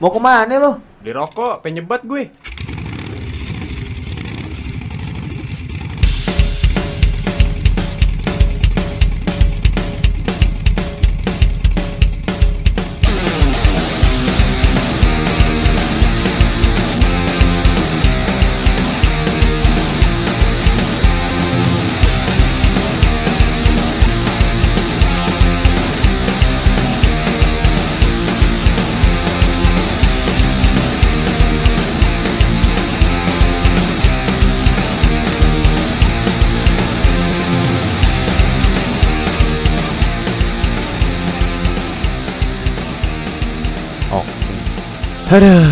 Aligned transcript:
Mau 0.00 0.08
ke 0.08 0.16
mana 0.16 0.56
lo? 0.56 0.80
Di 1.04 1.12
rokok, 1.12 1.60
penyebat 1.60 2.08
gue. 2.08 2.32
Aduh. 45.30 45.62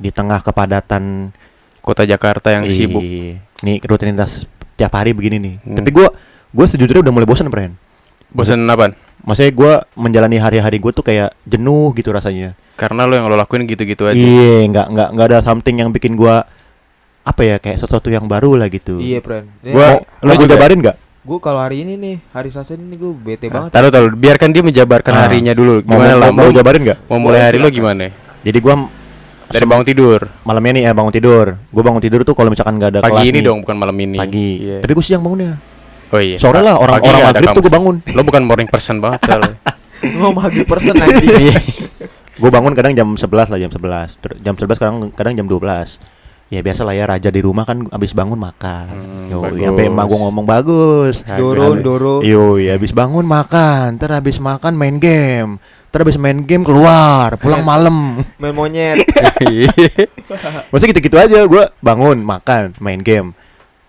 Di 0.00 0.08
tengah 0.08 0.40
kepadatan 0.40 1.28
Kota 1.80 2.04
Jakarta 2.04 2.48
yang 2.52 2.64
Ih, 2.64 2.72
sibuk. 2.72 3.04
Nih 3.60 3.76
rutinitas 3.84 4.44
tiap 4.76 4.96
hari 4.96 5.12
begini 5.12 5.36
nih. 5.36 5.54
Hmm. 5.60 5.76
Tapi 5.76 5.90
gua 5.92 6.08
gua 6.48 6.64
sejujurnya 6.64 7.04
udah 7.04 7.12
mulai 7.12 7.28
bosan, 7.28 7.48
Pren. 7.48 7.76
Bosan 8.32 8.64
apa? 8.64 8.96
Maksudnya 9.20 9.52
gua 9.52 9.72
menjalani 9.92 10.40
hari-hari 10.40 10.80
gua 10.80 10.92
tuh 10.92 11.04
kayak 11.04 11.36
jenuh 11.44 11.92
gitu 11.92 12.08
rasanya. 12.08 12.56
Karena 12.80 13.04
lo 13.04 13.12
yang 13.12 13.28
lo 13.28 13.36
lakuin 13.36 13.68
gitu-gitu 13.68 14.08
aja. 14.08 14.16
Iya, 14.16 14.64
nggak 14.66 14.86
nggak 14.88 15.08
nggak 15.12 15.26
ada 15.28 15.38
something 15.44 15.76
yang 15.76 15.92
bikin 15.92 16.16
gua 16.16 16.48
apa 17.20 17.42
ya 17.44 17.56
kayak 17.60 17.76
sesuatu 17.76 18.08
yang 18.08 18.24
baru 18.24 18.56
lah 18.56 18.72
gitu. 18.72 18.96
Iya, 18.96 19.20
Pren. 19.20 19.44
Gua- 19.60 20.00
Mau, 20.00 20.24
lo 20.24 20.32
gue 20.32 20.40
juga- 20.40 20.56
jabarin 20.56 20.80
nggak? 20.80 20.96
Gue 21.20 21.36
kalau 21.36 21.60
hari 21.60 21.84
ini 21.84 22.00
nih, 22.00 22.16
hari 22.32 22.48
Selasa 22.48 22.80
ini 22.80 22.96
gue 22.96 23.12
bete 23.12 23.52
Nah, 23.52 23.68
banget. 23.68 23.76
taruh 23.76 23.92
taruh, 23.92 24.08
biarkan 24.08 24.56
dia 24.56 24.64
menjabarkan 24.64 25.12
Ah. 25.12 25.28
harinya 25.28 25.52
dulu. 25.52 25.84
Gimana 25.84 26.16
mau, 26.16 26.20
lah? 26.24 26.30
mau, 26.32 26.48
Mau, 26.48 26.56
jabarin 26.56 26.80
nggak? 26.80 26.98
mau 27.12 27.18
mulai 27.20 27.44
hari 27.44 27.60
lo 27.60 27.68
gimana? 27.68 28.08
Jadi 28.40 28.58
gua 28.58 28.74
Dari 29.50 29.66
bangun 29.66 29.82
tidur. 29.82 30.20
malamnya 30.46 30.72
nih 30.78 30.82
ya 30.86 30.92
bangun 30.94 31.10
tidur. 31.10 31.46
Gua 31.68 31.82
bangun 31.82 31.98
tidur 31.98 32.22
tuh 32.22 32.32
kalau 32.32 32.48
misalkan 32.48 32.78
nggak 32.78 32.90
ada 32.90 33.00
kelas 33.02 33.18
Pagi 33.18 33.26
ini 33.26 33.38
nih, 33.38 33.42
dong, 33.42 33.58
bukan 33.60 33.76
malam 33.76 33.96
ini. 33.98 34.16
Pagi. 34.16 34.50
Iya. 34.62 34.78
Tapi 34.78 34.92
gue 34.94 35.04
siang 35.04 35.20
bangunnya. 35.20 35.58
Oh 36.10 36.18
iya. 36.18 36.38
Sore 36.38 36.58
lah 36.58 36.78
orang 36.78 36.98
Pagi 36.98 37.08
orang 37.08 37.22
maghrib 37.26 37.48
tuh 37.50 37.62
gue 37.62 37.72
bangun. 37.72 37.96
Lo 38.14 38.22
bukan 38.22 38.42
morning 38.46 38.66
person 38.66 38.96
banget 38.98 39.20
soalnya. 39.26 39.54
Mau 40.22 40.30
maghrib 40.30 40.64
persen 40.64 40.94
nanti. 40.94 41.26
Iya. 41.50 41.58
Gue 42.34 42.48
bangun 42.48 42.72
kadang 42.72 42.94
jam 42.94 43.08
11 43.12 43.26
lah 43.50 43.58
jam 43.58 43.68
11. 43.68 44.16
Ter- 44.16 44.38
Jam 44.40 44.54
11 44.54 44.78
kadang 44.78 44.96
kadang 45.12 45.34
jam 45.34 45.44
12. 45.44 45.98
Ya 46.50 46.66
biasa 46.66 46.82
lah 46.82 46.94
ya 46.94 47.06
raja 47.06 47.30
di 47.30 47.38
rumah 47.38 47.62
kan 47.62 47.86
abis 47.86 48.10
bangun 48.10 48.34
makan. 48.34 48.90
Hmm, 48.90 49.30
Yo, 49.30 49.38
bagus. 49.38 49.62
sampai 49.62 49.86
emak 49.86 50.04
gue 50.04 50.18
ngomong 50.18 50.46
bagus. 50.46 51.14
Dorong, 51.22 51.78
dorong. 51.78 52.20
Yo, 52.22 52.58
ya 52.58 52.74
abis 52.74 52.90
bangun 52.90 53.22
makan, 53.22 53.94
ter 53.94 54.10
abis 54.10 54.42
makan 54.42 54.74
main 54.74 54.98
game, 54.98 55.62
ter 55.90 55.98
abis 56.00 56.16
main 56.16 56.38
game 56.42 56.62
keluar, 56.62 57.34
pulang 57.36 57.66
malam. 57.70 58.22
Main 58.38 58.54
monyet. 58.54 59.02
Maksudnya 60.70 60.90
gitu-gitu 60.94 61.16
aja, 61.18 61.44
gue 61.44 61.64
bangun 61.82 62.18
makan 62.22 62.74
main 62.78 63.02
game. 63.02 63.34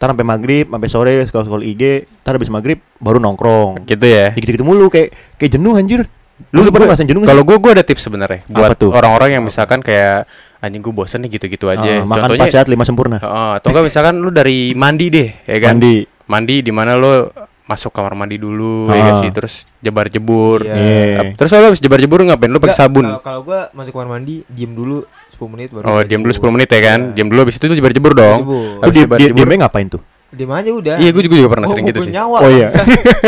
Ntar 0.02 0.18
sampai 0.18 0.26
maghrib, 0.26 0.66
sampai 0.66 0.90
sore 0.90 1.14
scroll 1.30 1.46
scroll 1.46 1.62
IG, 1.62 2.10
ntar 2.26 2.34
abis 2.36 2.50
maghrib 2.50 2.82
baru 2.98 3.22
nongkrong. 3.22 3.86
gitu 3.86 4.02
ya. 4.02 4.34
Gitu-gitu 4.34 4.66
mulu 4.66 4.90
kayak 4.90 5.14
kayak 5.38 5.52
jenuh 5.54 5.78
anjir. 5.78 6.10
Lu 6.50 6.66
pernah 6.74 6.90
ngerasain 6.90 7.06
jenuh 7.06 7.22
Kalau 7.22 7.46
gue 7.46 7.54
gue 7.54 7.70
ada 7.70 7.86
tips 7.86 8.10
sebenarnya 8.10 8.50
buat 8.50 8.74
tuh? 8.74 8.90
orang-orang 8.90 9.38
yang 9.38 9.46
misalkan 9.46 9.78
kayak 9.78 10.26
anjing 10.58 10.82
gue 10.82 10.90
bosen 10.90 11.22
nih 11.22 11.38
gitu-gitu 11.38 11.70
aja. 11.70 12.02
Ah, 12.02 12.10
makan 12.10 12.34
empat 12.34 12.50
sehat 12.50 12.66
lima 12.66 12.82
sempurna. 12.82 13.22
Heeh, 13.22 13.52
atau 13.62 13.70
enggak 13.70 13.86
misalkan 13.86 14.18
lu 14.18 14.34
dari 14.34 14.74
mandi 14.74 15.14
deh, 15.14 15.30
ya 15.46 15.58
kan? 15.62 15.78
Mandi. 15.78 16.02
Mandi 16.26 16.56
di 16.66 16.72
mana 16.74 16.98
lu 16.98 17.30
masuk 17.72 17.92
kamar 17.92 18.12
mandi 18.12 18.36
dulu, 18.36 18.88
ya 18.88 18.94
Ah. 18.94 19.02
nggak 19.02 19.16
sih? 19.24 19.30
Terus 19.32 19.54
jebar-jebur. 19.80 20.68
Iya. 20.68 20.76
Iya. 20.76 21.20
Terus 21.40 21.50
lu 21.50 21.68
habis 21.72 21.80
jebar-jebur 21.80 22.20
ngapain? 22.22 22.52
Lu 22.52 22.60
pakai 22.60 22.76
sabun. 22.76 23.08
Kalau 23.08 23.24
kalau 23.24 23.42
gue 23.48 23.60
masuk 23.72 23.92
kamar 23.96 24.20
mandi, 24.20 24.44
diem 24.46 24.76
dulu 24.76 25.08
10 25.32 25.48
menit 25.48 25.70
baru. 25.72 25.84
Oh, 25.88 26.02
diam 26.04 26.22
dulu 26.22 26.32
10 26.36 26.52
menit 26.52 26.68
ya 26.68 26.82
kan? 26.84 27.00
Iya. 27.02 27.14
Diam 27.16 27.28
dulu 27.32 27.40
habis 27.48 27.56
itu 27.56 27.66
tuh 27.66 27.78
dong. 28.14 28.40
Jebur. 28.44 28.62
Di, 28.84 28.90
di, 28.92 29.00
jebar-jebur. 29.02 29.36
diemnya 29.40 29.58
ngapain 29.66 29.88
tuh? 29.88 30.02
Diem 30.32 30.48
aja 30.48 30.72
udah. 30.72 30.96
Iya, 30.96 31.10
gue 31.12 31.24
juga, 31.24 31.36
juga 31.36 31.50
pernah 31.50 31.68
Oh, 31.68 31.72
sering 31.72 31.86
gitu 31.86 32.00
sih. 32.02 32.12
Nyawa, 32.12 32.38
Oh, 32.40 32.48
iya. 32.48 32.68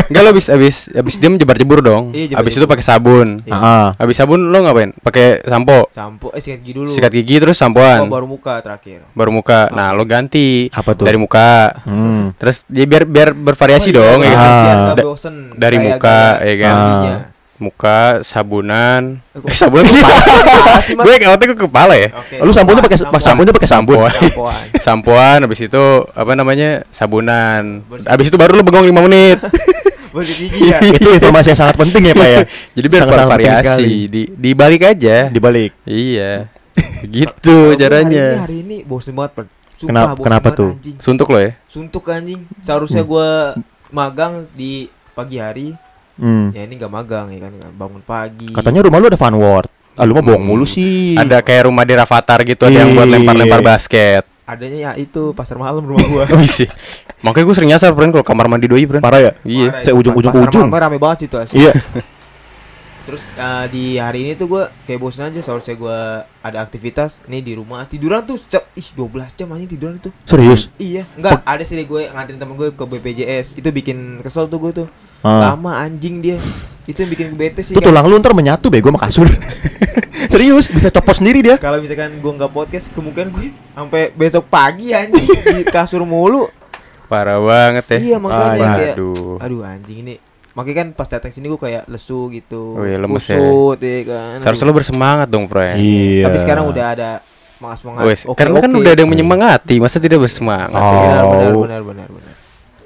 Enggak 0.07 0.21
lo 0.23 0.29
habis 0.29 0.47
habis 0.47 0.75
habis 0.89 1.15
diam 1.15 1.35
jebar-jebur 1.35 1.79
dong. 1.79 2.11
Iya, 2.11 2.39
habis 2.39 2.55
itu 2.55 2.63
pakai 2.63 2.79
sabun. 2.81 3.43
Iya. 3.43 3.51
Ah. 3.53 3.87
Habis 3.97 4.15
sabun 4.15 4.47
lo 4.47 4.57
ngapain? 4.57 4.95
Pakai 4.97 5.43
sampo. 5.43 5.91
Sampo, 5.91 6.31
eh 6.31 6.39
sikat 6.39 6.59
gigi 6.59 6.73
dulu. 6.73 6.87
Sikat 6.89 7.11
gigi 7.11 7.35
terus 7.37 7.55
Sampo 7.55 7.83
sampoan. 7.83 8.07
baru 8.07 8.23
muka 8.25 8.55
terakhir. 8.59 9.03
Baru 9.11 9.31
muka. 9.31 9.67
Nah, 9.69 9.91
lo 9.91 10.03
ganti 10.03 10.67
Apa 10.69 10.93
tuh? 10.93 11.03
dari 11.03 11.19
muka. 11.19 11.75
Hmm. 11.83 12.31
Terus 12.35 12.63
dia 12.65 12.85
biar 12.85 13.03
biar 13.03 13.29
bervariasi 13.31 13.89
Oh, 13.89 13.91
iya, 13.91 13.99
dong 13.99 14.19
ya 14.19 14.29
biar 14.29 14.39
kan? 14.39 14.77
Ah. 14.89 14.95
bosen. 14.97 15.35
dari 15.53 15.77
muka, 15.77 16.19
ya 16.39 16.55
kan? 16.57 16.73
mandinya. 16.73 17.15
Muka, 17.63 18.19
sabunan. 18.21 19.23
Eh, 19.31 19.55
sabunan 19.63 19.87
ke 19.87 19.95
kepala. 19.95 20.19
Gue 21.07 21.13
kayak 21.15 21.31
otaknya 21.31 21.55
ke 21.55 21.63
kepala 21.63 21.93
ya. 21.95 22.09
Oke. 22.11 22.35
Lu 22.43 22.51
samponya 22.51 22.81
pakai 22.83 22.97
samponya 22.99 23.51
pakai 23.55 23.69
sampo. 23.71 23.93
Sampoan. 23.95 24.11
Sampoan. 24.11 24.63
Sampoan 24.85 25.37
habis 25.47 25.59
itu 25.63 25.83
apa 26.11 26.31
namanya? 26.35 26.83
Sabunan. 26.91 27.87
Habis 28.03 28.27
itu 28.27 28.35
baru 28.35 28.59
lo 28.59 28.63
bengong 28.67 28.83
5 28.83 29.05
menit. 29.07 29.39
Gigi 30.13 30.69
ya. 30.69 30.77
Itu 30.77 31.09
informasi 31.09 31.55
yang 31.55 31.59
sangat 31.65 31.75
penting 31.79 32.05
ya, 32.05 32.13
Pak 32.13 32.27
ya. 32.29 32.39
Jadi 32.77 32.85
biar 32.85 33.03
bervariasi, 33.09 33.65
sekali. 33.65 33.97
di 34.05 34.21
dibalik 34.29 34.81
aja. 34.85 35.31
Dibalik. 35.31 35.73
Iya. 35.89 36.53
Kalau 36.73 37.09
gitu 37.09 37.57
caranya. 37.79 38.45
Hari 38.45 38.45
ini, 38.45 38.45
hari 38.45 38.57
ini 38.61 38.77
bosen 38.85 39.17
banget. 39.17 39.49
Sumpah, 39.73 39.89
Kenapa- 39.89 40.13
bosen 40.13 40.25
kenapa 40.29 40.43
banget, 40.45 40.59
tuh? 40.61 40.71
Anjing. 40.77 40.95
Suntuk 41.01 41.27
lo 41.33 41.39
ya? 41.41 41.51
Suntuk 41.65 42.03
anjing. 42.13 42.41
Seharusnya 42.61 43.01
gua 43.01 43.57
magang 43.89 44.45
di 44.53 44.85
pagi 45.13 45.37
hari. 45.41 45.67
Hmm. 46.15 46.51
Ya 46.51 46.61
ini 46.63 46.73
gak 46.75 46.89
magang 46.89 47.27
ya 47.29 47.39
kan, 47.41 47.51
bangun 47.73 48.01
pagi. 48.01 48.49
Katanya 48.49 48.85
rumah 48.85 48.97
lu 48.97 49.07
ada 49.07 49.17
fun 49.17 49.33
world. 49.33 49.69
Ah, 49.93 50.03
lu 50.03 50.13
mah 50.13 50.21
bohong 50.21 50.37
Hmm. 50.37 50.49
mulu 50.51 50.65
sih. 50.65 51.13
Ada 51.13 51.39
kayak 51.39 51.65
rumah 51.65 51.81
di 51.81 51.93
Rafathar 51.93 52.41
gitu 52.41 52.63
ada 52.63 52.73
yang 52.75 52.93
buat 52.93 53.05
Iya. 53.05 53.13
lempar-lempar 53.15 53.61
basket. 53.61 54.23
adanya 54.43 54.75
ya 54.75 54.91
itu 54.99 55.31
pasar 55.31 55.55
malam 55.55 55.79
rumah 55.81 56.03
gua. 56.03 56.23
Oh 56.35 56.43
sih. 56.43 56.67
Makanya 57.21 57.45
gue 57.47 57.55
sering 57.55 57.71
nyasar 57.71 57.89
friend 57.91 58.11
kalau 58.11 58.21
kamar 58.23 58.45
mandi 58.45 58.67
doi 58.67 58.83
friend. 58.83 58.99
Parah 58.99 59.21
ya? 59.21 59.31
Iya. 59.41 59.79
Saya 59.79 59.95
itu. 59.95 59.99
ujung-ujung 60.03 60.33
Pasar 60.33 60.49
ujung. 60.51 60.67
malam 60.67 60.83
rame 60.83 60.97
banget 60.97 61.17
situ 61.23 61.35
asli. 61.39 61.55
Iya. 61.57 61.71
Terus 63.05 63.23
eh, 63.29 63.65
di 63.67 63.83
hari 63.95 64.19
ini 64.21 64.31
tuh 64.33 64.47
gua 64.49 64.63
kayak 64.83 64.95
bosen 64.97 65.23
aja 65.25 65.35
seharusnya 65.37 65.75
gua 65.75 65.99
ada 66.39 66.59
aktivitas 66.59 67.23
nih 67.25 67.39
di 67.39 67.53
rumah. 67.53 67.83
Tiduran 67.83 68.23
tuh 68.23 68.39
cep 68.41 68.67
ih 68.73 68.87
12 68.89 69.31
jam 69.33 69.47
aja 69.49 69.63
tiduran 69.65 69.95
itu. 69.95 70.11
Serius? 70.23 70.67
Iya, 70.75 71.03
enggak 71.13 71.39
ada 71.41 71.63
sih 71.63 71.75
gue 71.77 72.01
nganterin 72.05 72.35
temen 72.37 72.53
gue 72.53 72.69
ke 72.69 72.83
BPJS. 72.83 73.55
Itu 73.55 73.69
bikin 73.69 74.19
kesel 74.19 74.47
tuh 74.47 74.55
gue 74.57 74.71
tuh. 74.73 74.87
Ah. 75.23 75.55
Lama 75.55 75.79
anjing 75.79 76.19
dia. 76.19 76.37
Itu 76.83 77.07
yang 77.07 77.11
bikin 77.15 77.25
gue 77.31 77.39
bete 77.39 77.63
sih. 77.63 77.71
Itu 77.71 77.79
kan. 77.79 77.95
tulang 77.95 78.05
lu 78.11 78.19
ntar 78.19 78.35
menyatu 78.35 78.67
bego 78.67 78.91
sama 78.91 78.99
kasur. 78.99 79.27
Serius, 80.31 80.67
bisa 80.67 80.91
copot 80.91 81.15
sendiri 81.15 81.39
dia. 81.39 81.55
Kalau 81.55 81.79
misalkan 81.79 82.19
gue 82.19 82.31
nggak 82.35 82.51
podcast, 82.51 82.91
kemungkinan 82.91 83.31
gue 83.31 83.55
sampai 83.71 84.11
besok 84.11 84.51
pagi 84.51 84.91
anjing 84.91 85.23
di 85.23 85.63
kasur 85.63 86.03
mulu. 86.03 86.51
Parah 87.07 87.39
banget 87.39 87.85
ya. 87.87 87.99
Iya 87.99 88.17
makanya 88.19 88.43
Ah, 88.43 88.75
kayak 88.75 88.95
Aduh. 88.99 89.35
aduh 89.39 89.61
anjing 89.63 89.99
ini. 90.03 90.15
Makanya 90.53 90.77
kan 90.85 90.87
pas 90.93 91.07
datang 91.09 91.31
sini 91.33 91.49
gue 91.49 91.57
kayak 91.57 91.89
lesu 91.89 92.29
gitu. 92.29 92.77
Oh 92.77 92.85
iya, 92.85 92.99
lemes 92.99 93.25
ya. 93.25 93.39
kusut, 93.39 93.79
ya. 93.81 93.97
kan. 94.05 94.37
Seharusnya 94.43 94.65
lo 94.69 94.75
bersemangat 94.75 95.27
dong, 95.31 95.45
friend. 95.49 95.77
Iya. 95.81 96.29
Tapi 96.29 96.37
sekarang 96.43 96.65
udah 96.69 96.85
ada 96.93 97.09
semangat 97.57 97.77
semangat. 97.79 98.03
Wes, 98.05 98.21
karena 98.35 98.57
kan 98.59 98.71
udah 98.75 98.91
ada 98.91 99.01
yang 99.01 99.11
menyemangati, 99.11 99.75
masa 99.79 99.97
tidak 99.97 100.19
bersemangat? 100.27 100.69
Oh. 100.75 100.93
ya 100.99 101.21
benar, 101.25 101.53
benar, 101.57 101.81
benar, 101.81 102.07
benar. 102.11 102.32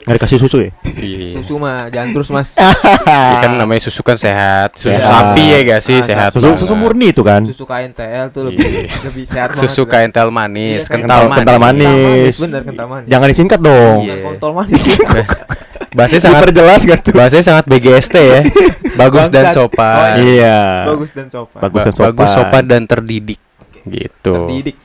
Nggak 0.08 0.16
dikasih 0.18 0.38
susu 0.40 0.58
ya? 0.60 0.72
Iya. 0.88 1.36
Susu 1.36 1.54
mah 1.56 1.92
jangan 1.92 2.10
terus 2.10 2.30
mas. 2.30 2.50
Iya 3.08 3.36
kan 3.38 3.52
namanya 3.54 3.82
susu 3.82 4.00
kan 4.02 4.16
sehat. 4.16 4.72
Susu 4.74 4.88
Sehat. 4.90 5.04
sapi 5.04 5.44
ya 5.46 5.60
gak 5.66 5.82
sih? 5.82 5.98
Ah, 5.98 6.06
sehat. 6.06 6.30
Susu 6.32 6.48
banget. 6.48 6.60
susu 6.64 6.74
murni 6.74 7.08
itu 7.10 7.22
kan. 7.22 7.44
Susu 7.44 7.64
KNTL 7.64 8.26
tuh 8.30 8.48
lebih 8.48 8.64
Iya. 8.64 8.88
lebih 9.08 9.24
sehat. 9.24 9.48
Susu 9.54 9.84
kental 9.84 10.28
manis, 10.30 10.82
Iya, 10.82 10.88
kan 10.88 11.00
kental- 11.02 11.28
kental 11.30 11.58
manis. 11.58 11.84
Kental 11.84 12.00
manis, 12.08 12.36
bener 12.38 12.62
kental 12.64 12.88
manis. 12.88 13.08
Jangan 13.08 13.28
disingkat 13.28 13.60
dong. 13.60 14.00
Iya. 14.02 14.16
Kontol 14.24 14.52
manis. 14.54 14.82
Bahasanya 15.98 16.22
sangat 16.24 16.42
Diperjelas 16.46 16.82
kan 16.84 16.98
tuh. 17.00 17.12
bahasanya 17.12 17.46
sangat 17.46 17.66
BGST 17.66 18.16
ya. 18.16 18.42
Bagus 18.96 19.28
dan 19.28 19.46
sopan. 19.50 20.14
Oh, 20.14 20.24
Iya. 20.24 20.60
Bagus 20.88 21.10
dan 21.12 21.28
sopan. 21.28 21.60
Bagus 21.60 21.82
dan 21.82 21.94
Ba- 21.94 22.04
bagus 22.08 22.30
sopan. 22.30 22.44
sopan 22.46 22.64
dan 22.66 22.82
terdidik. 22.86 23.40
Gitu. 23.84 24.32
Terdidik. 24.32 24.76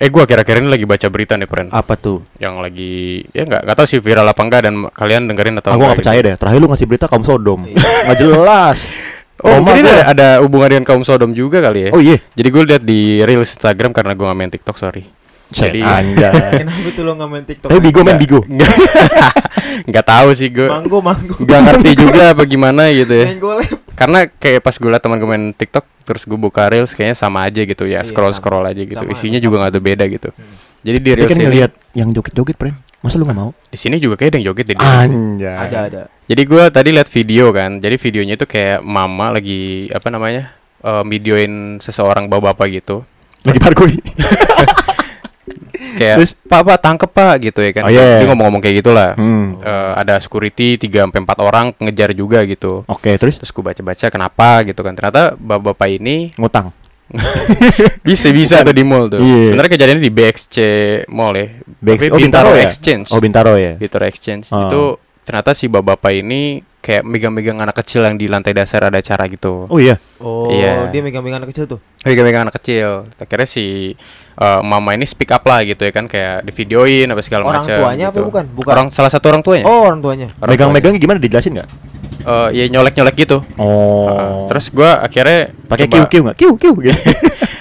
Eh 0.00 0.08
gua 0.08 0.24
kira-kira 0.24 0.64
ini 0.64 0.72
lagi 0.72 0.88
baca 0.88 1.06
berita 1.12 1.36
nih, 1.36 1.44
friend. 1.44 1.68
Apa 1.76 1.92
tuh? 1.92 2.24
Yang 2.40 2.54
lagi 2.64 2.92
ya 3.36 3.44
nggak 3.44 3.68
nggak 3.68 3.76
tahu 3.76 3.86
sih 3.86 4.00
viral 4.00 4.24
apa 4.24 4.40
enggak 4.40 4.60
dan 4.64 4.74
kalian 4.96 5.28
dengerin 5.28 5.60
atau 5.60 5.68
Aku 5.70 5.76
enggak 5.76 5.88
nggak 5.92 6.00
percaya 6.00 6.18
gitu. 6.18 6.28
deh. 6.32 6.34
Terakhir 6.40 6.58
lu 6.58 6.66
ngasih 6.72 6.86
berita 6.88 7.04
kaum 7.04 7.20
Sodom. 7.20 7.60
Iya. 7.68 7.76
Nggak 8.08 8.18
jelas. 8.18 8.78
Oh, 9.40 9.56
Roma 9.56 9.72
mungkin 9.72 9.88
ada, 9.88 10.04
ada 10.12 10.28
hubungan 10.44 10.68
dengan 10.68 10.84
kaum 10.84 11.00
Sodom 11.00 11.32
juga 11.32 11.64
kali 11.64 11.88
ya. 11.88 11.90
Oh 11.96 12.00
iya. 12.04 12.20
Jadi 12.36 12.48
gue 12.52 12.60
lihat 12.60 12.82
di 12.84 13.24
reels 13.24 13.56
Instagram 13.56 13.96
karena 13.96 14.12
gue 14.12 14.20
nggak 14.20 14.36
main 14.36 14.52
TikTok, 14.52 14.76
sorry. 14.76 15.08
Jadi 15.48 15.80
Jadi 15.80 15.80
anjay. 15.80 16.60
Kenapa 16.60 16.88
tuh 16.92 17.02
lo 17.08 17.12
nggak 17.16 17.30
main 17.32 17.44
TikTok? 17.48 17.68
Tapi 17.72 17.80
Bigo 17.80 18.00
main 18.04 18.20
Bigo. 18.20 18.40
nggak 19.84 20.04
tahu 20.04 20.28
sih 20.32 20.48
gue 20.48 20.66
Manggo 20.66 20.98
manggo. 20.98 21.34
nggak 21.36 21.60
ngerti 21.62 21.90
juga 21.96 22.22
apa 22.32 22.42
gimana 22.44 22.88
gitu 22.90 23.14
ya 23.14 23.26
karena 23.92 24.26
kayak 24.28 24.60
pas 24.60 24.72
gue 24.72 24.88
liat 24.88 24.98
teman 24.98 25.16
gue 25.16 25.28
main 25.28 25.46
TikTok 25.50 25.84
terus 26.02 26.22
gue 26.24 26.34
buka 26.34 26.66
reels 26.66 26.90
kayaknya 26.90 27.14
sama 27.14 27.44
aja 27.44 27.60
gitu 27.60 27.84
ya 27.84 28.00
Iya, 28.00 28.00
scroll 28.02 28.32
scroll 28.32 28.64
aja 28.64 28.80
gitu 28.80 28.96
Sama, 28.96 29.10
isinya 29.10 29.36
sama. 29.36 29.44
juga 29.44 29.54
nggak 29.58 29.72
ada 29.72 29.80
beda 29.80 30.04
gitu 30.06 30.28
Hmm. 30.30 30.56
jadi 30.80 30.98
di 30.98 31.10
reels 31.14 31.28
kan 31.28 31.36
ini 31.36 31.44
ngeliat 31.44 31.72
yang 31.92 32.08
joget-joget, 32.10 32.56
Pren. 32.56 32.74
Masa 33.00 33.16
lu 33.16 33.24
gak 33.24 33.32
mau? 33.34 33.50
di 33.64 33.76
sini 33.76 33.96
juga 33.96 34.14
kayak 34.14 34.28
ada 34.28 34.36
yang 34.36 34.46
joget 34.50 34.66
jadi 34.66 34.78
Anjay. 34.78 35.56
Ada 35.58 35.78
ada. 35.82 36.02
jadi 36.24 36.42
gue 36.42 36.62
tadi 36.68 36.88
liat 36.90 37.08
video 37.08 37.44
kan 37.50 37.70
jadi 37.76 37.96
videonya 37.96 38.34
itu 38.34 38.44
kayak 38.44 38.78
mama 38.80 39.30
lagi 39.30 39.60
apa 39.88 40.08
namanya 40.08 40.52
eh, 40.80 41.04
videoin 41.04 41.52
seseorang 41.78 42.26
bapak-bapak 42.26 42.66
gitu 42.74 42.96
Lagi 43.40 43.56
parkour. 43.56 43.88
kayak 45.96 46.16
Terus? 46.18 46.30
pak 46.40 46.60
pak 46.60 46.78
tangkep 46.78 47.10
pak 47.10 47.34
gitu 47.42 47.60
ya 47.60 47.70
kan 47.70 47.82
Oh, 47.82 47.90
iya. 47.90 48.18
dia 48.18 48.26
ngomong-ngomong 48.26 48.58
kayak 48.58 48.76
gitulah 48.78 49.10
hmm. 49.14 49.60
Eh, 49.60 49.92
ada 49.96 50.16
security 50.16 50.76
3 50.76 51.04
sampai 51.04 51.20
4 51.20 51.40
orang 51.40 51.66
ngejar 51.76 52.10
juga 52.12 52.42
gitu 52.42 52.82
Oke, 52.86 53.14
terus 53.14 53.36
terus 53.36 53.48
gue 53.48 53.62
baca-baca 53.62 54.06
kenapa 54.08 54.48
gitu 54.62 54.80
kan 54.80 54.92
ternyata 54.92 55.34
bapak-bapak 55.34 55.88
ini 55.92 56.32
ngutang. 56.34 56.70
bisa 58.02 58.30
bisa 58.30 58.62
tuh 58.62 58.70
di 58.70 58.82
mall 58.82 59.06
tuh 59.06 59.18
Iya. 59.18 59.50
sebenarnya 59.50 59.70
kejadiannya 59.72 59.98
di 60.00 60.12
BXC 60.12 60.56
Mall 61.08 61.34
ya 61.34 61.46
BX 61.76 61.98
Tapi 61.98 62.06
oh, 62.08 62.18
Bintaro, 62.18 62.50
ya? 62.52 62.62
Exchange 62.62 63.06
Oh, 63.10 63.18
Bintaro 63.18 63.54
ya. 63.56 63.74
Bintaro 63.74 64.04
Exchange 64.06 64.46
Oh. 64.48 64.62
itu 64.64 64.82
ternyata 65.20 65.50
si 65.52 65.66
bapak-bapak 65.66 66.12
ini 66.16 66.42
kayak 66.80 67.02
megang-megang 67.02 67.58
anak 67.58 67.76
kecil 67.76 68.00
yang 68.02 68.14
di 68.14 68.24
lantai 68.24 68.50
dasar 68.50 68.86
ada 68.86 68.96
acara 68.96 69.26
gitu 69.26 69.66
Oh 69.66 69.76
iya. 69.76 69.98
Oh, 70.16 70.48
Iya. 70.48 70.88
dia 70.88 71.02
megang-megang 71.02 71.42
anak 71.42 71.50
kecil 71.50 71.66
tuh. 71.68 71.80
megang-megang 72.00 72.46
anak 72.46 72.56
kecil 72.56 73.10
akhirnya 73.12 73.44
si 73.44 73.98
eh, 74.40 74.60
mama 74.62 74.90
ini 74.90 75.04
speak 75.04 75.30
up 75.30 75.44
lah 75.44 75.60
gitu 75.60 75.80
ya 75.80 75.92
kan 75.92 76.04
kayak 76.04 76.42
di 76.42 76.50
videoin 76.50 77.06
apa 77.06 77.20
segala 77.20 77.44
Orang 77.44 77.62
macam 77.62 77.76
tuanya 77.76 78.04
apa 78.06 78.16
gitu. 78.16 78.26
bukan? 78.26 78.44
Bukan. 78.50 78.70
orang 78.70 78.86
salah 78.90 79.08
satu 79.08 79.28
orang 79.28 79.40
tuanya 79.40 79.64
Oh, 79.64 79.86
orang 79.86 80.00
tuanya. 80.00 80.28
Orang 80.34 80.50
Megang-megang 80.50 80.96
gimana 80.96 81.18
dijelasin 81.18 81.54
nggak? 81.54 81.68
tuanya. 81.68 81.88
Eh, 82.20 82.48
ya 82.54 82.64
nyolek-nyolek 82.68 83.16
gitu 83.18 83.38
Oh. 83.56 84.04
Uh, 84.06 84.44
terus 84.46 84.68
gua 84.68 85.00
akhirnya 85.00 85.52
pakai 85.64 85.86
kiu 85.86 86.04
kiu 86.06 86.20
nggak? 86.22 86.36
Kiu 86.36 86.52
kiu 86.54 86.72
gitu. 86.78 86.92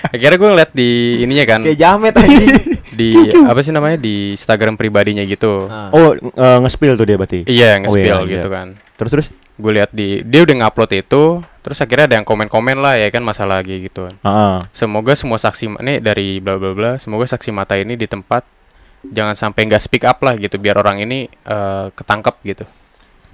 akhirnya 0.09 0.35
gue 0.35 0.49
ngeliat 0.49 0.71
di 0.73 0.89
ininya 1.19 1.45
kan 1.47 1.59
Kayak 1.61 1.77
jamet 1.77 2.13
anjing. 2.13 2.49
di 2.99 3.07
apa 3.39 3.59
sih 3.61 3.69
namanya 3.69 3.95
di 3.95 4.33
Instagram 4.33 4.75
pribadinya 4.75 5.21
gitu 5.21 5.63
Nah. 5.63 5.93
oh, 5.93 6.11
eh, 6.11 6.57
nge-spill 6.59 6.93
tuh 6.93 7.05
dia 7.05 7.15
berarti. 7.15 7.45
iya 7.45 7.77
Oh, 7.79 7.95
iya, 7.95 8.03
nge-spill 8.03 8.19
iya. 8.19 8.31
gitu 8.33 8.47
kan 8.49 8.67
Terus 8.95 9.11
terus. 9.13 9.27
gue 9.55 9.71
lihat 9.71 9.91
di 9.91 10.19
dia 10.21 10.41
udah 10.41 10.55
ngupload 10.57 10.91
itu 10.97 11.23
terus 11.59 11.79
akhirnya 11.83 12.05
ada 12.07 12.15
yang 12.19 12.27
komen-komen 12.27 12.79
lah 12.79 12.95
ya 12.95 13.11
kan 13.11 13.23
masalah 13.23 13.59
kayak 13.59 13.91
gitu 13.91 14.07
Heeh. 14.07 14.57
semoga 14.71 15.13
semua 15.13 15.37
saksi 15.37 15.75
ini 15.79 15.99
dari 15.99 16.39
bla 16.39 16.55
bla 16.55 16.71
bla 16.71 16.91
semoga 16.95 17.27
saksi 17.27 17.51
mata 17.51 17.75
ini 17.75 17.99
di 17.99 18.07
tempat 18.07 18.47
jangan 19.03 19.35
sampai 19.35 19.67
nggak 19.67 19.83
speak 19.83 20.03
up 20.07 20.19
lah 20.23 20.35
gitu 20.35 20.59
biar 20.59 20.79
orang 20.79 21.03
ini 21.03 21.27
eh, 21.27 21.85
ketangkep 21.95 22.35
gitu 22.47 22.65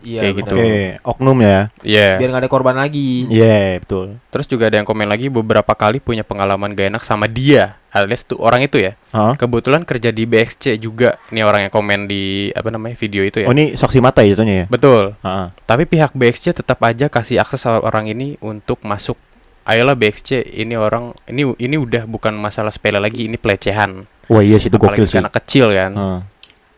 Iya, 0.06 0.22
Kayak 0.22 0.36
gitu. 0.38 0.56
Oke, 0.56 0.74
oknum 1.04 1.38
ya. 1.42 1.60
Iya 1.82 2.10
Biar 2.16 2.30
nggak 2.30 2.44
ada 2.46 2.52
korban 2.52 2.78
lagi. 2.78 3.26
Iya, 3.28 3.82
betul. 3.82 4.22
terus 4.30 4.46
juga 4.46 4.70
ada 4.70 4.78
yang 4.78 4.86
komen 4.86 5.06
lagi 5.06 5.28
beberapa 5.28 5.74
kali 5.74 5.98
punya 5.98 6.22
pengalaman 6.22 6.72
gak 6.72 6.88
enak 6.90 7.02
sama 7.02 7.26
dia 7.26 7.82
alias 7.90 8.22
tuh 8.22 8.36
orang 8.38 8.60
itu 8.62 8.76
ya 8.76 9.00
Hah? 9.10 9.32
kebetulan 9.34 9.82
kerja 9.82 10.12
di 10.12 10.28
BXC 10.28 10.76
juga 10.76 11.16
nih 11.32 11.42
orang 11.42 11.64
yang 11.64 11.72
komen 11.72 12.06
di 12.06 12.52
apa 12.52 12.68
namanya 12.68 12.94
video 12.94 13.24
itu 13.24 13.40
ya 13.40 13.48
Oh, 13.48 13.56
ini 13.56 13.74
saksi 13.74 13.98
mata 13.98 14.20
ya 14.20 14.36
itunya 14.36 14.56
ya? 14.56 14.66
betul 14.68 15.16
Heeh. 15.18 15.48
Tapi 15.64 15.84
pihak 15.86 16.12
BXC 16.12 16.52
tetap 16.54 16.84
aja 16.84 17.08
kasih 17.08 17.40
akses 17.40 17.64
orang 17.66 18.06
ini 18.06 18.36
untuk 18.40 18.84
masuk. 18.84 19.16
Ayolah 19.64 19.96
BXC, 19.96 20.46
ini 20.54 20.76
orang 20.76 21.10
ini 21.26 21.42
ini 21.58 21.74
udah 21.76 22.06
bukan 22.06 22.36
masalah 22.36 22.70
sepele 22.70 23.02
lagi, 23.02 23.26
ini 23.26 23.34
pelecehan. 23.34 24.06
Wah, 24.28 24.46
iya 24.46 24.62
sih 24.62 24.70
itu 24.70 24.78
Apalagi 24.78 25.02
gokil 25.02 25.10
sih. 25.10 25.18
anak 25.18 25.34
kecil 25.42 25.74
kan. 25.74 25.92
Heeh. 25.92 26.20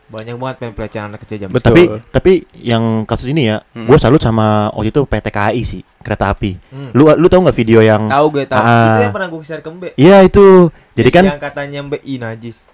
Banyak 0.08 0.34
banget 0.40 0.56
main 0.64 0.72
pelecehan 0.72 1.12
anak 1.12 1.20
kecil 1.24 1.36
jam. 1.36 1.48
Betul. 1.52 1.68
Tapi 1.68 1.82
tapi 2.08 2.32
yang 2.56 3.04
kasus 3.04 3.28
ini 3.28 3.52
ya, 3.52 3.60
Hmm. 3.76 3.84
gue 3.84 3.98
salut 4.00 4.18
sama 4.18 4.72
waktu 4.72 4.88
itu 4.88 5.04
PT 5.04 5.26
KAI 5.28 5.62
sih, 5.68 5.84
kereta 6.00 6.32
api. 6.32 6.56
Hmm. 6.72 6.90
Lu 6.96 7.12
lu 7.12 7.28
tahu 7.28 7.44
nggak 7.44 7.56
video 7.56 7.84
yang 7.84 8.08
Tahu 8.08 8.26
gue 8.32 8.44
tahu. 8.48 8.56
Ah. 8.56 8.96
Itu 8.96 9.04
yang 9.04 9.14
pernah 9.16 9.28
gue 9.28 9.40
share 9.44 9.60
ke 9.60 9.68
Mbe. 9.68 9.88
Iya 10.00 10.24
itu. 10.24 10.72
Jadi 10.96 11.10
kan 11.12 11.24
yang 11.28 11.40
katanya 11.40 11.80
Mbe 11.84 11.98
i 12.02 12.16
najis. 12.16 12.64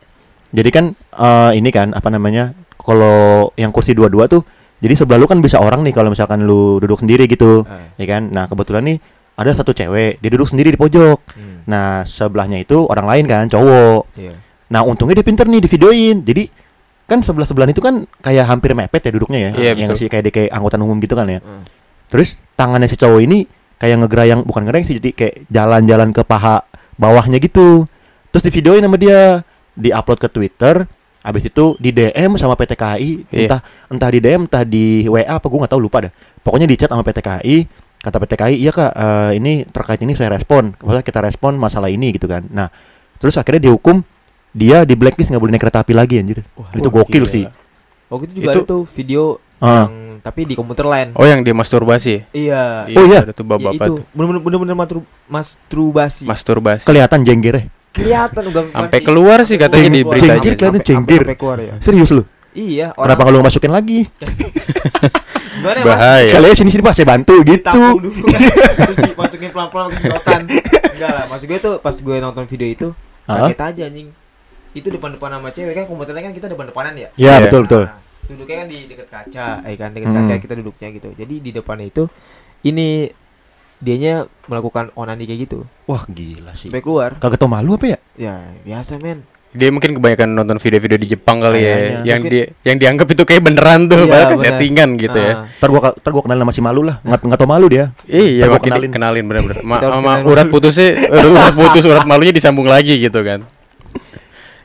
jadi 0.54 0.70
kan 0.70 0.84
eh, 0.94 1.50
ini 1.58 1.70
kan 1.74 1.90
apa 1.90 2.06
namanya? 2.08 2.54
Kalau 2.78 3.50
yang 3.58 3.74
kursi 3.74 3.90
dua-dua 3.96 4.30
tuh 4.30 4.46
jadi 4.78 4.94
sebelah 4.94 5.16
lu 5.16 5.24
kan 5.24 5.40
bisa 5.40 5.56
orang 5.58 5.80
nih 5.80 5.96
kalau 5.96 6.12
misalkan 6.12 6.44
lu 6.44 6.76
duduk 6.78 7.00
sendiri 7.00 7.24
gitu. 7.26 7.64
Ah. 7.66 7.90
Ya 7.96 8.06
kan? 8.06 8.28
Nah, 8.30 8.44
kebetulan 8.46 8.84
nih 8.84 8.98
ada 9.34 9.50
satu 9.50 9.74
cewek, 9.74 10.22
dia 10.22 10.30
duduk 10.30 10.46
sendiri 10.46 10.70
di 10.70 10.78
pojok. 10.78 11.18
Hmm. 11.34 11.66
Nah, 11.66 12.04
sebelahnya 12.06 12.62
itu 12.62 12.84
orang 12.86 13.08
lain 13.08 13.24
kan, 13.26 13.44
cowok. 13.50 14.14
Iya. 14.14 14.36
Nah, 14.70 14.86
untungnya 14.86 15.18
dia 15.18 15.26
pinter 15.26 15.48
nih 15.48 15.58
di 15.58 15.66
videoin. 15.66 16.16
Jadi 16.22 16.46
kan 17.04 17.20
sebelah 17.20 17.44
sebelahan 17.44 17.72
itu 17.72 17.84
kan 17.84 18.08
kayak 18.20 18.48
hampir 18.48 18.72
mepet 18.72 19.04
ya 19.04 19.12
duduknya 19.12 19.38
ya, 19.38 19.50
Iya, 19.52 19.72
yang 19.76 19.92
betul. 19.92 20.00
sih 20.00 20.08
kayak 20.08 20.24
di 20.24 20.30
kayak 20.32 20.50
angkutan 20.52 20.80
umum 20.80 20.96
gitu 20.98 21.12
kan 21.12 21.28
ya. 21.28 21.40
Hmm. 21.44 21.64
Terus 22.08 22.40
tangannya 22.56 22.88
si 22.88 22.96
cowok 22.96 23.20
ini 23.20 23.44
kayak 23.76 23.96
ngegerayang 24.00 24.40
bukan 24.42 24.62
ngerayang 24.64 24.86
sih, 24.88 24.96
jadi 24.96 25.10
kayak 25.12 25.34
jalan-jalan 25.52 26.10
ke 26.10 26.22
paha 26.24 26.64
bawahnya 26.96 27.36
gitu. 27.42 27.84
Terus 28.32 28.42
di 28.42 28.50
videoin 28.50 28.82
sama 28.82 28.96
dia, 28.96 29.44
di-upload 29.74 30.18
ke 30.18 30.28
Twitter. 30.30 30.86
Habis 31.24 31.48
itu 31.48 31.76
di 31.80 31.88
DM 31.88 32.36
sama 32.36 32.52
PT 32.52 32.76
KAI, 32.76 33.24
Iya. 33.32 33.48
entah 33.48 33.60
entah 33.88 34.08
di 34.12 34.18
DM 34.20 34.44
entah 34.44 34.64
di 34.64 35.08
WA 35.08 35.24
apa 35.40 35.48
gue 35.48 35.56
nggak 35.56 35.72
tahu 35.72 35.80
lupa 35.80 36.04
dah. 36.04 36.12
Pokoknya 36.44 36.68
di 36.68 36.76
chat 36.76 36.92
sama 36.92 37.00
PT 37.00 37.24
KAI, 37.24 37.56
kata 38.04 38.16
PT 38.20 38.32
KAI, 38.36 38.54
"Iya 38.60 38.72
Kak, 38.76 38.92
eh, 38.92 39.30
ini 39.40 39.52
terkait 39.64 40.00
ini 40.04 40.12
saya 40.12 40.36
respon. 40.36 40.76
Maksudnya 40.76 41.00
kita 41.00 41.24
respon 41.24 41.56
masalah 41.56 41.88
ini 41.88 42.12
gitu 42.12 42.28
kan." 42.28 42.44
Nah, 42.52 42.68
terus 43.16 43.40
akhirnya 43.40 43.72
dihukum 43.72 44.04
dia 44.54 44.86
di 44.86 44.94
blacklist 44.94 45.28
nggak 45.28 45.42
boleh 45.42 45.52
naik 45.52 45.62
kereta 45.62 45.82
api 45.82 45.92
lagi 45.92 46.14
anjir. 46.16 46.46
Wah, 46.54 46.70
itu 46.70 46.88
gokil 46.88 47.26
gila. 47.26 47.34
sih. 47.34 47.44
Waktu 48.06 48.24
itu 48.24 48.34
juga 48.38 48.46
Itu- 48.46 48.54
ada 48.54 48.62
tuh 48.64 48.82
video 48.88 49.22
Ah. 49.58 49.86
yang 49.86 49.92
tapi 50.20 50.40
di 50.44 50.54
komputer 50.54 50.86
lain. 50.86 51.08
Oh, 51.12 51.24
yang 51.24 51.42
dia 51.42 51.52
masturbasi. 51.52 52.22
Iya. 52.30 52.86
Oh, 52.88 53.04
iya. 53.04 53.20
Ada 53.26 53.32
tuh 53.32 53.42
Ya, 53.42 53.50
bapak-bapak 53.50 53.84
itu 53.84 53.92
bener-bener 54.12 54.40
bener-bener 54.40 54.76
matru- 54.76 55.08
masturbasi. 55.26 56.24
Masturbasi. 56.24 56.84
Kelihatan 56.84 57.20
jenggernya. 57.22 57.68
Kelihatan 57.90 58.42
udah 58.50 58.62
Sampai 58.72 59.00
keluar 59.02 59.38
sih 59.42 59.54
katanya 59.54 59.88
di 59.88 60.00
beritanya. 60.02 60.42
Cengkir, 60.42 60.54
kelihatan 61.22 61.36
keluar 61.36 61.58
ya. 61.58 61.74
Serius 61.78 62.10
lu? 62.10 62.22
Iya, 62.54 62.94
Kenapa 62.94 63.26
kalau 63.26 63.42
lu 63.42 63.44
masukin 63.44 63.70
lagi? 63.70 64.06
Ya? 65.54 65.80
Bahaya. 65.80 66.28
Kalian 66.28 66.54
sini 66.54 66.70
sini 66.70 66.82
Pak, 66.84 66.92
saya 66.92 67.08
bantu 67.08 67.40
gitu. 67.40 67.72
Dulu 67.72 68.10
kan. 68.20 68.40
Terus 68.84 68.98
dimasukin 69.06 69.48
pelan-pelan 69.48 69.86
ke 69.88 69.98
sedotan. 69.98 70.40
Enggak 70.92 71.10
lah, 71.10 71.24
maksud 71.24 71.46
gue 71.46 71.58
tuh 71.58 71.74
pas 71.80 71.94
gue 71.94 72.16
nonton 72.20 72.44
video 72.44 72.68
itu 72.68 72.88
kaget 73.24 73.58
aja 73.58 73.82
anjing. 73.88 74.08
Itu 74.74 74.90
depan-depan 74.90 75.30
sama 75.32 75.48
cewek 75.48 75.72
kan 75.72 75.84
komputernya 75.86 76.22
kan 76.22 76.32
kita 76.32 76.46
depan-depanan 76.48 76.92
ya. 76.94 77.08
Ya, 77.14 77.38
Iya. 77.38 77.46
betul 77.46 77.60
betul. 77.64 77.84
Nah, 77.84 77.94
duduknya 78.26 78.56
kan 78.56 78.66
di 78.66 78.78
dekat 78.84 79.08
kaca, 79.08 79.46
eh 79.62 79.74
kan 79.74 79.90
dekat 79.90 80.08
Hmm. 80.08 80.18
kaca 80.20 80.34
kita 80.36 80.54
duduknya 80.56 80.88
gitu. 80.90 81.08
Jadi 81.12 81.34
di 81.38 81.50
depannya 81.50 81.86
itu 81.86 82.04
ini 82.62 83.08
dianya 83.76 84.14
melakukan 84.44 84.90
onani 84.94 85.24
kayak 85.24 85.40
gitu. 85.44 85.58
Wah, 85.84 86.02
gila 86.06 86.52
sih. 86.54 86.68
Sampai 86.68 86.80
keluar. 86.80 87.14
Kagak 87.16 87.36
tau 87.36 87.46
malu 87.46 87.76
apa 87.76 87.86
ya? 87.86 87.98
Ya, 88.16 88.34
biasa 88.62 88.96
men. 88.98 89.22
Dia 89.54 89.70
mungkin 89.70 89.94
kebanyakan 89.94 90.34
nonton 90.34 90.58
video-video 90.58 90.98
di 90.98 91.06
Jepang 91.06 91.38
kali 91.38 91.62
ya, 91.62 91.70
Kayaknya. 91.70 91.98
yang 92.02 92.18
Mungkin- 92.18 92.32
dia 92.34 92.44
yang 92.66 92.76
dianggap 92.82 93.06
itu 93.06 93.22
kayak 93.22 93.42
beneran 93.44 93.80
tuh, 93.86 94.02
Iya, 94.02 94.10
padahal 94.10 94.26
kan 94.26 94.34
bener. 94.34 94.46
settingan 94.50 94.88
gitu 94.98 95.18
ya. 95.20 95.30
Ah, 95.30 95.38
Ntar 95.54 95.68
gua 95.70 95.80
ntar 95.94 96.10
gua 96.10 96.22
kenalin 96.26 96.42
sama 96.42 96.52
si 96.52 96.58
malu 96.58 96.82
lah. 96.82 96.96
Nggak 96.98 97.20
nggak 97.22 97.38
tau 97.38 97.46
malu 97.46 97.66
dia. 97.70 97.84
Iya, 98.02 98.50
makin 98.50 98.66
kenalin. 98.66 98.90
kenalin, 98.90 99.24
bener-bener. 99.24 99.56
Ma 99.70 99.78
kenalin 99.78 100.26
urat 100.26 100.46
putusnya, 100.50 100.88
urat 101.06 101.54
putus, 101.54 101.86
urat 101.86 102.02
malunya 102.02 102.34
disambung 102.34 102.66
lagi 102.66 102.98
gitu 102.98 103.22
kan. 103.22 103.46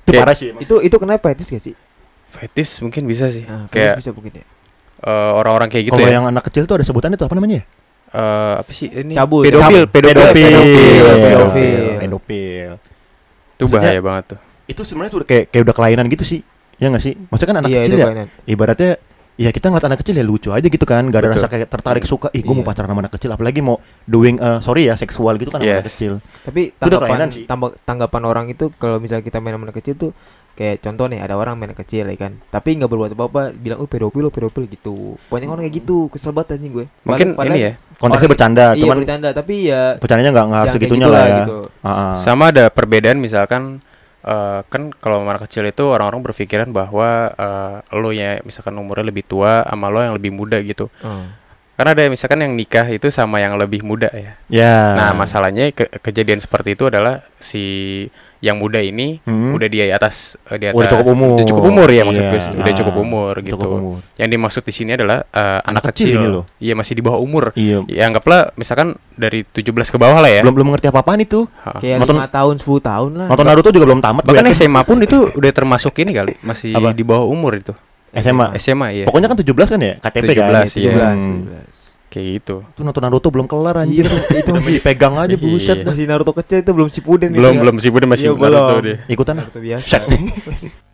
Itu 0.10 0.12
Kayak- 0.12 0.26
parah 0.26 0.36
sih. 0.36 0.48
emang. 0.50 0.62
itu 0.66 0.76
itu 0.82 0.96
kenapa 0.98 1.26
etis 1.30 1.48
gak 1.48 1.62
sih? 1.62 1.74
Fetis 2.30 2.70
mungkin 2.82 3.06
bisa 3.06 3.30
sih. 3.30 3.46
Nah, 3.46 3.66
kayak 3.68 4.02
bisa 4.02 4.10
mungkin 4.10 4.34
ya. 4.34 4.46
eh, 5.00 5.32
orang-orang 5.32 5.70
kayak 5.70 5.86
gitu 5.88 5.96
Kalau 5.96 6.10
ya. 6.10 6.16
yang 6.18 6.26
anak 6.26 6.44
kecil 6.44 6.66
tuh 6.66 6.76
ada 6.76 6.84
sebutannya 6.84 7.16
tuh 7.16 7.26
apa 7.26 7.36
namanya 7.36 7.62
ya? 7.62 7.66
Eh, 8.10 8.54
apa 8.60 8.72
sih 8.72 8.90
ini? 8.90 9.14
Cabul. 9.14 9.46
Pedofil, 9.46 9.62
Cabul. 9.62 9.84
pedofil, 9.88 10.18
pedofil, 10.18 10.34
pedofil. 10.34 11.22
pedofil, 11.22 11.88
pedofil. 12.00 12.72
Itu 13.50 13.64
Maksudnya- 13.64 13.82
bahaya 13.82 14.02
banget 14.02 14.24
tuh. 14.34 14.40
Itu 14.66 14.82
sebenarnya 14.84 15.12
tuh 15.12 15.20
kayak 15.24 15.46
kayak 15.50 15.64
udah 15.64 15.76
kelainan 15.76 16.06
gitu 16.08 16.24
sih. 16.24 16.40
Ya 16.78 16.88
nggak 16.88 17.02
sih? 17.02 17.14
Maksudnya 17.18 17.50
kan 17.50 17.58
anak 17.60 17.70
iya, 17.70 17.80
kecil 17.82 17.92
itu 17.92 18.00
ya. 18.00 18.08
kainan. 18.08 18.28
Ibaratnya 18.46 18.92
ya 19.40 19.50
kita 19.50 19.72
ngeliat 19.72 19.88
anak 19.88 20.00
kecil 20.00 20.14
ya 20.14 20.26
lucu 20.26 20.50
aja 20.50 20.62
gitu 20.62 20.84
kan. 20.84 21.08
Gak 21.08 21.16
ada 21.18 21.28
Betul. 21.30 21.40
rasa 21.40 21.48
kayak 21.48 21.68
tertarik 21.70 22.04
suka. 22.04 22.28
Ih, 22.30 22.44
gue 22.44 22.52
mau 22.52 22.60
Iya. 22.60 22.70
pacaran 22.70 22.90
sama 22.90 23.00
anak 23.00 23.14
kecil. 23.16 23.30
Apalagi 23.32 23.60
mau 23.60 23.80
doing 24.04 24.36
eh, 24.36 24.60
sorry 24.60 24.86
ya 24.86 24.94
seksual 24.94 25.36
gitu 25.36 25.48
kan 25.48 25.58
sama 25.58 25.72
anak 25.72 25.80
Yes. 25.82 25.96
kecil. 25.96 26.14
Tapi 26.44 26.62
tanggapan 26.76 27.30
sih. 27.30 27.48
tambah- 27.48 27.76
tanggapan 27.82 28.22
orang 28.26 28.46
itu 28.48 28.68
kalau 28.76 29.00
misalnya 29.00 29.24
kita 29.24 29.40
main 29.40 29.56
sama 29.56 29.66
anak 29.66 29.80
kecil 29.80 29.96
tuh 29.96 30.12
kayak 30.52 30.84
contoh 30.84 31.08
nih 31.08 31.18
ada 31.18 31.34
orang 31.34 31.56
main 31.56 31.72
anak 31.72 31.80
kecil 31.80 32.04
ya 32.04 32.20
kan 32.20 32.36
tapi 32.46 32.76
nggak 32.76 32.92
berbuat 32.92 33.16
apa-apa 33.16 33.56
bilang 33.56 33.80
oh 33.80 33.88
pedofil 33.88 34.28
oh 34.28 34.34
pedofil 34.34 34.68
gitu 34.68 35.16
banyak 35.26 35.48
orang 35.48 35.64
kayak 35.64 35.76
gitu 35.80 36.12
kesel 36.12 36.36
banget 36.36 36.60
anjing 36.60 36.74
gue 36.74 36.86
Mungkin 37.02 37.28
Padahal- 37.32 37.56
ini 37.56 37.60
ya. 37.64 37.72
Konteksnya 37.96 38.12
Orang- 38.18 38.32
bercanda, 38.32 38.66
iya 38.70 38.82
cuman 38.82 38.98
bercanda 38.98 39.30
tapi 39.32 39.56
ya 39.66 39.82
bercandanya 39.96 40.32
nggak 40.34 40.48
harus 40.54 40.74
segitunya 40.74 41.00
gitu 41.02 41.14
lah 41.14 41.24
ya. 41.24 41.38
gitu. 41.38 41.58
Ah, 41.80 41.88
ah. 41.88 42.14
Sama 42.18 42.44
ada 42.50 42.68
perbedaan 42.68 43.20
misalkan 43.20 43.80
eh, 44.26 44.60
kan 44.68 44.92
kalau 44.98 45.24
anak 45.24 45.46
kecil 45.48 45.68
itu 45.68 45.84
orang-orang 45.88 46.24
berpikiran 46.26 46.70
bahwa 46.72 47.32
eh, 47.34 47.76
lo 47.96 48.10
ya 48.12 48.40
misalkan 48.44 48.76
umurnya 48.76 49.08
lebih 49.08 49.24
tua 49.28 49.64
sama 49.64 49.88
lo 49.92 50.00
yang 50.04 50.16
lebih 50.16 50.32
muda 50.34 50.58
gitu. 50.64 50.88
Oh. 51.04 51.26
Karena 51.80 51.96
ada 51.96 52.12
misalkan 52.12 52.44
yang 52.44 52.60
nikah 52.60 52.84
itu 52.92 53.08
sama 53.08 53.40
yang 53.40 53.56
lebih 53.56 53.88
muda 53.88 54.12
ya. 54.12 54.36
Ya. 54.52 54.76
Nah, 55.00 55.16
masalahnya 55.16 55.72
ke- 55.72 55.88
kejadian 56.04 56.44
seperti 56.44 56.76
itu 56.76 56.92
adalah 56.92 57.24
si 57.40 57.64
yang 58.40 58.56
muda 58.56 58.80
ini 58.80 59.20
Hmm. 59.22 59.52
udah 59.52 59.68
di 59.68 59.80
atas 59.84 60.40
eh, 60.46 60.56
di 60.56 60.66
atas 60.66 60.76
Udah 60.76 60.90
cukup 60.90 61.08
umur. 61.12 61.36
udah 61.36 61.46
cukup 61.46 61.64
umur 61.66 61.88
ya 61.88 62.02
maksud 62.02 62.22
Iya. 62.22 62.32
gue 62.32 62.40
udah 62.58 62.74
cukup 62.74 62.96
umur 62.98 63.34
gitu 63.38 63.54
cukup 63.54 63.70
umur. 63.74 63.98
yang 64.16 64.30
dimaksud 64.30 64.62
di 64.62 64.72
sini 64.72 64.92
adalah 64.94 65.18
eh, 65.26 65.60
anak, 65.62 65.84
kecil 65.86 66.08
kecil, 66.08 66.18
ini 66.18 66.28
loh. 66.30 66.44
iya 66.58 66.74
masih 66.74 66.94
di 66.94 67.02
bawah 67.02 67.20
umur 67.20 67.52
Iya. 67.54 67.84
ya 67.86 68.04
anggaplah 68.06 68.56
misalkan 68.56 68.96
dari 69.14 69.44
17 69.44 69.70
ke 69.86 69.98
bawah 69.98 70.18
lah 70.18 70.30
ya 70.30 70.40
Belum 70.40 70.56
belum 70.56 70.70
ngerti 70.72 70.88
apa-apaan 70.88 71.20
itu. 71.20 71.44
Ha. 71.60 71.76
Kayak 71.78 72.00
Nonton- 72.00 72.16
lima 72.16 72.28
tahun 72.30 72.56
10 72.56 72.80
tahun 72.80 73.12
lah. 73.14 73.28
Nonton 73.28 73.46
Naruto 73.46 73.70
juga 73.70 73.86
belum 73.86 74.00
tamat. 74.00 74.24
bahkan. 74.24 74.48
SMA 74.50 74.82
pun 74.82 74.98
itu 74.98 75.18
udah 75.30 75.52
termasuk 75.52 75.92
ini 75.98 76.12
kali 76.14 76.34
masih 76.40 76.72
Apa? 76.72 76.92
di 76.92 77.04
bawah 77.04 77.26
umur 77.26 77.54
itu 77.54 77.76
SMA. 78.12 78.56
SMA 78.56 78.88
ya 78.94 79.06
Pokoknya 79.06 79.28
kan 79.28 79.38
17 79.38 79.68
kan 79.68 79.80
ya? 79.80 79.94
KTP 80.00 80.32
17, 80.32 80.40
kan? 80.40 80.66
iya. 80.74 80.90
17, 80.90 81.20
Hmm. 81.20 81.40
17. 81.46 81.79
Kayak 82.10 82.26
gitu 82.36 82.56
Itu 82.68 82.82
nonton 82.82 83.00
Naruto 83.00 83.30
belum 83.30 83.46
kelar 83.46 83.80
anjir. 83.80 84.04
Iya, 84.04 84.42
itu 84.42 84.50
masih 84.50 84.72
dipegang 84.76 85.16
aja 85.16 85.36
buset 85.36 85.78
Iya. 85.78 85.86
dah. 85.86 85.94
masih 85.94 86.06
Naruto 86.06 86.34
kecil 86.34 86.58
itu 86.60 86.72
belum 86.74 86.90
Shippuden 86.90 87.30
belum 87.32 87.54
belum 87.56 87.76
sih 87.78 87.90
udah 87.90 88.10
masih 88.10 88.26
Iya, 88.28 88.34
Naruto 88.36 88.74
belum. 88.74 88.84
dia 88.84 88.98
Ikutan 89.08 89.34
ah. 89.34 89.46
Naruto 89.46 89.60
biasa. 89.60 89.96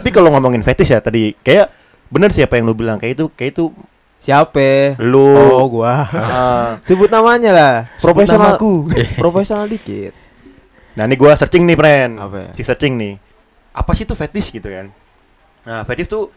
Tapi 0.00 0.10
kalau 0.10 0.32
ngomongin 0.32 0.60
fetish 0.60 0.88
ya 0.88 0.98
tadi 0.98 1.36
kayak 1.36 1.68
bener 2.08 2.32
sih 2.32 2.40
apa 2.40 2.56
yang 2.56 2.64
lu 2.64 2.72
bilang 2.72 2.96
kayak 2.96 3.14
itu 3.14 3.26
kayak 3.30 3.52
itu 3.52 3.64
Siapa? 4.16 5.00
lu 5.00 5.32
Oh, 5.32 5.64
gua. 5.70 6.04
ah, 6.04 6.68
Sebut 6.86 7.08
namanya 7.08 7.52
lah. 7.52 7.74
Profesional. 7.96 8.52
namaku. 8.52 8.92
Profesional 9.22 9.64
dikit. 9.64 10.12
Nah 10.92 11.04
ini 11.04 11.14
gua 11.14 11.32
searching 11.32 11.64
nih 11.64 11.72
friend 11.74 12.12
Apa 12.18 12.36
ya? 12.36 12.50
Si 12.52 12.60
searching 12.60 12.96
nih 12.96 13.14
Apa 13.70 13.94
sih 13.94 14.02
itu 14.02 14.12
fetish 14.12 14.50
gitu 14.50 14.66
kan 14.66 14.90
Nah 15.62 15.84
fetish 15.84 16.04
tuh 16.06 16.28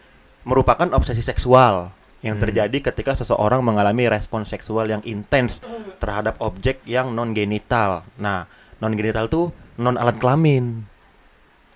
merupakan 0.42 0.86
obsesi 0.92 1.20
seksual 1.20 1.90
Yang 2.20 2.34
Hmm. 2.34 2.44
terjadi 2.48 2.78
ketika 2.84 3.12
seseorang 3.14 3.60
mengalami 3.60 4.06
respon 4.06 4.44
seksual 4.44 4.86
yang 4.86 5.02
intens 5.02 5.58
Terhadap 5.98 6.38
objek 6.38 6.80
yang 6.84 7.10
non 7.10 7.32
genital 7.32 8.06
Nah 8.14 8.46
non 8.78 8.94
genital 8.94 9.26
tuh 9.26 9.50
non 9.74 9.98
alat 9.98 10.16
kelamin 10.16 10.86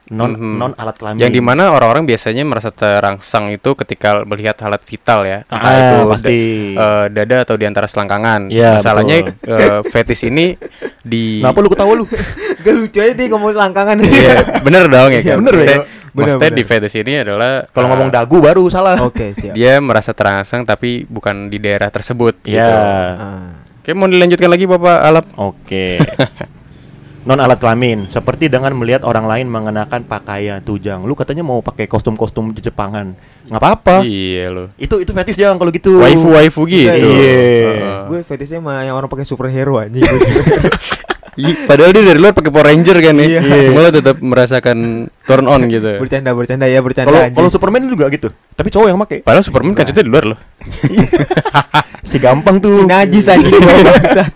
Non 0.08 0.32
Mhm. 0.32 0.56
non 0.56 0.72
alat 0.72 0.96
kelamin 0.96 1.20
yang 1.20 1.28
di 1.28 1.38
mana 1.38 1.68
orang-orang 1.68 2.02
biasanya 2.02 2.40
merasa 2.40 2.68
terangsang 2.68 3.50
itu 3.50 3.76
ketika 3.76 4.24
melihat 4.24 4.56
alat 4.58 4.80
vital 4.80 5.20
ya 5.22 5.44
entah 5.44 5.60
Ah, 5.62 5.76
itu 5.76 5.96
pasti. 6.08 6.28
da- 6.72 6.80
eh, 6.80 7.06
dada 7.12 7.36
atau 7.42 7.54
di 7.54 7.64
antara 7.64 7.84
selangkangan 7.84 8.48
Iya, 8.48 8.78
masalahnya 8.78 9.16
eh, 9.28 9.80
fetish 9.84 10.24
ini 10.24 10.56
di 11.04 11.40
Kenapa 11.40 11.58
lu 11.58 11.68
ketawa 11.68 11.92
lu? 11.92 12.04
Gak 12.64 12.74
lucu 12.74 12.98
aja 12.98 13.12
deh 13.12 13.26
ngomong 13.26 13.52
selangkangan. 13.52 13.96
Iya, 14.00 14.36
bener 14.60 14.84
dong 14.86 15.10
ya 15.10 15.18
Iya, 15.18 15.24
kan 15.26 15.36
bener 15.38 15.54
ya. 15.54 15.60
Maksudnya- 15.60 15.96
Bener, 16.08 16.24
maksudnya 16.24 16.48
bener. 16.48 16.58
di 16.58 16.64
fetish 16.64 16.96
ini 16.98 17.12
adalah 17.20 17.52
Kalau 17.68 17.84
eh, 17.84 17.90
ngomong 17.92 18.08
dagu 18.08 18.36
baru 18.38 18.64
salah 18.68 18.96
Oke, 18.98 19.32
siap. 19.34 19.52
dia 19.52 19.76
merasa 19.78 20.10
terangsang 20.10 20.64
tapi 20.64 21.04
bukan 21.04 21.46
di 21.46 21.58
daerah 21.58 21.88
tersebut 21.88 22.42
Iya 22.42 22.56
gitu. 22.58 22.74
Ah. 22.74 23.44
Oke, 23.78 23.90
mau 23.92 24.04
dilanjutkan 24.04 24.48
lagi 24.48 24.64
Bapak 24.64 24.96
Alap? 24.98 25.24
Oke 25.36 26.00
Non 27.28 27.44
alat 27.44 27.60
kelamin 27.60 28.08
Seperti 28.08 28.48
dengan 28.48 28.72
melihat 28.72 29.04
orang 29.04 29.28
lain 29.28 29.52
mengenakan 29.52 30.08
pakaian 30.08 30.64
tujang 30.64 31.04
Lu 31.04 31.12
katanya 31.12 31.44
mau 31.44 31.60
pakai 31.60 31.84
kostum-kostum 31.84 32.56
di 32.56 32.64
Jepangan 32.64 33.12
nggak 33.48 33.60
apa-apa 33.60 34.00
Iya 34.04 34.44
lo. 34.48 34.64
Itu 34.80 35.00
itu 35.04 35.12
fetish 35.12 35.36
jangan 35.36 35.60
kalau 35.60 35.68
gitu 35.72 36.00
Waifu-waifu 36.00 36.64
gitu. 36.68 36.88
Iya. 36.88 38.08
Gue 38.08 38.20
fetishnya 38.24 38.60
mah 38.64 38.84
yang 38.84 38.96
orang 38.96 39.08
pakai 39.12 39.28
superhero. 39.28 39.80
Ih, 41.38 41.54
Padahal 41.70 41.94
dia 41.94 42.02
dari 42.02 42.18
luar 42.18 42.34
pakai 42.34 42.50
Power 42.50 42.66
Ranger 42.66 42.98
kan 42.98 43.14
ya. 43.14 43.26
Iya. 43.38 43.70
Cuma 43.70 43.78
lo 43.86 43.90
tetap 43.94 44.16
merasakan 44.18 45.06
turn 45.22 45.46
on 45.46 45.70
gitu. 45.70 46.02
bercanda 46.02 46.34
bercanda 46.34 46.66
ya 46.66 46.82
bercanda 46.82 47.08
Kalau 47.08 47.20
kalau 47.30 47.48
Superman 47.54 47.86
juga 47.86 48.10
gitu. 48.10 48.28
Tapi 48.58 48.68
cowok 48.74 48.88
yang 48.90 48.98
make. 48.98 49.22
Padahal 49.22 49.46
Superman 49.46 49.72
kacutnya 49.78 50.02
di 50.02 50.10
luar 50.10 50.24
loh. 50.34 50.38
Si 52.08 52.16
gampang 52.16 52.56
si 52.56 52.64
tuh. 52.64 52.88
najis 52.88 53.28
anjing 53.28 53.52
bangsat. 53.84 54.32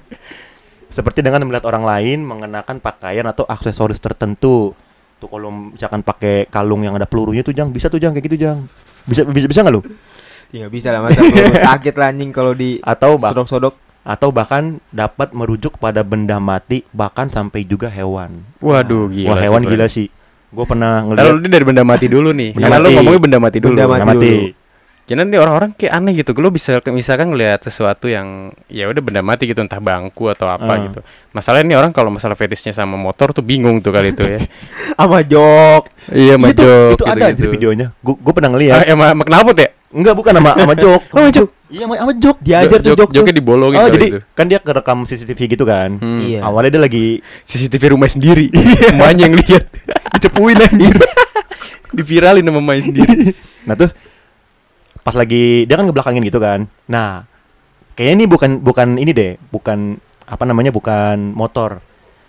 Seperti 0.93 1.25
dengan 1.25 1.41
melihat 1.43 1.65
orang 1.67 1.83
lain 1.83 2.19
mengenakan 2.21 2.77
pakaian 2.79 3.25
atau 3.25 3.49
aksesoris 3.49 3.97
tertentu. 3.97 4.77
Tuh 5.17 5.29
kalau 5.31 5.73
misalkan 5.73 6.05
pakai 6.05 6.45
kalung 6.47 6.85
yang 6.85 6.93
ada 6.93 7.09
pelurunya 7.09 7.41
tuh 7.41 7.57
Jang, 7.57 7.73
bisa 7.73 7.89
tuh 7.89 7.97
Jang 7.97 8.13
kayak 8.13 8.29
gitu 8.29 8.37
Jang. 8.37 8.69
Bisa 9.09 9.25
bisa 9.25 9.49
bisa 9.49 9.61
nggak 9.65 9.73
lu? 9.73 9.81
Ya 10.53 10.69
bisa 10.69 10.93
lah 10.93 11.01
masa 11.01 11.25
sakit 11.65 11.95
lah 12.01 12.13
anjing 12.13 12.29
kalau 12.29 12.53
di 12.53 12.77
Atau 12.85 13.17
sodok-sodok. 13.17 13.75
atau 14.03 14.35
bahkan 14.35 14.83
dapat 14.91 15.31
merujuk 15.31 15.79
pada 15.79 16.03
benda 16.03 16.37
mati 16.37 16.83
bahkan 16.93 17.31
sampai 17.31 17.63
juga 17.63 17.89
hewan. 17.89 18.43
Waduh 18.59 19.09
gila. 19.09 19.33
Wah, 19.33 19.39
hewan 19.41 19.63
sih, 19.63 19.71
gila 19.71 19.87
sih. 19.89 20.07
Gue 20.53 20.67
pernah 20.69 21.01
Kalau 21.01 21.17
ngeliat 21.17 21.41
ini 21.41 21.49
dari 21.49 21.65
benda 21.65 21.83
mati 21.87 22.07
dulu 22.11 22.35
nih. 22.37 22.51
Benda 22.53 22.67
Karena 22.69 22.79
mati. 22.83 22.95
ngomongnya 22.99 23.21
benda 23.23 23.39
mati 23.41 23.59
dulu. 23.63 23.73
Benda 23.73 23.87
benda 23.87 24.05
mati 24.05 24.11
mati. 24.13 24.29
dulu. 24.29 24.62
Jangan 25.13 25.29
nih 25.29 25.39
orang-orang 25.39 25.71
kayak 25.73 25.93
aneh 25.93 26.13
gitu. 26.17 26.33
Lu 26.35 26.49
bisa 26.49 26.81
misalkan 26.89 27.29
ngelihat 27.29 27.61
sesuatu 27.61 28.09
yang 28.09 28.49
ya 28.67 28.89
udah 28.89 28.99
benda 28.99 29.21
mati 29.21 29.45
gitu 29.45 29.61
entah 29.61 29.77
bangku 29.77 30.25
atau 30.27 30.49
apa 30.49 30.65
Ah. 30.67 30.81
gitu. 30.83 31.01
Masalahnya 31.31 31.69
nih 31.69 31.77
orang 31.77 31.93
kalau 31.93 32.09
masalah 32.09 32.33
fetishnya 32.33 32.73
sama 32.73 32.97
motor 32.97 33.31
tuh 33.31 33.45
bingung 33.45 33.79
tuh 33.79 33.93
kali 33.93 34.11
itu 34.11 34.25
ya. 34.25 34.41
Sama 34.97 35.21
jok. 35.21 35.83
iya 36.11 36.35
itu, 36.35 36.41
majok 36.41 36.95
itu 36.95 37.05
ada 37.05 37.29
di 37.29 37.45
videonya. 37.45 37.87
Gue 38.01 38.17
gue 38.17 38.33
pernah 38.33 38.49
Ah, 38.49 38.55
ngeliat. 38.55 38.77
emang 38.87 39.09
emang 39.13 39.27
kenapa 39.27 39.49
tuh 39.53 39.63
ya? 39.63 39.71
Enggak 39.93 40.15
bukan 40.17 40.33
sama 40.33 40.51
sama 40.55 40.73
jok. 40.75 41.01
Oh, 41.05 41.19
sama 41.19 41.29
jok. 41.31 41.49
Iya 41.69 41.83
sama 41.83 41.95
sama 41.99 42.13
jok. 42.15 42.37
Diajar 42.41 42.79
tuh 42.79 42.89
jok 42.91 42.97
tuh. 43.03 43.09
Joknya 43.13 43.35
dibolongin 43.35 43.77
Oh 43.77 43.85
kali 43.85 43.93
jadi 43.93 44.07
itu. 44.09 44.19
kan 44.33 44.45
dia 44.47 44.59
kerekam 44.59 44.99
CCTV 45.05 45.41
gitu 45.51 45.65
kan. 45.67 45.91
Hmm. 45.95 46.21
Iya. 46.23 46.41
Awalnya 46.41 46.71
dia 46.71 46.83
lagi 46.83 47.05
CCTV 47.43 47.83
rumah 47.93 48.09
sendiri. 48.09 48.49
Emaknya 48.89 49.27
yang 49.27 49.35
lihat. 49.37 49.65
dicepuin 50.15 50.57
anjir. 50.57 50.97
Diviralin 51.91 52.41
sama 52.43 52.59
emaknya 52.59 52.83
sendiri. 52.87 53.37
Nah 53.65 53.75
terus 53.75 53.93
pas 55.03 55.15
lagi 55.19 55.67
dia 55.67 55.75
kan 55.75 55.85
ngebelakangin 55.87 56.23
gitu 56.27 56.39
kan. 56.39 56.71
Nah 56.87 57.27
kayaknya 57.99 58.15
ini 58.23 58.27
bukan 58.27 58.51
bukan 58.63 58.89
ini 58.97 59.13
deh, 59.15 59.33
bukan 59.51 59.99
apa 60.25 60.45
namanya 60.47 60.71
bukan 60.73 61.35
motor. 61.35 61.83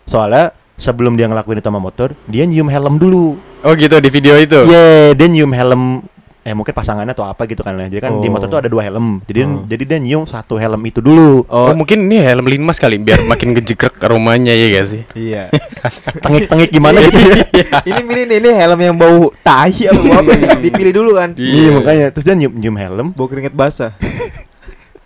Soalnya 0.10 0.52
sebelum 0.76 1.16
dia 1.16 1.30
ngelakuin 1.30 1.62
itu 1.62 1.70
sama 1.70 1.80
motor, 1.80 2.18
dia 2.28 2.44
nyium 2.44 2.68
helm 2.68 3.00
dulu. 3.00 3.38
Oh 3.64 3.74
gitu 3.78 3.96
di 4.04 4.10
video 4.12 4.36
itu. 4.36 4.68
Iya, 4.68 5.16
dia 5.16 5.28
nyium 5.30 5.54
helm 5.56 6.04
eh 6.44 6.52
mungkin 6.52 6.72
pasangannya 6.72 7.12
atau 7.12 7.24
apa 7.24 7.48
gitu 7.48 7.60
kan 7.60 7.72
ya. 7.74 7.88
Jadi 7.88 8.02
kan 8.02 8.20
di 8.20 8.28
Oh. 8.28 8.36
motor 8.36 8.48
tuh 8.48 8.60
ada 8.60 8.68
dua 8.68 8.84
helm. 8.84 9.24
Jadi 9.24 9.40
Oh. 9.42 9.64
jadi 9.64 9.84
dia 9.86 9.98
nyium 9.98 10.24
satu 10.24 10.56
helm 10.56 10.84
itu 10.84 11.00
dulu. 11.00 11.48
Oh, 11.48 11.72
Oh, 11.72 11.74
mungkin 11.74 12.04
ini 12.04 12.20
helm 12.20 12.44
linmas 12.44 12.76
kali 12.76 13.00
biar 13.00 13.24
makin 13.24 13.56
ngejegrek 13.56 13.96
aromanya 13.98 14.52
ya 14.52 14.68
gak 14.74 14.86
sih? 14.86 15.02
iya. 15.16 15.48
Tengik-tengik 16.24 16.70
gimana 16.70 17.00
gitu 17.00 17.16
ya. 17.32 17.80
ini 17.86 18.02
ini 18.22 18.36
ini 18.38 18.50
helm 18.52 18.76
yang 18.78 18.96
bau 18.96 19.32
tai 19.40 19.72
apa 19.84 19.96
bau 19.98 20.20
apa 20.20 20.32
nih? 20.34 20.48
Dipilih 20.62 20.94
dulu 20.94 21.12
kan. 21.16 21.32
Iya, 21.34 21.70
makanya 21.74 22.06
terus 22.12 22.24
dia 22.24 22.36
nyium, 22.36 22.54
nyium 22.54 22.76
helm, 22.76 23.08
Bau 23.12 23.26
keringet 23.26 23.52
basah. 23.54 23.96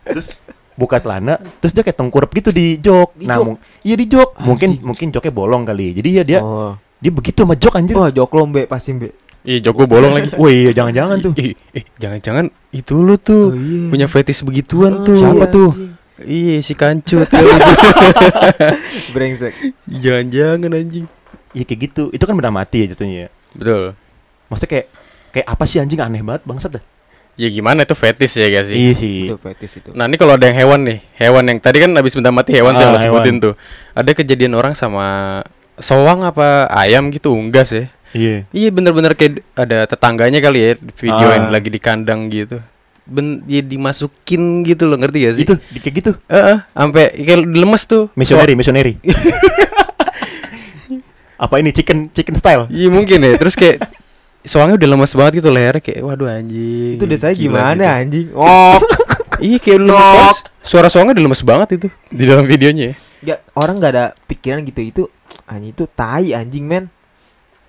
terus 0.03 0.33
buka 0.73 0.97
celana, 0.97 1.37
terus 1.59 1.69
dia 1.71 1.81
kayak 1.81 1.97
tengkurap 1.97 2.29
gitu 2.31 2.49
di 2.49 2.77
jok. 2.77 3.13
Di 3.13 3.25
nah, 3.25 3.37
jok? 3.37 3.57
iya 3.81 3.93
di 3.93 4.05
jok. 4.05 4.37
Mungkin 4.39 4.69
Anjing. 4.73 4.85
mungkin 4.85 5.07
joknya 5.11 5.29
bolong 5.31 5.63
kali. 5.63 5.93
Jadi 5.93 6.09
ya 6.11 6.23
dia 6.23 6.39
Oh. 6.39 6.73
dia 6.97 7.09
begitu 7.09 7.41
sama 7.41 7.53
jok 7.53 7.73
anjir. 7.75 7.93
Wah, 7.93 8.09
jok 8.09 8.29
lombe 8.31 8.65
pasti, 8.65 8.89
Mbak. 8.91 9.26
Iya, 9.47 9.57
jok 9.63 9.73
gue 9.73 9.87
bolong 9.87 10.11
lagi. 10.11 10.27
Wah 10.35 10.51
iya 10.51 10.71
jangan-jangan 10.75 11.17
tuh. 11.23 11.31
Ih, 11.39 11.55
ih, 11.71 11.85
jangan-jangan 11.95 12.51
itu 12.69 12.95
lu 12.99 13.15
tuh 13.15 13.55
iya. 13.55 13.87
punya 13.87 14.07
fetish 14.11 14.43
begituan 14.43 14.99
Oh, 14.99 15.03
tuh. 15.07 15.15
Siapa 15.17 15.39
iya, 15.39 15.55
tuh? 15.55 15.69
Iya, 16.19 16.55
si 16.59 16.73
kancut. 16.75 17.29
Brengsek. 19.15 19.53
jangan-jangan 19.87 20.71
anjing. 20.73 21.05
Iya 21.55 21.63
kayak 21.63 21.79
gitu. 21.87 22.03
Itu 22.11 22.23
kan 22.23 22.35
benda 22.35 22.51
mati 22.51 22.83
ya 22.83 22.91
jatuhnya. 22.91 23.17
ya. 23.17 23.29
Betul. 23.55 23.95
Maksudnya 24.47 24.69
kayak 24.69 24.87
kayak 25.31 25.47
apa 25.47 25.63
sih 25.63 25.77
anjing 25.79 26.01
aneh 26.01 26.21
banget 26.21 26.43
bangsat 26.43 26.71
dah. 26.75 26.83
Ya 27.37 27.47
gimana 27.47 27.85
itu 27.85 27.93
fetish 27.93 28.33
ya 28.35 28.49
gak 28.49 28.65
sih? 28.67 28.75
Iya 28.75 28.93
sih. 28.97 29.17
Itu 29.29 29.37
fetish 29.37 29.73
itu. 29.79 29.89
Nah 29.93 30.09
ini 30.09 30.17
kalau 30.17 30.33
ada 30.33 30.43
yang 30.43 30.57
hewan 30.57 30.81
nih, 30.83 30.99
hewan 31.15 31.43
yang 31.45 31.59
tadi 31.61 31.77
kan 31.79 31.93
habis 31.93 32.17
benda 32.17 32.33
mati 32.33 32.51
hewan 32.51 32.73
Ah, 32.73 32.91
lo 32.91 32.97
sebutin 32.97 33.37
hewan. 33.37 33.45
tuh. 33.45 33.53
Ada 33.93 34.11
kejadian 34.11 34.57
orang 34.57 34.73
sama 34.73 35.39
soang 35.77 36.25
apa 36.25 36.65
ayam 36.73 37.13
gitu 37.13 37.29
unggas 37.31 37.69
ya. 37.71 37.93
Iya. 38.11 38.47
Iya 38.49 38.69
bener-bener 38.69 39.11
kayak 39.11 39.43
ada 39.51 39.83
tetangganya 39.85 40.39
kali 40.39 40.59
ya 40.61 40.71
videoin 40.93 41.43
Ah. 41.45 41.51
lagi 41.51 41.67
di 41.67 41.77
kandang 41.77 42.27
gitu. 42.27 42.59
Ben 43.03 43.39
ya 43.43 43.59
dimasukin 43.59 44.63
gitu 44.63 44.83
loh 44.83 44.95
ngerti 44.95 45.17
gak 45.21 45.33
sih? 45.33 45.43
Itu 45.43 45.55
di- 45.65 45.79
kayak 45.79 45.95
gitu. 45.95 46.11
Heeh, 46.27 46.57
sampai 46.69 47.03
kayak 47.17 47.39
dilemes 47.45 47.83
tuh. 47.83 48.11
Missionary, 48.13 48.53
missionary. 48.53 48.99
apa 51.37 51.55
ini 51.57 51.69
chicken 51.69 52.09
chicken 52.09 52.35
style? 52.35 52.65
Iya 52.67 52.89
mungkin 52.89 53.21
ya. 53.21 53.37
Terus 53.37 53.53
kayak 53.53 53.85
soangnya 54.41 54.75
udah 54.75 54.89
lemes 54.89 55.13
banget 55.13 55.33
gitu 55.39 55.49
lehernya 55.49 55.79
kayak 55.79 56.01
waduh 56.01 56.27
anjing. 56.27 56.97
Itu 56.97 57.05
desa 57.05 57.29
Gila 57.29 57.37
gimana 57.37 57.75
gitu. 57.77 57.97
anjing? 57.99 58.27
Oh, 58.37 58.79
Iya 59.37 59.57
kayak 59.61 59.79
lemes 59.79 59.93
Nok. 59.93 60.01
banget. 60.15 60.37
Suara 60.61 60.87
soangnya 60.89 61.13
udah 61.13 61.23
lemes 61.23 61.43
banget 61.43 61.67
itu 61.75 61.87
di 62.09 62.23
dalam 62.25 62.43
videonya 62.43 62.83
ya. 62.83 62.95
Nggak, 63.17 63.39
orang 63.53 63.75
nggak 63.77 63.91
ada 63.93 64.05
pikiran 64.25 64.61
gitu 64.63 64.81
itu 64.81 65.03
anjing 65.45 65.71
itu 65.71 65.83
tai 65.87 66.33
anjing 66.33 66.65
men. 66.65 66.89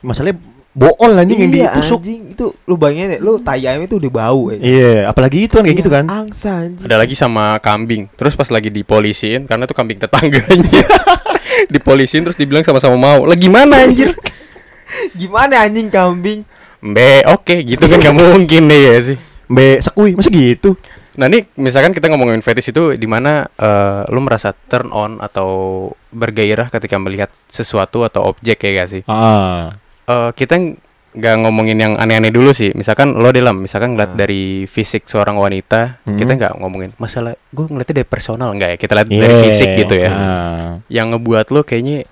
Masalahnya 0.03 0.39
bool 0.79 1.11
anjing 1.19 1.39
yang 1.43 1.51
iya, 1.51 1.75
ditusuk. 1.75 1.99
anjing 1.99 2.21
itu 2.39 2.47
lu 2.71 2.75
bayangin 2.79 3.19
deh, 3.19 3.21
lu 3.25 3.43
tai 3.43 3.67
ayam 3.67 3.83
itu 3.83 3.99
udah 3.99 4.11
bau 4.15 4.55
ya. 4.55 4.59
Iya, 4.63 4.95
apalagi 5.11 5.51
itu 5.51 5.59
kan 5.59 5.67
kayak 5.67 5.75
Iya, 5.75 5.81
gitu 5.83 5.91
kan. 5.91 6.05
Angsa 6.07 6.51
anjing. 6.55 6.87
Ada 6.87 6.97
lagi 7.03 7.15
sama 7.19 7.59
kambing. 7.59 8.07
Terus 8.15 8.39
pas 8.39 8.47
lagi 8.47 8.71
dipolisin 8.71 9.51
karena 9.51 9.67
itu 9.67 9.75
kambing 9.75 9.99
tetangganya. 9.99 10.87
dipolisin 11.75 12.23
terus 12.23 12.39
dibilang 12.39 12.63
sama-sama 12.63 12.95
mau. 12.95 13.27
Lah 13.27 13.35
gimana 13.35 13.83
anjir? 13.83 14.15
Gimana 15.21 15.69
anjing 15.69 15.93
kambing? 15.93 16.49
Mbe, 16.79 17.27
oke 17.29 17.67
gitu 17.67 17.85
kan 17.91 17.99
gak 17.99 18.17
mungkin 18.17 18.71
deh 18.71 18.81
ya 18.81 18.97
sih. 19.03 19.19
Mbak 19.51 19.79
sekui, 19.83 20.15
masa 20.15 20.31
gitu? 20.31 20.79
Nah 21.19 21.27
ini 21.27 21.43
misalkan 21.59 21.91
kita 21.91 22.07
ngomongin 22.07 22.39
fetish 22.39 22.71
itu 22.71 22.95
di 22.95 23.09
mana 23.11 23.51
eh, 23.59 24.07
lu 24.15 24.23
merasa 24.23 24.55
turn 24.55 24.95
on 24.95 25.19
atau 25.19 25.91
bergairah 26.15 26.71
ketika 26.71 26.95
melihat 26.97 27.29
sesuatu 27.51 28.07
atau 28.07 28.31
objek 28.31 28.63
ya 28.63 28.71
gak 28.79 28.89
sih? 28.89 29.03
Ah. 29.11 29.75
Eh, 30.09 30.31
kita 30.33 30.57
ng- 30.57 30.77
nggak 31.11 31.35
ngomongin 31.39 31.77
yang 31.77 31.93
aneh-aneh 31.95 32.31
dulu 32.31 32.51
sih. 32.51 32.73
Misalkan 32.73 33.13
lo 33.13 33.29
dalam, 33.29 33.61
misalkan 33.61 33.93
ngeliat 33.93 34.13
Ah. 34.13 34.19
dari 34.19 34.43
fisik 34.65 35.05
seorang 35.05 35.35
wanita, 35.35 36.01
Hmm. 36.03 36.17
kita 36.17 36.33
nggak 36.33 36.53
ngomongin 36.57 36.91
masalah. 36.97 37.37
Gue 37.49 37.67
ngeliatnya 37.67 37.97
dari 37.97 38.09
personal 38.09 38.53
nggak 38.53 38.69
ya? 38.71 38.77
Kita 38.79 38.93
lihat 38.95 39.09
dari 39.09 39.21
Iya. 39.29 39.43
fisik 39.43 39.69
gitu 39.77 39.95
ya. 39.95 40.11
Ah. 40.11 40.71
Yang 40.87 41.07
ngebuat 41.13 41.47
lo 41.51 41.61
kayaknya, 41.63 42.09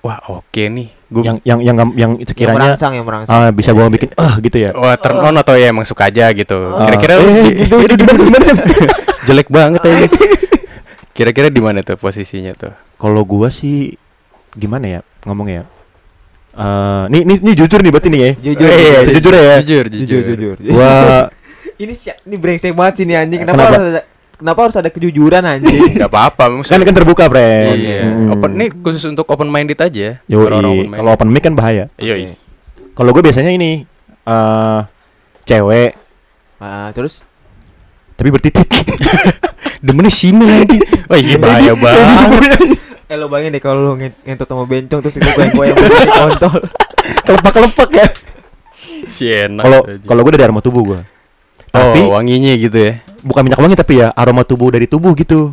wah 0.00 0.16
oke 0.32 0.62
nih. 0.62 0.88
Gue 1.10 1.22
Yang 1.22 1.36
yang 1.42 1.58
yang 1.60 1.76
yang 1.76 1.90
Yang 1.92 2.12
sekiranya 2.30 2.56
merangsang, 2.70 2.92
yang 2.94 3.04
merangsang. 3.04 3.34
ah, 3.36 3.50
bisa 3.50 3.74
gua 3.74 3.90
bikin 3.90 4.14
ah 4.14 4.38
gitu 4.38 4.56
ya. 4.56 4.70
wah 4.72 4.94
turn 4.94 5.18
on 5.18 5.34
atau 5.34 5.58
ya 5.58 5.68
emang 5.68 5.82
suka 5.82 6.06
aja 6.06 6.30
gitu. 6.30 6.56
Ah. 6.70 6.86
Kira-kira 6.86 7.18
lo 7.18 7.26
Eh, 7.26 7.34
di- 7.50 7.66
gitu, 7.66 7.74
gitu, 7.82 7.94
gimana 7.98 8.16
gimana? 8.22 8.46
jelek 9.26 9.48
banget 9.48 9.80
aja. 9.82 10.06
Kira-kira 11.12 11.48
di 11.48 11.58
mana 11.58 11.82
tuh 11.82 11.98
posisinya 11.98 12.54
tuh? 12.54 12.72
Kalau 12.94 13.26
gua 13.26 13.50
sih 13.50 13.98
gimana 14.52 14.86
ya 14.88 15.00
ngomongnya 15.24 15.56
ya? 15.56 15.79
Eh, 16.50 17.04
nih, 17.08 17.22
nih, 17.22 17.36
nih 17.40 17.54
jujur 17.54 17.78
nih 17.78 17.90
berarti 17.90 18.08
nih 18.08 18.20
ya. 18.20 18.30
Jujur, 18.42 18.66
Eh, 18.66 18.74
jujur, 18.74 19.02
sejujur 19.06 19.32
ya. 19.32 19.54
Jujur, 19.60 19.84
jujur, 19.86 20.22
jujur. 20.26 20.56
Gua 20.60 20.92
ini 21.82 21.92
si- 21.92 22.20
ini 22.20 22.36
brengsek 22.36 22.72
banget 22.72 22.94
sih 22.96 23.04
nih 23.04 23.16
anjing. 23.18 23.40
Kenapa, 23.40 23.54
Kenapa? 23.56 23.70
harus 23.72 23.88
ada 23.88 24.02
kenapa 24.34 24.60
harus 24.62 24.76
ada 24.76 24.88
kejujuran 24.88 25.42
anjing? 25.42 25.80
Gak 25.96 26.08
apa-apa. 26.08 26.42
kan 26.44 26.50
maksudnya- 26.58 26.84
kan 26.84 26.96
terbuka, 26.96 27.22
Bre. 27.26 27.50
Iya. 27.72 28.02
Hmm. 28.04 28.34
Open 28.34 28.50
nih 28.56 28.68
khusus 28.74 29.04
untuk 29.04 29.24
open 29.26 29.46
minded 29.46 29.78
aja. 29.78 30.18
Open 30.26 30.52
minded. 30.58 30.96
kalau 30.96 31.10
open 31.10 31.28
mic 31.28 31.40
kan 31.40 31.54
bahaya. 31.54 31.86
Yoi. 31.96 32.34
Kalau 32.90 33.10
gue 33.10 33.22
biasanya 33.22 33.50
ini 33.50 33.86
eh 34.20 34.80
cewek 35.44 35.94
Ah, 36.58 36.92
terus 36.92 37.24
tapi 38.12 38.28
bertitik. 38.28 38.68
Demennya 39.80 40.12
simil 40.12 40.44
lagi. 40.44 40.76
Wah 41.06 41.16
iya 41.16 41.40
bahaya 41.40 41.72
banget. 41.72 42.76
Eh 43.10 43.16
lo 43.16 43.26
bayangin 43.26 43.52
deh 43.52 43.60
kalau 43.60 43.80
lo 43.82 43.92
nge- 43.94 44.22
ngentot 44.22 44.46
sama 44.46 44.64
bencong 44.64 45.00
terus 45.00 45.12
tiba 45.12 45.30
goyang-goyang 45.32 45.74
di 45.74 46.12
kontol. 46.12 46.54
Kelepak-kelepak 47.26 47.88
ya. 47.90 48.06
Si 49.04 49.26
enak. 49.26 49.60
Kalau 49.60 49.80
kalau 50.00 50.20
gue 50.22 50.32
dari 50.32 50.44
aroma 50.44 50.60
tubuh 50.60 50.82
gue. 50.86 51.00
oh, 51.00 51.74
Tapi 51.74 52.00
wanginya 52.04 52.54
gitu 52.54 52.78
ya. 52.78 53.02
bukan 53.20 53.42
minyak 53.42 53.58
wangi 53.58 53.74
tapi 53.74 53.98
ya 53.98 54.08
aroma 54.10 54.42
tubuh 54.42 54.70
dari 54.70 54.86
tubuh 54.86 55.10
gitu. 55.12 55.50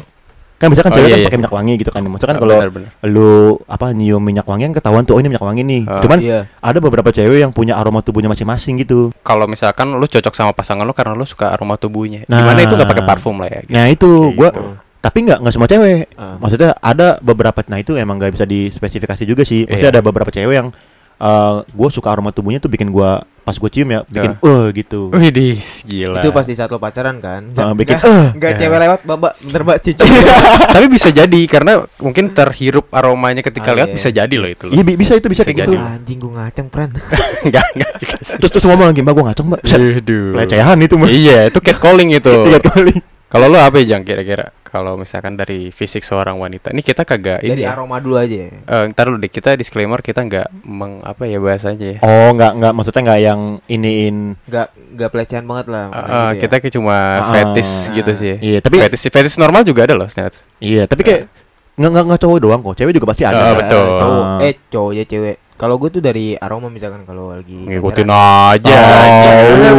Kan 0.57 0.69
biasanya 0.69 0.85
kan 0.85 0.93
Oh, 0.93 0.97
cewek 0.97 1.05
iya, 1.05 1.13
kan 1.13 1.19
iya. 1.19 1.27
pakai 1.27 1.39
minyak 1.39 1.53
wangi 1.53 1.73
gitu 1.75 1.89
kan. 1.91 2.01
Maksudnya 2.03 2.29
kan 2.29 2.37
Ah, 2.37 2.41
kalau 2.41 2.57
lu 3.03 3.33
apa 3.63 3.85
nyium 3.91 4.17
minyak 4.19 4.45
wangi 4.45 4.63
kan 4.63 4.73
ketahuan 4.73 5.03
tuh 5.03 5.13
oh 5.13 5.19
ini 5.19 5.27
minyak 5.27 5.41
wangi 5.43 5.61
nih. 5.61 5.81
Ah. 5.83 5.97
Cuman 5.99 6.17
Iya. 6.19 6.39
ada 6.53 6.77
beberapa 6.79 7.09
cewek 7.09 7.39
yang 7.39 7.49
punya 7.51 7.73
aroma 7.73 8.01
tubuhnya 8.01 8.25
masing-masing 8.27 8.77
gitu. 8.79 9.09
kalau 9.19 9.45
misalkan 9.45 9.89
lu 9.91 10.01
cocok 10.03 10.31
sama 10.31 10.51
pasangan 10.51 10.81
lu 10.81 10.93
karena 10.93 11.13
lu 11.13 11.25
suka 11.25 11.49
aroma 11.49 11.73
tubuhnya. 11.75 12.21
Nah. 12.25 12.37
Gimana 12.39 12.59
itu 12.59 12.73
gak 12.75 12.85
pakai 12.87 13.03
parfum 13.03 13.35
lah 13.35 13.49
ya. 13.49 13.59
gitu. 13.63 13.71
Nah 13.71 13.85
itu 13.87 14.09
gua 14.33 14.49
Gitu. 14.49 14.65
Tapi 14.99 15.17
nggak 15.23 15.39
nggak 15.39 15.53
semua 15.53 15.65
cewek. 15.65 16.11
Ah. 16.13 16.35
Maksudnya 16.37 16.75
ada 16.75 17.17
beberapa 17.17 17.59
nah 17.65 17.77
itu 17.77 17.93
emang 17.93 18.15
nggak 18.15 18.33
bisa 18.33 18.45
dispesifikasi 18.45 19.23
juga 19.23 19.41
sih. 19.41 19.63
Maksudnya 19.63 19.89
Iya. 19.89 19.95
ada 19.95 20.01
beberapa 20.01 20.29
cewek 20.29 20.55
yang 20.55 20.69
eh 21.17 21.55
gue 21.65 21.89
suka 21.89 22.07
aroma 22.07 22.29
tubuhnya 22.29 22.57
tuh 22.57 22.69
bikin 22.69 22.87
gua 22.87 23.17
pas 23.41 23.55
gue 23.55 23.69
cium 23.71 23.87
ya 23.87 24.05
bikin 24.05 24.37
Ya. 24.37 24.43
eh 24.43 24.65
gitu. 24.71 25.09
Widih, 25.09 25.57
gila. 25.81 26.19
Itu 26.19 26.29
pasti 26.29 26.53
saat 26.53 26.67
lo 26.67 26.77
pacaran 26.77 27.17
kan? 27.17 27.55
Ah, 27.55 27.73
bikin 27.73 27.95
Nggak- 27.95 28.05
eh. 28.05 28.27
nggak 28.35 28.51
Ya. 28.51 28.57
cewek 28.59 28.77
lewat, 28.77 28.99
Mbak, 29.01 29.33
bentar 29.41 29.61
Mbak 29.63 29.77
cici. 29.81 30.03
Tapi 30.75 30.85
bisa 30.85 31.09
jadi 31.23 31.41
karena 31.47 31.73
mungkin 31.97 32.29
terhirup 32.29 32.91
aromanya 32.91 33.41
ketika 33.41 33.71
Ah, 33.71 33.75
lihat 33.75 33.89
iya. 33.89 33.95
bisa 33.95 34.09
jadi 34.11 34.35
loh 34.35 34.45
itu. 34.47 34.67
Iya 34.67 34.83
bi- 34.83 34.93
bisa 34.93 35.15
itu 35.15 35.25
bisa, 35.25 35.41
Bisa 35.41 35.41
kayak 35.47 35.57
gitu. 35.63 35.73
jadi. 35.73 35.77
Anjing 35.89 36.17
gua 36.19 36.31
ngaceng, 36.37 36.67
Pran. 36.69 36.89
Enggak, 37.47 37.65
enggak 37.71 37.91
juga 37.97 38.15
sih. 38.19 38.35
Terus 38.37 38.51
terus 38.51 38.65
ngomong 38.67 38.87
lagi 38.87 39.01
mbak 39.01 39.13
gue 39.13 39.25
ngacong 39.25 39.47
mbak. 39.47 39.61
Pelecehan 39.65 40.77
itu 40.79 40.95
mah. 40.95 41.07
Iya, 41.07 41.39
itu 41.49 41.59
catcalling 41.59 42.09
itu. 42.13 42.33
Kali. 42.61 42.93
Kalau 43.25 43.47
lo 43.47 43.57
apa 43.57 43.81
Jang 43.81 44.03
kira-kira? 44.03 44.55
Kalau 44.67 44.99
misalkan 44.99 45.33
dari 45.33 45.71
fisik 45.71 46.03
seorang 46.03 46.35
wanita. 46.35 46.69
Ini 46.69 46.83
kita 46.83 47.01
kagak 47.01 47.39
Dari 47.39 47.55
ini 47.55 47.63
ya. 47.63 47.71
aroma 47.71 47.97
dulu 47.97 48.19
aja. 48.19 48.51
Eh, 48.51 48.83
ntar 48.91 49.07
dulu 49.07 49.15
deh 49.17 49.31
kita 49.31 49.55
disclaimer 49.55 50.03
kita 50.03 50.19
nggak 50.21 50.47
meng 50.61 50.99
apa 51.01 51.23
ya 51.23 51.39
bahasanya 51.39 51.87
ya. 51.95 51.97
Oh 52.03 52.35
nggak 52.35 52.51
nggak 52.53 52.73
maksudnya 52.75 53.01
nggak 53.07 53.21
yang 53.23 53.41
iniin. 53.65 54.17
Nggak 54.43 54.67
nggak 54.93 55.09
pelecehan 55.09 55.45
banget 55.47 55.65
lah. 55.71 55.85
Eh, 55.87 55.95
eh, 55.95 56.03
gitu 56.03 56.11
ya. 56.11 56.41
kita 56.43 56.55
kayak 56.59 56.73
cuma 56.75 56.97
fetish 57.31 57.73
ah. 57.73 57.93
gitu 57.95 58.11
sih. 58.13 58.33
Iya 58.37 58.59
tapi 58.59 58.75
Fetish 58.77 59.03
fetish 59.07 59.37
normal 59.39 59.63
juga 59.63 59.87
ada 59.87 59.95
loh, 59.95 60.05
ternyata. 60.05 60.37
iya 60.59 60.83
tapi 60.83 61.01
kayak 61.01 61.31
nggak 61.77 61.89
nggak 61.93 62.03
nggak 62.11 62.21
cowok 62.21 62.37
doang 62.43 62.59
kok. 62.59 62.75
Cewek 62.75 62.91
juga 62.91 63.07
pasti 63.07 63.23
ada. 63.23 63.39
Ah, 63.39 63.53
betul. 63.55 63.85
Cowok, 63.87 64.23
Ah. 64.27 64.39
eh 64.43 64.53
cowok 64.67 64.91
ya 64.93 65.03
cewek. 65.07 65.35
Kalau 65.57 65.75
gue 65.75 65.89
tuh 65.89 65.97
dari 65.99 66.37
aroma 66.37 66.69
misalkan 66.69 67.01
kalau 67.01 67.33
lagi 67.33 67.57
Ngikutin 67.57 68.05
aja. 68.05 68.69
Oh, 68.69 69.57
bener, 69.57 69.73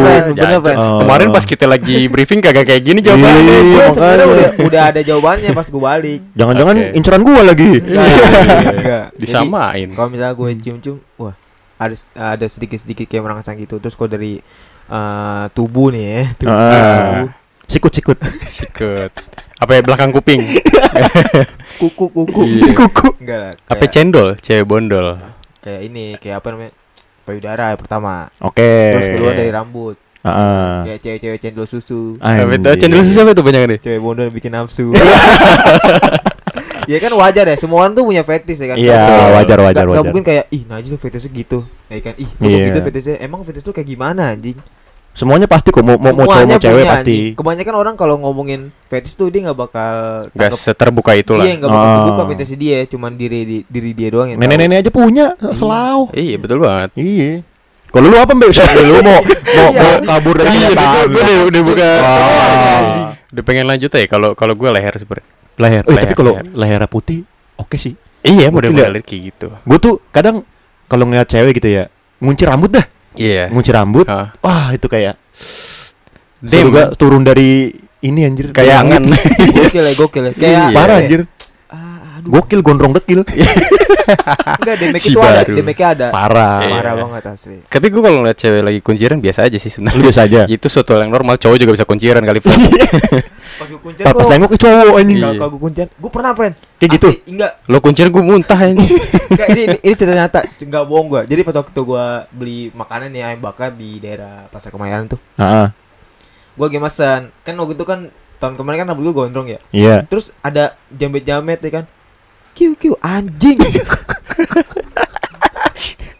bener. 0.59 0.75
Oh. 0.75 0.99
Kemarin 0.99 1.31
pas 1.31 1.47
kita 1.47 1.65
lagi 1.65 2.03
briefing 2.11 2.43
kagak 2.43 2.67
kayak 2.67 2.83
gini 2.83 2.99
jawabannya. 2.99 3.39
Iya, 3.39 3.59
Gue 3.63 3.85
sebenarnya 3.89 4.27
udah, 4.27 4.49
udah 4.59 4.81
ada 4.85 5.01
jawabannya 5.01 5.49
pas 5.55 5.63
gue 5.65 5.79
balik. 5.81 6.19
Jangan-jangan 6.35 6.75
Oke. 6.75 6.91
inceran 6.93 7.21
gua 7.23 7.41
lagi. 7.41 7.71
Enggak, 7.79 8.07
enggak. 8.75 9.05
Disamain. 9.23 9.87
Kalau 9.89 10.09
misalnya 10.09 10.35
gue 10.35 10.49
cium-cium, 10.59 10.97
wah 11.15 11.35
ada 11.79 11.95
ada 12.13 12.45
sedikit-sedikit 12.45 13.07
kayak 13.07 13.23
merangsang 13.23 13.55
gitu. 13.55 13.79
Terus 13.79 13.95
kalau 13.95 14.11
dari 14.11 14.43
eh, 14.85 15.45
tubuh 15.55 15.95
nih 15.95 16.03
ya, 16.03 16.21
tubuh, 16.35 16.51
Ah. 16.51 16.75
tubuh. 16.75 17.29
Sikut-sikut. 17.69 18.17
Sikut. 18.43 19.11
Apa 19.55 19.71
ya 19.73 19.81
belakang 19.81 20.11
kuping? 20.11 20.43
kuku 21.79 22.05
kuku 22.09 22.41
Iya. 22.49 22.73
Kuku. 22.73 23.07
enggak 23.21 23.39
lah 23.39 23.53
Apa 23.69 23.85
cendol? 23.87 24.35
Cewek 24.35 24.67
bondol. 24.67 25.15
Kayak 25.59 25.81
ini 25.83 26.03
kayak 26.17 26.39
apa 26.39 26.47
namanya 26.49 26.71
payudara 27.23 27.65
yang 27.71 27.79
pertama 27.79 28.13
Oke. 28.39 28.71
terus 28.95 29.07
kedua 29.13 29.31
iya. 29.31 29.37
dari 29.37 29.51
rambut 29.51 29.95
Heeh. 30.19 30.71
kayak 30.83 30.99
cewek-cewek 30.99 31.39
cendol 31.39 31.63
susu? 31.63 32.19
Anjir. 32.19 32.59
Cendol 32.75 33.07
susu 33.07 33.19
apa 33.23 33.31
itu 33.31 33.43
banyak 33.43 33.61
nih? 33.71 33.79
cewek 33.79 33.99
bondol 33.99 34.27
bikin 34.27 34.51
nafsu 34.51 34.91
ya 36.89 36.97
kan 36.97 37.11
wajar 37.13 37.45
ya 37.45 37.55
semua 37.55 37.85
orang 37.85 37.93
tuh 37.93 38.03
punya 38.03 38.25
fetish 38.25 38.59
ya 38.59 38.67
kan 38.73 38.77
Iya, 38.81 38.97
Nggak- 38.97 39.33
wajar, 39.37 39.57
wajar, 39.61 39.85
wajar. 39.87 40.03
mungkin 40.09 40.23
kayak 40.25 40.45
ih 40.49 40.65
najis 40.65 40.89
tuh 40.89 40.99
fetishnya 40.99 41.29
gitu 41.31 41.59
ya 41.85 41.99
kan 42.01 42.13
ih 42.17 42.29
kok 42.29 42.43
Iya. 42.43 42.65
gitu 42.67 42.79
fetishnya 42.81 43.15
emang 43.21 43.41
fetish 43.45 43.61
tuh 43.63 43.71
kayak 43.71 43.87
gimana 43.87 44.33
anjing 44.33 44.57
Semuanya 45.11 45.45
pasti 45.45 45.67
kok 45.69 45.81
mau 45.81 45.99
mau, 45.99 46.15
mau 46.15 46.23
cowok 46.23 46.47
mau 46.47 46.55
cewek 46.55 46.79
punya, 46.79 46.93
pasti. 46.95 47.17
kebanyakan 47.35 47.75
orang 47.75 47.95
kalau 47.95 48.15
ngomongin 48.17 48.71
fetish 48.87 49.13
tuh 49.13 49.27
dia 49.27 49.43
nggak 49.43 49.57
bakal 49.57 49.95
Gak 50.29 50.47
tangkep- 50.47 50.61
seterbuka 50.61 51.11
itulah. 51.13 51.43
iya 51.43 51.59
nggak 51.59 51.67
bakal 51.67 51.83
Ah. 51.83 51.95
terbuka 51.99 52.23
fetish 52.31 52.55
dia 52.55 52.79
cuman 52.85 53.11
diri 53.13 53.39
di- 53.43 53.65
diri 53.65 53.91
dia 53.91 54.09
doang 54.09 54.31
yang. 54.31 54.39
Nenek-nenek 54.39 54.79
aja 54.79 54.91
punya 54.91 55.25
selalu. 55.35 56.07
Iya 56.13 56.35
betul 56.39 56.57
banget. 56.61 56.89
Iya. 56.95 57.43
Kalau 57.89 58.05
lu 58.05 58.15
apa 58.15 58.31
mbak? 58.31 58.47
lu 58.47 59.01
mau 59.01 59.17
mau, 59.17 59.19
Iya, 59.19 59.65
mau 59.73 59.93
kabur 59.99 60.35
dari 60.37 60.47
Iya, 60.47 60.69
kenyataan. 60.71 61.05
gue 61.09 61.19
udah 61.19 61.37
udah 61.43 61.61
buka. 61.65 61.91
Wah. 61.99 63.07
Udah 63.29 63.43
pengen 63.43 63.65
lanjut 63.65 63.89
aja 63.91 64.07
kalau 64.07 64.29
kalau 64.33 64.53
gue 64.53 64.69
leher 64.69 64.93
sebenarnya. 64.95 65.27
Leher. 65.59 65.83
Eh, 65.83 65.95
tapi 65.97 66.13
kalau 66.13 66.33
leher. 66.55 66.81
putih 66.85 67.25
oke 67.55 67.75
sih. 67.75 67.97
Iya, 68.21 68.47
model-model 68.49 69.01
kayak 69.01 69.21
gitu. 69.25 69.47
Gue 69.57 69.77
tuh 69.79 69.99
kadang 70.09 70.45
kalau 70.85 71.03
ngeliat 71.03 71.27
cewek 71.27 71.57
gitu 71.57 71.69
ya, 71.71 71.83
ngunci 72.19 72.43
rambut 72.45 72.71
dah. 72.71 72.85
Iya. 73.15 73.49
Ngunci 73.49 73.71
rambut. 73.71 74.05
Ah. 74.05 74.33
Wah, 74.39 74.69
itu 74.71 74.85
kayak 74.85 75.17
Dem. 76.39 76.69
juga 76.69 76.93
turun 76.93 77.21
dari 77.21 77.73
ini 77.99 78.21
anjir. 78.23 78.51
Kayak 78.51 78.85
angan. 78.85 79.03
gokil 79.55 79.83
ya 79.83 79.93
gokil 79.93 80.23
ya 80.23 80.33
kayak 80.33 80.49
Iya. 80.49 80.63
Parah 80.71 80.87
kayak- 80.87 81.01
anjir. 81.03 81.21
Aduh 82.19 82.29
Gokil 82.35 82.59
gondrong 82.59 82.91
dekil. 82.93 83.23
enggak 84.59 84.75
demek 84.77 84.99
Si 84.99 85.09
itu 85.09 85.19
ada 85.19 85.41
baru. 85.41 85.53
demeknya 85.55 85.87
ada 85.89 86.07
Parah. 86.09 86.59
Iya. 86.59 86.73
parah 86.75 86.93
banget 86.99 87.23
asli 87.29 87.57
Tapi 87.63 87.85
gue 87.87 88.01
kalau 88.01 88.17
ngeliat 88.19 88.35
cewek 88.35 88.61
lagi 88.61 88.79
kunciran 88.79 89.17
biasa 89.17 89.39
aja 89.43 89.55
sih 89.55 89.69
Lu 89.69 89.73
sebenarnya. 89.79 90.03
biasa 90.03 90.19
aja. 90.23 90.39
Itu 90.51 90.67
suatu 90.67 90.91
yang 90.93 91.07
normal. 91.07 91.37
Cowok 91.37 91.57
juga 91.57 91.71
bisa 91.71 91.85
kunciran 91.85 92.19
kali. 92.19 92.39
Fred. 92.39 92.59
pas 93.55 93.65
gue 93.65 93.77
kuncen 93.77 94.03
Pas 94.03 94.15
nengok 94.25 94.51
ih, 94.51 94.59
cowok 94.59 94.95
anjing. 94.97 95.17
Iya. 95.17 95.29
kalau 95.35 95.49
gue 95.49 95.61
kuncen 95.61 95.87
gue 95.89 96.11
pernah 96.11 96.31
friend 96.33 96.55
Kayak 96.75 96.89
gitu. 96.95 97.07
Enggak 97.27 97.51
Lo 97.65 97.77
kunciran 97.79 98.09
gue 98.09 98.23
muntah 98.23 98.59
ini. 98.61 98.85
enggak 99.31 99.47
ini 99.49 99.61
ini, 99.63 99.77
ini 99.79 99.93
cerita 99.93 100.15
nyata 100.15 100.39
enggak 100.59 100.83
bohong 100.83 101.07
gue 101.07 101.21
jadi 101.27 101.41
pas 101.43 101.55
waktu 101.55 101.79
gue 101.79 102.05
beli 102.31 102.59
makanan 102.71 103.07
nih 103.09 103.21
ayam 103.23 103.39
bakar 103.39 103.69
di 103.71 103.99
daerah 103.99 104.49
pasar 104.49 104.69
kemayoran 104.69 105.05
tuh 105.05 105.21
Heeh. 105.35 105.69
gue 106.51 106.65
lagi 106.65 106.79
mesen 106.79 107.21
kan 107.39 107.53
waktu 107.53 107.73
itu 107.73 107.85
kan 107.85 107.99
tahun 108.35 108.55
kemarin 108.55 108.77
kan 108.79 108.87
rambut 108.89 109.05
gue 109.05 109.15
gondrong 109.15 109.47
ya 109.47 109.59
Iya. 109.69 109.95
terus 110.03 110.33
ada 110.39 110.73
jamet-jamet 110.89 111.59
ya 111.59 111.71
kan 111.71 111.85
kiu 112.59 112.75
kiu 112.75 112.99
anjing 112.99 113.55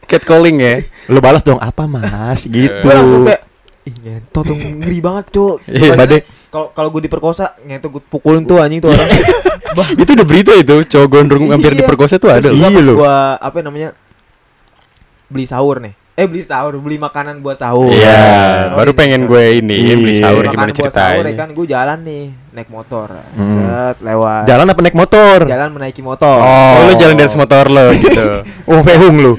Catcalling 0.01 0.57
ya. 0.57 0.75
Lu 1.05 1.19
balas 1.19 1.43
dong 1.43 1.59
apa 1.59 1.85
Mas 1.85 2.47
gitu. 2.47 2.81
langsung 2.81 3.27
kayak 3.27 3.41
ngentot 3.89 4.43
tuh 4.45 4.55
ngeri 4.55 4.99
banget 4.99 5.25
cok 5.29 5.55
Iya, 5.69 5.93
Bade. 5.95 6.17
kalau 6.47 6.69
kalau 6.71 6.89
gue 6.89 7.01
diperkosa 7.03 7.57
ngentot 7.59 7.89
gue 7.91 8.03
pukulin 8.03 8.41
tuh 8.43 8.57
anjing 8.57 8.79
tuh 8.79 8.89
orang 8.89 9.09
bah 9.77 9.87
itu 9.91 10.09
udah 10.11 10.23
berita 10.23 10.51
itu 10.53 10.81
cowok 10.83 11.07
gondrong 11.07 11.49
hampir 11.49 11.73
Iya. 11.73 11.83
diperkosa 11.83 12.15
tuh 12.15 12.29
ada 12.29 12.49
Iya 12.49 12.69
loh. 12.79 12.95
gua 12.95 13.35
apa 13.35 13.59
namanya 13.59 13.93
beli 15.25 15.45
sahur 15.45 15.77
nih 15.79 15.93
Eh 16.19 16.27
beli 16.27 16.43
sahur, 16.43 16.75
beli 16.77 16.99
makanan 16.99 17.39
buat 17.39 17.55
sahur. 17.55 17.87
Iya, 17.87 18.19
Sorry 18.65 18.75
baru 18.75 18.91
pengen 18.91 19.21
sorry. 19.21 19.31
gue 19.31 19.43
ini 19.57 19.75
Iya. 19.79 19.95
beli 19.95 20.13
sahur 20.13 20.41
Beli 20.41 20.49
gimana 20.49 20.67
makanan 20.67 20.75
buat 20.75 20.91
sahur 20.91 21.07
ya 21.15 21.19
ceritanya. 21.23 21.39
kan 21.39 21.49
gue 21.49 21.65
jalan 21.65 21.99
nih 22.03 22.23
naik 22.51 22.69
motor. 22.69 23.07
Hmm. 23.31 23.55
Set, 23.61 23.97
lewat. 24.01 24.43
Jalan 24.43 24.65
apa 24.67 24.79
naik 24.81 24.97
motor? 24.97 25.37
Jalan 25.45 25.69
menaiki 25.71 26.01
motor. 26.01 26.37
Oh, 26.37 26.75
lu 26.83 26.93
jalan 26.93 27.15
dari 27.15 27.31
motor 27.33 27.65
lo 27.67 27.85
gitu. 28.03 28.25
Oh, 28.67 28.79
fehung 28.81 29.15
lu. 29.17 29.33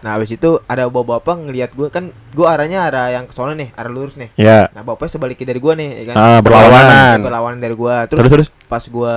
Nah, 0.00 0.16
habis 0.16 0.32
itu 0.32 0.58
ada 0.64 0.88
bapak-bapak 0.88 1.36
ngelihat 1.44 1.70
gue 1.70 1.86
kan 1.86 2.04
gue 2.32 2.46
arahnya 2.48 2.82
arah 2.82 3.12
yang 3.12 3.28
ke 3.28 3.36
sana 3.36 3.52
nih, 3.52 3.68
arah 3.70 3.92
lurus 3.92 4.16
nih. 4.16 4.32
ya. 4.34 4.66
Nah, 4.72 4.80
bapaknya 4.80 5.12
sebaliknya 5.12 5.46
dari 5.46 5.60
gue 5.60 5.72
nih, 5.76 5.90
ya 5.92 6.04
kan. 6.08 6.14
Ah, 6.16 6.38
Berlawanan. 6.40 7.16
berlawanan. 7.20 7.58
Dari 7.60 7.76
gue. 7.76 7.96
Terus, 8.08 8.18
Terus 8.18 8.32
terus. 8.32 8.48
pas 8.64 8.80
gue 8.80 9.14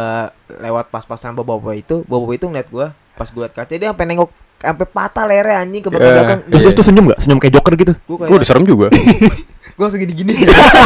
lewat 0.59 0.85
pas-pasan 0.91 1.33
bapak-bapak 1.33 1.75
itu, 1.79 1.95
bapak 2.03 2.35
itu 2.35 2.45
ngeliat 2.45 2.67
gue. 2.67 2.87
Pas 3.15 3.25
gue 3.25 3.41
liat 3.41 3.55
kaca 3.55 3.71
dia 3.71 3.89
sampai 3.89 4.05
nengok 4.05 4.29
sampai 4.63 4.87
patah 4.87 5.23
lehernya 5.27 5.55
anjing 5.59 5.81
ke 5.83 5.89
belakang 5.91 6.13
belakang. 6.15 6.39
Terus 6.41 6.55
Iya. 6.55 6.63
terus 6.63 6.73
tuh 6.73 6.85
senyum 6.87 7.05
gak? 7.11 7.19
Senyum 7.19 7.39
kayak 7.39 7.53
Joker 7.53 7.73
gitu. 7.75 7.93
Gue 7.93 8.15
Gue 8.15 8.17
kayak 8.23 8.39
udah 8.39 8.47
serem 8.47 8.63
juga. 8.63 8.87
gue 9.75 9.83
langsung 9.83 9.99
gini-gini. 9.99 10.33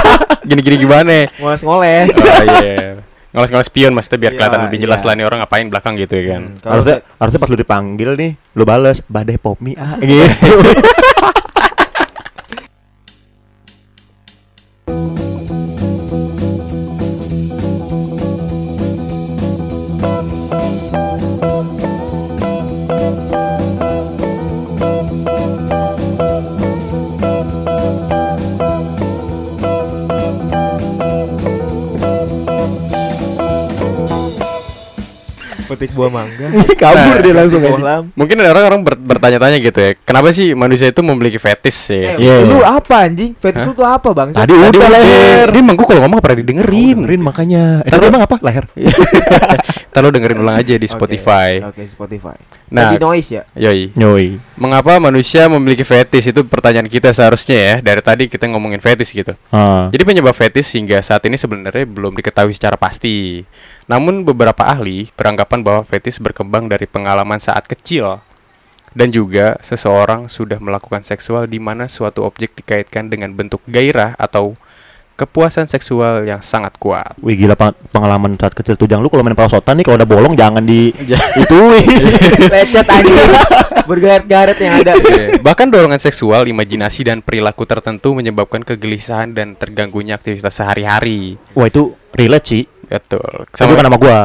Gini-gini 0.49 0.75
gimana? 0.79 1.27
Ngoles-ngoles. 1.37 2.09
Oh 2.15 2.43
iya. 2.57 3.03
Ngoles-ngoles 3.35 3.67
spion 3.67 3.91
maksudnya 3.91 4.17
biar 4.17 4.31
Iya, 4.33 4.37
kelihatan 4.39 4.59
lebih 4.65 4.79
jelas 4.81 4.99
iya. 5.03 5.07
lah 5.07 5.13
nih 5.13 5.25
orang 5.27 5.39
ngapain 5.43 5.67
belakang 5.67 5.93
gitu 5.99 6.13
ya 6.15 6.23
kan. 6.33 6.41
Hmm, 6.47 6.71
harusnya 6.71 6.95
harusnya 7.19 7.39
pas 7.43 7.49
lu 7.51 7.57
dipanggil 7.59 8.09
nih, 8.15 8.31
lu 8.55 8.63
bales 8.63 8.97
badai 9.05 9.37
pop 9.37 9.59
mie 9.59 9.75
ah 9.75 9.99
gitu. 9.99 10.25
buah 35.97 36.11
mangga. 36.13 36.45
Kabur 36.81 37.05
Nah, 37.09 37.19
dia 37.19 37.33
langsung 37.33 37.59
Buah 37.59 37.73
aja. 37.73 37.83
lam. 37.83 38.03
Mungkin 38.13 38.35
ada 38.37 38.49
orang-orang 38.51 38.81
ber- 38.81 39.01
bertanya-tanya 39.01 39.57
gitu 39.57 39.79
ya. 39.79 39.91
Kenapa 39.99 40.29
sih 40.29 40.53
manusia 40.53 40.87
itu 40.87 41.01
memiliki 41.01 41.35
fetish 41.35 41.89
Eh, 41.89 41.99
ya? 41.99 42.11
Iya. 42.15 42.35
lu 42.45 42.61
apa 42.61 43.03
anjing? 43.03 43.33
Fetish 43.33 43.63
lu 43.63 43.73
tuh 43.73 43.83
apa, 43.83 44.09
Bang? 44.11 44.29
Tadi 44.29 44.53
udah 44.53 44.89
leher. 44.91 45.47
Dia 45.49 45.59
emang 45.59 45.73
gua 45.73 45.87
kalau 45.87 46.01
ngomong 46.03 46.19
pernah 46.19 46.37
didengerin. 46.37 46.95
Dengerin 46.99 47.21
makanya. 47.21 47.63
Eh, 47.81 47.89
tadi 47.89 48.01
lu- 48.01 48.09
emang 48.09 48.23
apa? 48.23 48.35
Leher. 48.39 48.65
Ntar 49.91 50.01
lu 50.03 50.11
dengerin 50.11 50.37
ulang 50.37 50.55
aja 50.55 50.73
di 50.73 50.85
Oke, 50.85 50.93
Spotify. 50.93 51.57
Oke, 51.59 51.83
Spotify. 51.87 52.37
Nah, 52.67 52.93
noise 52.93 53.29
ya? 53.31 53.43
Yoi. 53.57 53.89
Nyoi. 53.93 54.37
Mengapa 54.53 54.99
manusia 54.99 55.47
memiliki 55.47 55.81
fetish 55.81 56.29
itu 56.29 56.41
pertanyaan 56.43 56.85
kita 56.85 57.09
seharusnya 57.09 57.57
ya. 57.57 57.75
Dari 57.79 58.01
tadi 58.01 58.23
kita 58.27 58.45
ngomongin 58.45 58.77
fetish 58.77 59.15
gitu. 59.15 59.33
Ah. 59.49 59.87
Jadi 59.89 60.03
penyebab 60.03 60.35
fetish 60.35 60.75
hingga 60.75 60.99
saat 60.99 61.23
ini 61.23 61.33
sebenarnya 61.33 61.83
belum 61.83 62.13
diketahui 62.13 62.51
secara 62.51 62.75
pasti. 62.75 63.41
Namun 63.87 64.27
beberapa 64.27 64.67
ahli 64.67 65.09
beranggapan 65.15 65.63
bahwa 65.63 65.81
fetish 65.87 66.19
berkembang 66.19 66.67
dari 66.67 66.83
pengalaman 66.83 67.39
saat 67.39 67.63
kecil 67.65 68.19
dan 68.91 69.15
juga 69.15 69.55
seseorang 69.63 70.27
sudah 70.27 70.59
melakukan 70.59 71.07
seksual 71.07 71.47
di 71.47 71.59
mana 71.59 71.87
suatu 71.87 72.27
objek 72.27 72.51
dikaitkan 72.59 73.07
dengan 73.07 73.31
bentuk 73.31 73.63
gairah 73.63 74.19
atau 74.19 74.59
kepuasan 75.17 75.65
seksual 75.65 76.29
yang 76.29 76.43
sangat 76.45 76.77
kuat. 76.77 77.17
Wih 77.25 77.33
gila 77.33 77.57
peng- 77.57 77.73
pengalaman 77.89 78.37
saat 78.37 78.53
kecil 78.53 78.77
tuh 78.77 78.85
jangan 78.85 79.01
lu 79.01 79.09
kalau 79.09 79.25
main 79.25 79.33
perosotan 79.33 79.81
nih 79.81 79.85
kalau 79.89 79.97
udah 79.97 80.09
bolong 80.09 80.33
jangan 80.37 80.61
di 80.61 80.93
itu 81.41 81.59
Lecet 82.51 82.85
anjing. 82.95 83.17
Bergaret-garet 83.87 84.57
yang 84.59 84.83
ada. 84.83 84.93
Iya. 84.99 85.39
Bahkan 85.39 85.71
dorongan 85.71 85.97
seksual, 86.03 86.43
imajinasi 86.51 87.07
dan 87.07 87.23
perilaku 87.23 87.63
tertentu 87.63 88.11
menyebabkan 88.11 88.59
kegelisahan 88.59 89.31
dan 89.31 89.55
terganggunya 89.55 90.19
aktivitas 90.19 90.59
sehari-hari. 90.59 91.39
Wah 91.55 91.71
itu 91.71 91.95
relate 92.11 92.45
sih. 92.45 92.63
Betul. 92.87 93.45
Tapi 93.49 93.69
bukan 93.69 93.85
sama 93.85 93.97
gua. 93.97 94.19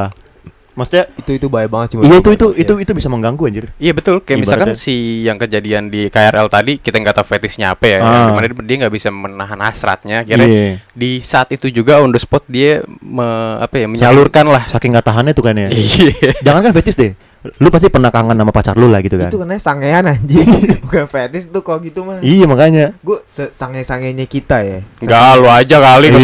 Maksudnya 0.73 1.05
itu 1.15 1.37
itu 1.37 1.47
bahaya 1.53 1.69
banget 1.69 1.89
sih. 1.93 1.97
iya 2.01 2.17
itu 2.17 2.31
itu 2.33 2.47
Iya. 2.49 2.65
itu 2.65 2.75
itu 2.81 2.93
bisa 2.97 3.13
mengganggu 3.13 3.45
anjir. 3.45 3.65
Iya 3.77 3.93
betul, 3.93 4.25
kayak 4.25 4.41
misalkan 4.41 4.73
si 4.73 5.21
yang 5.21 5.37
kejadian 5.37 5.93
di 5.93 6.09
KRL 6.09 6.49
tadi 6.49 6.81
kita 6.81 6.97
nggak 6.97 7.13
tahu 7.13 7.29
fetishnya 7.29 7.77
apa 7.77 7.85
ya, 7.85 7.99
Ah. 8.01 8.33
di 8.33 8.33
mana 8.33 8.47
dia- 8.65 8.79
nggak 8.81 8.89
bisa 8.91 9.13
menahan 9.13 9.61
hasratnya. 9.61 10.25
Akhirnya 10.25 10.49
Iya. 10.49 10.81
di 10.91 11.21
saat 11.21 11.53
itu 11.53 11.69
juga 11.69 12.01
on 12.01 12.09
the 12.09 12.17
spot 12.17 12.49
dia 12.49 12.81
me- 12.99 13.61
apa 13.61 13.75
ya 13.77 13.87
menyalurkan 13.87 14.49
lah. 14.49 14.65
Saking 14.65 14.97
nggak 14.97 15.05
tahannya 15.05 15.37
tuh 15.37 15.45
kan 15.45 15.53
ya. 15.55 15.69
Iya. 15.69 16.41
Jangan 16.41 16.61
kan 16.65 16.73
fetis 16.73 16.97
deh. 16.97 17.13
Lu 17.43 17.69
pasti 17.69 17.91
pernah 17.91 18.09
kangen 18.09 18.39
sama 18.39 18.51
pacar 18.51 18.79
lu 18.79 18.87
lah 18.87 19.03
gitu 19.03 19.19
kan. 19.19 19.27
Itu 19.27 19.43
karena 19.43 19.59
sangean 19.59 20.07
anjing. 20.07 20.47
Bukan 20.87 21.07
fetish 21.07 21.51
tuh 21.51 21.59
kalau 21.61 21.83
gitu 21.83 22.07
mah. 22.07 22.23
Iya 22.23 22.47
makanya. 22.47 22.95
Gue 23.03 23.19
sange-sangenya 23.27 24.25
kita 24.25 24.63
ya. 24.63 24.79
Enggak 24.99 25.31
lu 25.37 25.47
aja 25.47 25.77
kali 25.77 26.07
Iya. 26.07 26.19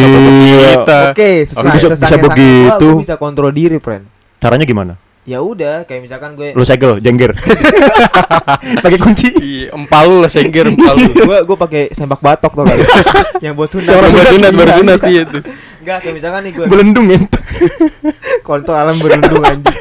kita. 0.78 0.98
Oke, 1.10 1.30
Bisa- 1.42 1.58
sesa- 1.58 1.74
bisa 1.74 1.86
sesange-sange 1.92 2.22
begitu. 2.22 2.86
gua, 2.86 2.94
gua 2.94 3.02
bisa 3.02 3.16
kontrol 3.16 3.50
diri, 3.50 3.76
friend. 3.76 4.06
Caranya 4.38 4.62
gimana? 4.62 4.94
Ya 5.26 5.42
udah, 5.42 5.84
kayak 5.84 6.08
misalkan 6.08 6.32
gue 6.32 6.54
Lu 6.54 6.62
segel, 6.62 7.02
jengger. 7.02 7.34
Pakai 8.84 8.96
kunci. 8.96 9.28
Iya, 9.34 9.74
empal 9.74 10.04
lu 10.06 10.16
lah 10.22 10.30
sengger 10.30 10.70
empal 10.70 10.94
lu. 10.94 11.10
gue 11.12 11.38
gue 11.44 11.56
pakai 11.58 11.82
sembak 11.90 12.16
batok 12.16 12.52
tuh 12.54 12.64
kali. 12.64 12.80
yang 13.42 13.52
buat 13.52 13.68
sunat. 13.68 13.90
Baru 13.90 14.08
Buat 14.08 14.26
sunat, 14.30 14.52
baru 14.54 14.64
Iya. 14.64 14.78
sunat 14.78 14.98
iya 15.04 15.22
tuh. 15.26 15.42
Enggak, 15.82 15.98
kayak 16.00 16.14
misalkan 16.14 16.40
nih 16.46 16.52
gue 16.54 16.64
Belendung 16.64 17.06
ya. 17.10 17.18
kontrol 18.40 18.78
alam 18.78 18.96
berundung 18.96 19.42
anjing. 19.42 19.76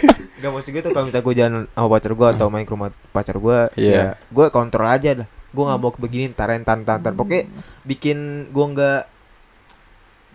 Enggak 0.47 0.63
maksud 0.63 0.71
gue 0.71 0.81
tuh 0.81 0.91
kalau 0.95 1.05
misalnya 1.11 1.25
gue 1.27 1.35
jalan 1.35 1.53
sama 1.67 1.87
pacar 1.91 2.11
gue 2.15 2.27
atau 2.31 2.47
main 2.47 2.63
ke 2.63 2.71
rumah 2.71 2.89
pacar 3.11 3.35
gue, 3.35 3.57
Iya. 3.75 3.91
ya 3.91 4.03
gue 4.15 4.45
kontrol 4.47 4.87
aja 4.87 5.11
dah. 5.11 5.27
Gue 5.51 5.63
nggak 5.67 5.79
mau 5.83 5.91
begini 5.91 6.31
taran 6.31 6.63
tan 6.63 6.87
tan 6.87 7.03
tan. 7.03 7.11
Pokoknya 7.11 7.51
bikin 7.83 8.47
gue 8.47 8.65
nggak 8.71 8.99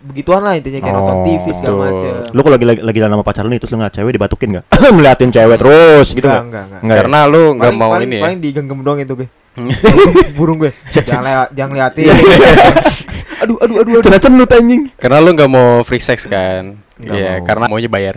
begituan 0.03 0.43
lah 0.43 0.53
intinya 0.53 0.83
kayak 0.83 0.93
nonton 0.93 1.17
Oh, 1.17 1.25
TV 1.25 1.45
segala 1.57 1.75
macem. 1.89 2.13
Lu 2.29 2.39
kalau 2.43 2.53
lagi 2.59 2.65
lagi, 2.69 2.81
lagi 2.83 2.97
jalan 3.01 3.13
sama 3.17 3.25
pacar 3.25 3.41
lu 3.41 3.49
nih 3.49 3.59
terus 3.63 3.71
lu 3.73 3.77
ngeliat 3.81 3.95
cewek 3.95 4.13
dibatukin 4.13 4.47
enggak? 4.53 4.65
Meliatin 4.93 5.29
cewek 5.35 5.57
terus 5.57 6.07
gitu 6.13 6.27
enggak, 6.29 6.43
enggak? 6.45 6.63
enggak, 6.69 6.81
enggak. 6.85 6.93
Ya? 6.93 6.99
Karena 7.01 7.19
lu 7.25 7.43
nggak 7.57 7.65
paling, 7.65 7.79
mau 7.81 7.89
paling, 7.89 8.05
ini 8.05 8.15
ya. 8.15 8.21
paling 8.21 8.39
digenggam 8.43 8.79
doang 8.85 8.99
itu 9.01 9.13
gue. 9.17 9.27
Burung 10.37 10.57
gue. 10.59 10.71
jangan 10.93 11.23
lewat, 11.25 11.49
jangan 11.57 11.73
liatin. 11.73 12.05
aduh, 13.43 13.57
aduh, 13.59 13.75
aduh, 13.81 13.93
aduh. 13.99 14.19
Cenut 14.19 14.49
anjing. 14.49 14.81
Karena 14.95 15.19
lu 15.19 15.29
nggak 15.31 15.51
mau 15.51 15.83
free 15.83 15.99
sex 15.99 16.23
kan? 16.25 16.79
Nggak 16.95 17.13
Iya, 17.13 17.31
mau. 17.35 17.45
karena 17.45 17.65
maunya 17.67 17.89
bayar. 17.89 18.15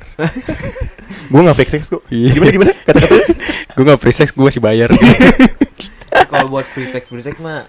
Gua 1.30 1.40
enggak 1.42 1.58
fake 1.58 1.72
sex 1.72 1.82
kok. 1.86 2.02
Iya. 2.08 2.30
Gimana 2.32 2.50
gimana? 2.52 2.72
Kata-kata. 2.86 3.16
gue 3.76 3.84
nggak 3.84 4.00
free 4.00 4.14
sex, 4.14 4.28
gue 4.30 4.40
masih 4.42 4.62
bayar. 4.62 4.88
Kalau 6.30 6.46
buat 6.48 6.64
free 6.66 6.88
sex, 6.88 7.04
free 7.06 7.20
sex 7.20 7.36
mah 7.38 7.66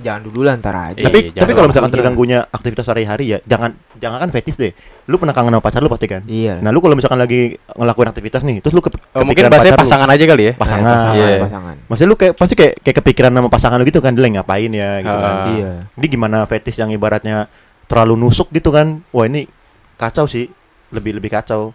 jangan 0.00 0.20
dulu 0.24 0.40
lah 0.42 0.56
ntar 0.56 0.72
aja. 0.74 0.96
Iya, 0.96 1.06
tapi 1.06 1.18
jangan 1.30 1.40
tapi 1.40 1.52
kalau 1.52 1.68
misalkan 1.68 1.92
terganggunya 1.92 2.38
aktivitas 2.48 2.84
sehari-hari 2.84 3.24
ya 3.30 3.38
jangan 3.44 3.76
jangan 3.96 4.18
kan 4.24 4.30
fetis 4.32 4.56
deh. 4.56 4.72
Lu 5.06 5.20
pernah 5.20 5.30
kangen 5.30 5.52
sama 5.52 5.62
pacar 5.62 5.80
lu 5.80 5.90
pasti 5.92 6.06
kan? 6.08 6.22
Iya. 6.24 6.58
Nah, 6.58 6.70
lu 6.70 6.80
kalau 6.80 6.94
misalkan 6.94 7.18
lagi 7.18 7.58
ngelakuin 7.74 8.08
aktivitas 8.08 8.40
nih, 8.42 8.62
terus 8.62 8.72
lu 8.72 8.80
ke, 8.80 8.88
Oh, 9.12 9.26
mungkin 9.26 9.46
bahasanya 9.46 9.74
pacar 9.74 9.82
lu. 9.82 9.84
pasangan 9.84 10.08
aja 10.08 10.24
kali 10.24 10.42
ya. 10.42 10.52
Pasangan. 10.54 10.86
Eh, 10.86 10.94
pasangan, 10.94 11.14
Iya. 11.18 11.38
pasangan. 11.42 11.74
Maksudnya 11.86 12.08
lu 12.08 12.16
kayak 12.16 12.34
pasti 12.34 12.54
kayak 12.54 12.74
kayak 12.80 12.96
kepikiran 13.02 13.30
sama 13.34 13.48
pasangan 13.50 13.76
lu 13.76 13.84
gitu 13.84 14.00
kan, 14.00 14.14
dia 14.14 14.22
lagi 14.22 14.34
ngapain 14.38 14.70
ya 14.70 14.90
gitu 15.00 15.18
kan. 15.18 15.34
Ah. 15.34 15.46
Iya. 15.50 15.70
Ini 15.94 16.06
gimana 16.08 16.38
fetis 16.46 16.76
yang 16.76 16.90
ibaratnya 16.90 17.50
terlalu 17.86 18.14
nusuk 18.16 18.48
gitu 18.50 18.70
kan? 18.70 19.02
Wah, 19.10 19.26
ini 19.26 19.50
kacau 19.94 20.24
sih. 20.24 20.46
Lebih 20.90 21.18
lebih 21.18 21.30
kacau. 21.30 21.74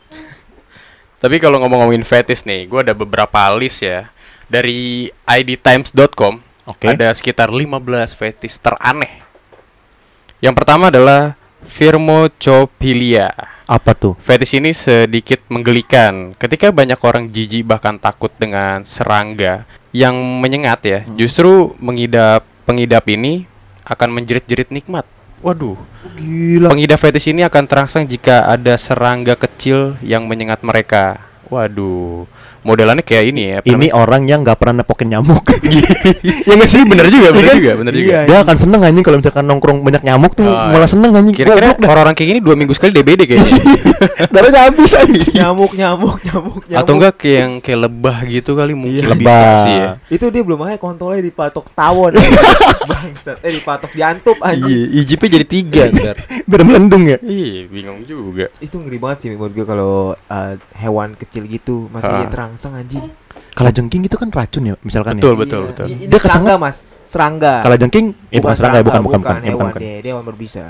Tapi 1.23 1.39
kalau 1.39 1.59
ngomong-ngomongin 1.59 2.03
fetish 2.03 2.43
nih, 2.43 2.65
gue 2.65 2.79
ada 2.81 2.93
beberapa 2.93 3.39
list 3.55 3.81
ya. 3.81 4.11
Dari 4.45 5.09
idtimes.com 5.25 6.37
Oke. 6.65 6.89
ada 6.89 7.13
sekitar 7.13 7.53
15 7.53 8.17
fetish 8.17 8.57
teraneh. 8.57 9.21
Yang 10.41 10.55
pertama 10.57 10.89
adalah 10.89 11.37
Firmocophilia. 11.65 13.33
Apa 13.65 13.97
tuh? 13.97 14.13
Fetish 14.21 14.61
ini 14.61 14.77
sedikit 14.77 15.41
menggelikan 15.49 16.37
ketika 16.37 16.69
banyak 16.69 17.01
orang 17.01 17.33
jijik 17.33 17.65
bahkan 17.65 17.97
takut 17.97 18.29
dengan 18.37 18.85
serangga 18.85 19.65
yang 19.89 20.13
menyengat 20.17 20.79
ya. 20.85 20.99
Justru 21.17 21.73
mengidap 21.81 22.45
pengidap 22.69 23.09
ini 23.09 23.49
akan 23.85 24.09
menjerit-jerit 24.21 24.69
nikmat. 24.69 25.05
Waduh, 25.45 25.77
Gila. 26.17 26.73
pengidap 26.73 26.97
fetish 27.01 27.29
ini 27.29 27.45
akan 27.45 27.69
terangsang 27.69 28.09
jika 28.09 28.49
ada 28.49 28.73
serangga 28.81 29.37
kecil 29.37 29.93
yang 30.01 30.25
menyengat 30.25 30.65
mereka. 30.65 31.21
Waduh, 31.53 32.25
modelannya 32.65 33.01
kayak 33.01 33.23
ini 33.29 33.41
ya. 33.47 33.57
Ini 33.61 33.93
orang 33.93 34.25
yang 34.25 34.41
nggak 34.41 34.57
pernah 34.57 34.81
nepokin 34.81 35.07
nyamuk. 35.07 35.45
ya 36.47 36.51
nggak 36.51 36.67
sih, 36.67 36.81
bener 36.81 37.05
juga, 37.07 37.29
bener 37.29 37.43
Iya 37.43 37.51
kan? 37.51 37.57
juga, 37.57 37.71
bener 37.77 37.93
juga. 37.93 38.11
Iya. 38.11 38.21
Dia 38.25 38.37
akan 38.41 38.55
seneng 38.57 38.81
anjing 38.81 39.03
kalau 39.03 39.17
misalkan 39.17 39.45
nongkrong 39.45 39.77
banyak 39.79 40.01
nyamuk 40.01 40.33
tuh 40.33 40.43
Oh, 40.45 40.69
malah 40.71 40.85
seneng 40.85 41.11
anjing. 41.11 41.35
Kira-kira 41.35 41.77
orang-orang 41.79 42.13
kayak 42.13 42.27
gini 42.27 42.39
dua 42.39 42.55
minggu 42.55 42.73
sekali 42.73 42.91
DBD 42.91 43.21
kayaknya. 43.25 43.53
Darahnya 44.33 44.59
habis 44.65 44.91
anjing. 44.91 45.33
nyamuk, 45.33 45.71
nyamuk, 45.71 46.17
nyamuk, 46.23 46.61
nyamuk. 46.65 46.79
Atau 46.81 46.93
enggak 46.95 47.13
kayak 47.17 47.37
yang 47.37 47.53
kayak 47.59 47.79
lebah 47.81 48.17
gitu 48.25 48.51
kali 48.53 48.73
mungkin 48.73 48.93
Iya. 48.97 49.11
lebih 49.11 49.25
Lebah. 49.27 49.57
sih 49.61 49.73
ya. 49.75 49.89
Itu 50.09 50.25
dia 50.29 50.41
belum 50.41 50.59
aja 50.63 50.77
kontrolnya 50.77 51.21
dipatok 51.21 51.69
tawon. 51.71 52.13
Bangsat. 52.89 53.37
Eh 53.41 53.51
dipatok 53.53 53.91
diantup 53.91 54.37
anjing. 54.39 54.65
Iya, 54.65 55.01
ijipnya 55.01 55.29
jadi 55.35 55.45
tiga 55.45 55.83
ntar. 55.91 56.15
Biar 56.43 56.61
melendung 56.61 57.03
ya. 57.05 57.17
Iya, 57.19 57.65
bingung 57.67 58.01
juga. 58.03 58.49
Itu 58.57 58.79
ngeri 58.79 58.97
banget 58.97 59.17
sih 59.19 59.29
menurut 59.29 59.53
gue 59.53 59.65
kalau 59.65 59.93
uh, 60.15 60.53
hewan 60.73 61.13
kecil 61.13 61.45
gitu 61.45 61.85
masih 61.89 62.07
Ah. 62.07 62.23
Terangsang 62.55 62.73
anjing. 62.79 63.05
Kala 63.51 63.71
jengking 63.71 64.03
itu 64.03 64.15
kan 64.15 64.31
racun 64.31 64.63
ya, 64.65 64.75
misalkan 64.79 65.19
Betul, 65.19 65.35
ya. 65.35 65.39
betul, 65.43 65.61
Iya. 65.61 65.69
betul. 65.71 65.85
Ini 65.91 66.03
Dia 66.07 66.19
serangga, 66.19 66.53
Mas. 66.55 66.77
Serangga. 67.03 67.53
Kala 67.59 67.75
jengking, 67.75 68.05
eh 68.31 68.39
bukan 68.39 68.55
serangga 68.55 68.79
ya, 68.79 68.83
bukan 68.83 69.01
bukan 69.03 69.03
bukan, 69.03 69.19
bukan, 69.19 69.35
eh, 69.35 69.35
bukan, 69.35 69.51
hewan 69.51 69.67
bukan. 69.69 69.81
dia, 69.83 69.95
dia 69.99 70.11
hewan 70.11 70.25
berbisa. 70.25 70.65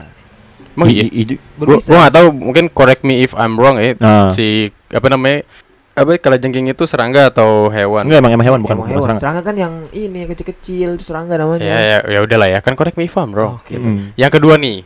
Emang 0.76 0.88
iya? 0.91 1.04
Gua, 1.08 1.38
Berbisa. 1.62 1.88
gua 1.88 1.98
gak 2.04 2.13
tahu, 2.13 2.28
mungkin 2.36 2.65
correct 2.67 3.02
me 3.02 3.21
if 3.21 3.32
I'm 3.34 3.54
wrong 3.56 3.78
ya. 3.80 3.93
Nah. 3.95 4.30
Si 4.30 4.69
apa 4.89 5.08
namanya? 5.08 5.45
Apa 5.95 6.19
kalajengking 6.19 6.67
itu 6.67 6.84
serangga 6.84 7.32
atau 7.32 7.71
hewan? 7.71 8.04
Enggak 8.04 8.19
emang 8.19 8.34
emang 8.36 8.45
hewan 8.45 8.60
bukan 8.60 8.76
Emang 8.76 8.84
bukan 8.84 8.91
hewan. 8.91 9.06
serangga. 9.08 9.21
Serangga 9.24 9.41
kan 9.41 9.56
yang 9.56 9.74
ini 9.95 10.17
yang 10.19 10.30
kecil-kecil 10.30 10.89
itu 11.00 11.04
serangga 11.08 11.39
namanya. 11.39 11.63
Ya 11.63 11.80
ya 11.80 11.98
ya 12.04 12.19
udahlah 12.19 12.48
ya, 12.52 12.60
kan 12.60 12.76
correct 12.76 13.00
me 13.00 13.08
if 13.08 13.15
I'm 13.15 13.32
wrong. 13.32 13.63
Oke. 13.63 13.80
Hmm. 13.80 14.12
Yang 14.13 14.32
kedua 14.36 14.60
nih, 14.60 14.84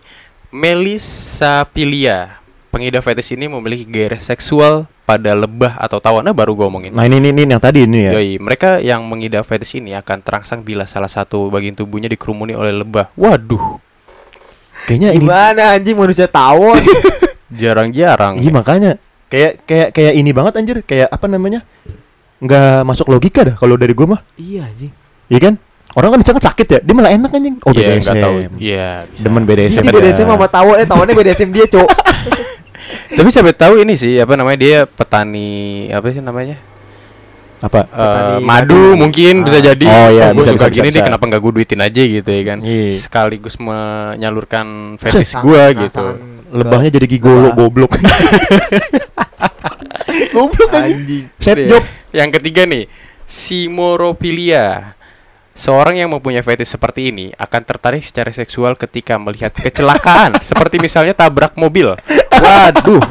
Melissapilia. 0.53 2.37
Pengidap 2.69 3.01
fetis 3.01 3.33
ini 3.33 3.49
memiliki 3.49 3.81
gairah 3.89 4.21
seksual 4.21 4.85
pada 5.09 5.33
lebah 5.33 5.73
atau 5.81 5.97
tawon. 5.97 6.21
Nah, 6.21 6.37
baru 6.37 6.53
gua 6.53 6.69
omongin. 6.69 6.93
Nah 6.93 7.09
ini 7.09 7.17
ini, 7.17 7.33
ini 7.33 7.49
yang 7.49 7.57
tadi 7.57 7.89
ini 7.89 8.05
ya. 8.05 8.11
Yoi, 8.13 8.37
mereka 8.37 8.77
yang 8.77 9.01
mengidap 9.09 9.49
fetis 9.49 9.73
ini 9.73 9.97
akan 9.97 10.21
terangsang 10.21 10.61
bila 10.61 10.85
salah 10.85 11.09
satu 11.09 11.49
bagian 11.49 11.73
tubuhnya 11.73 12.05
dikerumuni 12.13 12.53
oleh 12.53 12.69
lebah. 12.69 13.09
Waduh, 13.17 13.81
Kayaknya 14.85 15.09
ini 15.17 15.25
Gimana 15.25 15.63
anjing 15.75 15.97
manusia 15.97 16.29
tawon? 16.29 16.77
jarang-jarang. 17.61 18.37
Iya 18.37 18.51
makanya 18.53 18.91
kayak 19.27 19.65
kayak 19.65 19.89
kayak 19.93 20.13
ini 20.13 20.29
banget 20.31 20.53
anjir, 20.61 20.77
kayak 20.85 21.09
apa 21.09 21.25
namanya? 21.25 21.65
nggak 22.39 22.87
masuk 22.87 23.11
logika 23.11 23.43
dah 23.43 23.55
kalau 23.59 23.75
dari 23.75 23.91
gua 23.91 24.15
mah. 24.15 24.21
iya 24.39 24.63
anjing. 24.63 24.95
Iya 25.27 25.39
kan? 25.43 25.53
Orang 25.99 26.09
kan 26.09 26.19
misalkan 26.19 26.41
sakit 26.41 26.65
ya, 26.65 26.79
dia 26.79 26.93
malah 26.93 27.11
enak 27.11 27.29
anjing. 27.29 27.55
Oh, 27.59 27.69
Iya, 27.69 27.83
BDSM. 27.83 27.99
nggak 27.99 28.15
tahu. 28.17 28.35
Iya, 28.55 28.87
bisa. 29.05 29.23
Demen 29.27 29.43
BDSM. 29.43 29.75
Ini 29.75 29.79
ada. 29.83 29.93
BDSM 29.93 30.27
sama 30.29 30.47
tawon, 30.47 30.75
eh 30.75 30.87
tawonnya 30.87 31.13
BDSM 31.13 31.49
dia, 31.51 31.65
Cok. 31.67 31.89
Tapi 33.19 33.29
siapa 33.29 33.51
tahu 33.51 33.73
ini 33.77 33.93
sih 33.93 34.15
apa 34.15 34.33
namanya 34.33 34.57
dia 34.57 34.77
petani 34.85 35.85
apa 35.89 36.05
sih 36.09 36.19
namanya? 36.19 36.55
Apa? 37.59 37.83
Petani 37.83 38.33
madu 38.39 38.95
madu. 38.95 38.97
mungkin 38.97 39.33
Ah. 39.35 39.43
bisa 39.43 39.57
jadi. 39.61 39.85
Oh, 39.85 40.07
iya, 40.09 40.23
gua 40.31 40.39
bisa, 40.39 40.49
suka 40.55 40.65
bisa, 40.65 40.75
gini 40.79 40.87
bisa, 40.89 40.99
kenapa 41.03 41.23
nggak 41.27 41.39
gue 41.39 41.51
duitin 41.53 41.79
aja 41.83 42.01
gitu 42.01 42.29
ya 42.29 42.41
kan? 42.47 42.57
Iya. 42.63 42.87
Sekaligus 42.97 43.55
menyalurkan 43.59 44.65
fetis 44.95 45.27
Sang- 45.27 45.43
gua 45.43 45.67
rangsangan 45.67 46.15
gitu. 46.15 46.47
Lebahnya 46.49 46.89
jadi 46.95 47.05
gigolo 47.05 47.51
goblok. 47.51 47.91
goblok 50.33 50.69
anjing. 50.71 51.25
Set 51.37 51.57
job. 51.67 51.83
Yang 52.09 52.29
ketiga 52.39 52.61
nih, 52.65 52.83
simoropilia. 53.25 54.95
Seorang 55.59 55.99
yang 55.99 56.07
mempunyai 56.07 56.39
fetish 56.39 56.71
seperti 56.71 57.11
ini 57.11 57.35
akan 57.35 57.61
tertarik 57.67 57.99
secara 57.99 58.31
seksual 58.31 58.79
ketika 58.79 59.19
melihat 59.19 59.51
kecelakaan, 59.51 60.39
seperti 60.47 60.79
misalnya 60.79 61.11
tabrak 61.11 61.59
mobil. 61.59 61.99
Waduh, 62.31 63.03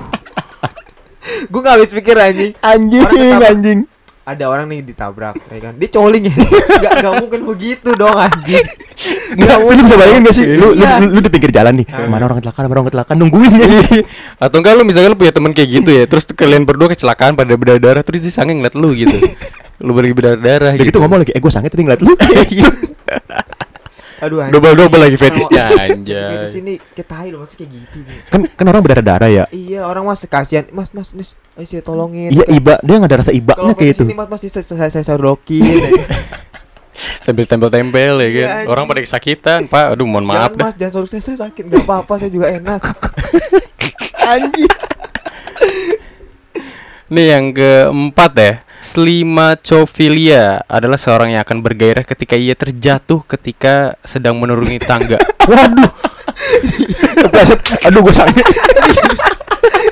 Gue 1.53 1.61
gak 1.61 1.77
habis 1.77 1.93
pikir 1.93 2.17
anjing. 2.17 2.57
Anjing, 2.65 3.05
Orang 3.05 3.45
anjing. 3.45 3.81
Ada 4.25 4.45
orang 4.45 4.69
nih 4.69 4.81
ditabrak, 4.85 5.41
ya 5.45 5.61
kan? 5.61 5.73
Dia 5.77 5.89
coling 5.93 6.25
ya. 6.29 6.35
gak, 6.85 6.93
gak 7.05 7.15
mungkin 7.21 7.41
begitu 7.49 7.93
dong 7.97 8.17
anjing. 8.17 8.65
Bisa, 9.37 9.61
lu 9.61 9.73
bisa 9.85 9.97
bayangin 9.97 10.25
gak 10.25 10.37
sih? 10.37 10.45
Lu, 10.57 10.73
lu, 10.73 10.85
Iya. 10.85 11.05
lu, 11.05 11.17
lu 11.17 11.21
di 11.21 11.29
pinggir 11.29 11.53
jalan 11.53 11.77
nih. 11.81 11.87
Ah. 11.93 12.09
Mana 12.09 12.33
orang 12.33 12.41
kecelakaan, 12.41 12.65
mana 12.65 12.77
orang 12.81 12.89
kecelakaan 12.89 13.17
nungguin 13.21 13.53
ya. 13.61 13.69
atau 14.41 14.57
enggak 14.61 14.73
lu 14.77 14.83
misalnya 14.89 15.09
lu 15.13 15.21
punya 15.21 15.33
temen 15.37 15.53
kayak 15.53 15.69
gitu 15.81 15.91
ya, 15.93 16.05
terus 16.09 16.25
kalian 16.29 16.65
berdua 16.65 16.89
kecelakaan 16.93 17.37
pada 17.37 17.53
berdarah, 17.57 18.01
terus 18.01 18.25
dia 18.25 18.33
sange 18.33 18.57
ngeliat 18.57 18.73
lu 18.73 18.97
gitu. 18.97 19.17
Lu 19.79 19.95
bagi 19.95 20.11
berdarah 20.11 20.75
gitu. 20.75 20.91
gitu 20.91 20.99
ngomong 20.99 21.23
lagi, 21.23 21.33
eh 21.35 21.41
gue 21.41 21.53
sange 21.55 21.71
tadi 21.71 21.83
ngeliat 21.87 22.03
lu. 22.03 22.11
Aduh 24.19 24.43
anjing. 24.43 24.59
Double-double 24.59 24.99
lagi 24.99 25.15
fetishnya 25.15 25.71
Di 25.71 25.95
anjay. 25.95 26.51
sini 26.51 26.75
ketai 26.75 27.31
loh, 27.31 27.47
masih 27.47 27.63
kayak 27.63 27.71
gitu 27.71 27.99
nih. 28.03 28.19
kan 28.27 28.41
kan 28.51 28.67
orang 28.67 28.83
berdarah-darah 28.83 29.31
ya. 29.31 29.45
Iya, 29.55 29.87
orang 29.87 30.03
mas 30.03 30.27
kasihan. 30.27 30.67
Mas, 30.75 30.91
mas, 30.91 31.15
mas, 31.15 31.39
ayo 31.55 31.67
saya 31.71 31.87
tolongin. 31.87 32.35
Iya 32.35 32.45
iba, 32.51 32.83
dia 32.83 32.95
nggak 32.99 33.11
ada 33.15 33.19
rasa 33.23 33.31
Kalau 33.31 33.39
ibaknya 33.39 33.75
kayak 33.79 33.95
itu. 33.95 34.03
sini 34.03 34.15
mas, 34.19 34.27
mas 34.27 34.41
saya 34.43 34.65
saya 34.67 34.91
saya 34.91 35.05
sorokin. 35.07 35.63
Sambil 37.23 37.47
tempel-tempel 37.47 38.19
ya 38.19 38.31
kan. 38.35 38.49
Iya. 38.51 38.67
Orang 38.67 38.91
pada 38.91 38.99
kesakitan, 38.99 39.71
Pak. 39.71 39.95
Aduh, 39.95 40.03
mohon 40.03 40.27
maaf 40.27 40.51
Jangan 40.51 40.59
dah. 40.59 40.67
mas, 40.67 40.75
jangan 40.75 40.93
sorok 40.99 41.09
saya, 41.15 41.23
saya 41.23 41.39
sakit. 41.47 41.63
Gak 41.71 41.83
apa-apa, 41.87 42.13
saya 42.19 42.31
juga 42.35 42.51
enak. 42.51 42.83
Anjing. 44.35 44.73
Nih 47.09 47.27
yang 47.31 47.45
keempat 47.55 48.33
ya. 48.35 48.53
Slimacophilia 48.81 50.65
adalah 50.67 50.97
seorang 50.97 51.35
yang 51.35 51.43
akan 51.43 51.61
bergairah 51.61 52.07
ketika 52.07 52.35
ia 52.39 52.55
terjatuh 52.55 53.23
ketika 53.27 53.99
sedang 54.07 54.39
menuruni 54.39 54.79
tangga. 54.79 55.19
Waduh. 55.51 55.93
Aduh 57.87 58.01
gue 58.03 58.15
sange. 58.15 58.43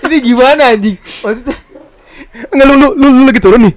Ini 0.07 0.17
gimana 0.23 0.71
anjing? 0.71 0.95
Maksudnya 1.23 1.57
Enggak 2.53 2.67
lu, 2.69 2.75
lu 2.77 2.89
lu 2.95 3.07
lu 3.09 3.23
lagi 3.29 3.41
turun 3.41 3.61
nih. 3.65 3.75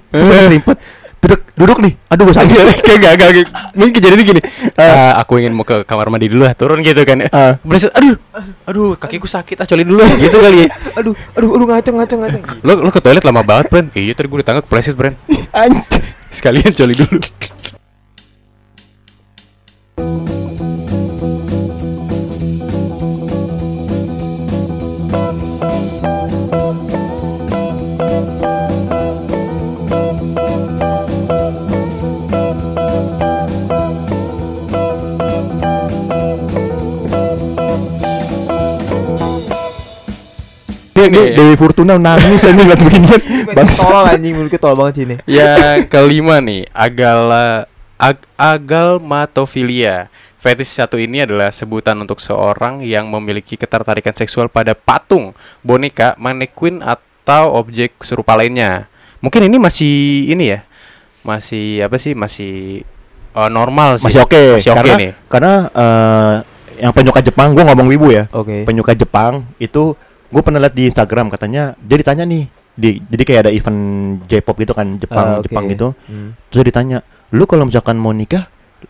Duduk 1.20 1.40
duduk 1.52 1.78
nih. 1.84 1.92
Aduh 2.08 2.24
gue 2.28 2.34
sange. 2.34 2.56
Kayak 2.80 2.98
gak, 3.04 3.12
gak. 3.20 3.30
Mungkin 3.76 3.92
kejadiannya 4.00 4.24
gini. 4.24 4.40
"Ah, 4.80 5.20
aku 5.20 5.36
ingin 5.36 5.52
mau 5.52 5.68
ke 5.68 5.84
kamar 5.84 6.08
mandi 6.08 6.32
dulu 6.32 6.48
lah, 6.48 6.56
turun 6.56 6.80
gitu 6.80 7.04
kan. 7.04 7.28
Ah. 7.28 7.60
Berasa, 7.60 7.92
aduh, 7.92 8.16
aduh, 8.64 8.96
kakiku 8.96 9.28
sakit, 9.28 9.60
ah 9.60 9.66
coli 9.68 9.84
dulu 9.84 10.00
gitu 10.16 10.40
kali 10.40 10.64
ya. 10.64 10.68
aduh, 10.98 11.12
aduh, 11.36 11.50
aduh 11.60 11.66
ngaceng 11.68 11.96
ngaceng 12.00 12.20
ngaceng. 12.24 12.42
Lo 12.64 12.72
lo 12.80 12.90
ke 12.90 13.04
toilet 13.04 13.20
lama 13.20 13.44
banget, 13.44 13.68
Bren. 13.68 13.86
Iya, 13.92 14.16
tadi 14.16 14.26
gue 14.32 14.38
di 14.40 14.46
tangga 14.48 14.64
kepleset, 14.64 14.96
Bren. 14.96 15.14
Sekalian 16.32 16.72
coli 16.72 16.94
dulu. 16.96 17.20
Dia 41.00 41.08
dia 41.08 41.22
Nih. 41.32 41.36
Dewi 41.36 41.54
Fortuna 41.56 41.96
nangis 41.96 42.44
anjing 42.44 42.68
ngeliat 42.68 42.82
beginian. 42.84 43.20
Tolol 43.80 44.04
anjing 44.04 44.34
mulutnya 44.36 44.60
tolol 44.60 44.76
banget 44.76 44.94
sini. 45.00 45.14
Yang 45.24 45.88
kelima 45.88 46.44
nih, 46.44 46.68
agala 46.76 47.64
ag, 47.96 48.20
agalmatophilia. 48.36 50.12
Fetish 50.40 50.72
satu 50.72 50.96
ini 50.96 51.24
adalah 51.24 51.52
sebutan 51.52 52.00
untuk 52.00 52.16
seorang 52.20 52.80
yang 52.80 53.08
memiliki 53.12 53.60
ketertarikan 53.60 54.16
seksual 54.16 54.48
pada 54.48 54.72
patung, 54.72 55.36
boneka, 55.60 56.16
mannequin 56.16 56.80
atau 56.80 57.56
objek 57.60 57.92
serupa 58.00 58.36
lainnya. 58.36 58.88
Mungkin 59.20 59.48
ini 59.48 59.56
masih 59.60 60.28
ini 60.32 60.56
ya. 60.56 60.60
Masih 61.20 61.84
apa 61.84 62.00
sih? 62.00 62.16
Masih 62.16 62.84
eh, 63.36 63.50
normal 63.52 64.00
sih. 64.00 64.08
Masih 64.08 64.24
oke. 64.24 64.44
Masih 64.60 64.72
oke 64.72 64.80
karena, 64.80 64.96
nih. 64.96 65.10
Karena 65.28 65.54
eh, 65.68 66.34
yang 66.80 66.92
penyuka 66.96 67.20
Jepang, 67.20 67.52
gue 67.52 67.60
ngomong 67.60 67.88
wibu 67.92 68.08
ya. 68.08 68.24
Oke. 68.32 68.64
Penyuka 68.64 68.96
Jepang 68.96 69.44
itu 69.60 69.92
gue 70.30 70.40
pernah 70.40 70.58
lihat 70.58 70.72
di 70.72 70.86
Instagram 70.86 71.26
katanya 71.28 71.74
dia 71.76 71.96
ditanya 71.96 72.24
nih 72.24 72.46
di 72.72 73.02
jadi 73.02 73.22
kayak 73.22 73.40
ada 73.40 73.52
event 73.52 73.80
J-pop 74.24 74.56
gitu 74.56 74.72
kan 74.72 74.96
Jepang 74.96 75.26
Ah, 75.28 75.36
oke. 75.36 75.44
Jepang 75.44 75.64
gitu 75.66 75.88
Hmm. 76.06 76.32
terus 76.48 76.62
dia 76.62 76.68
ditanya 76.68 76.98
lu 77.30 77.44
kalau 77.44 77.64
misalkan 77.64 77.94
mau 77.94 78.10
nikah 78.10 78.46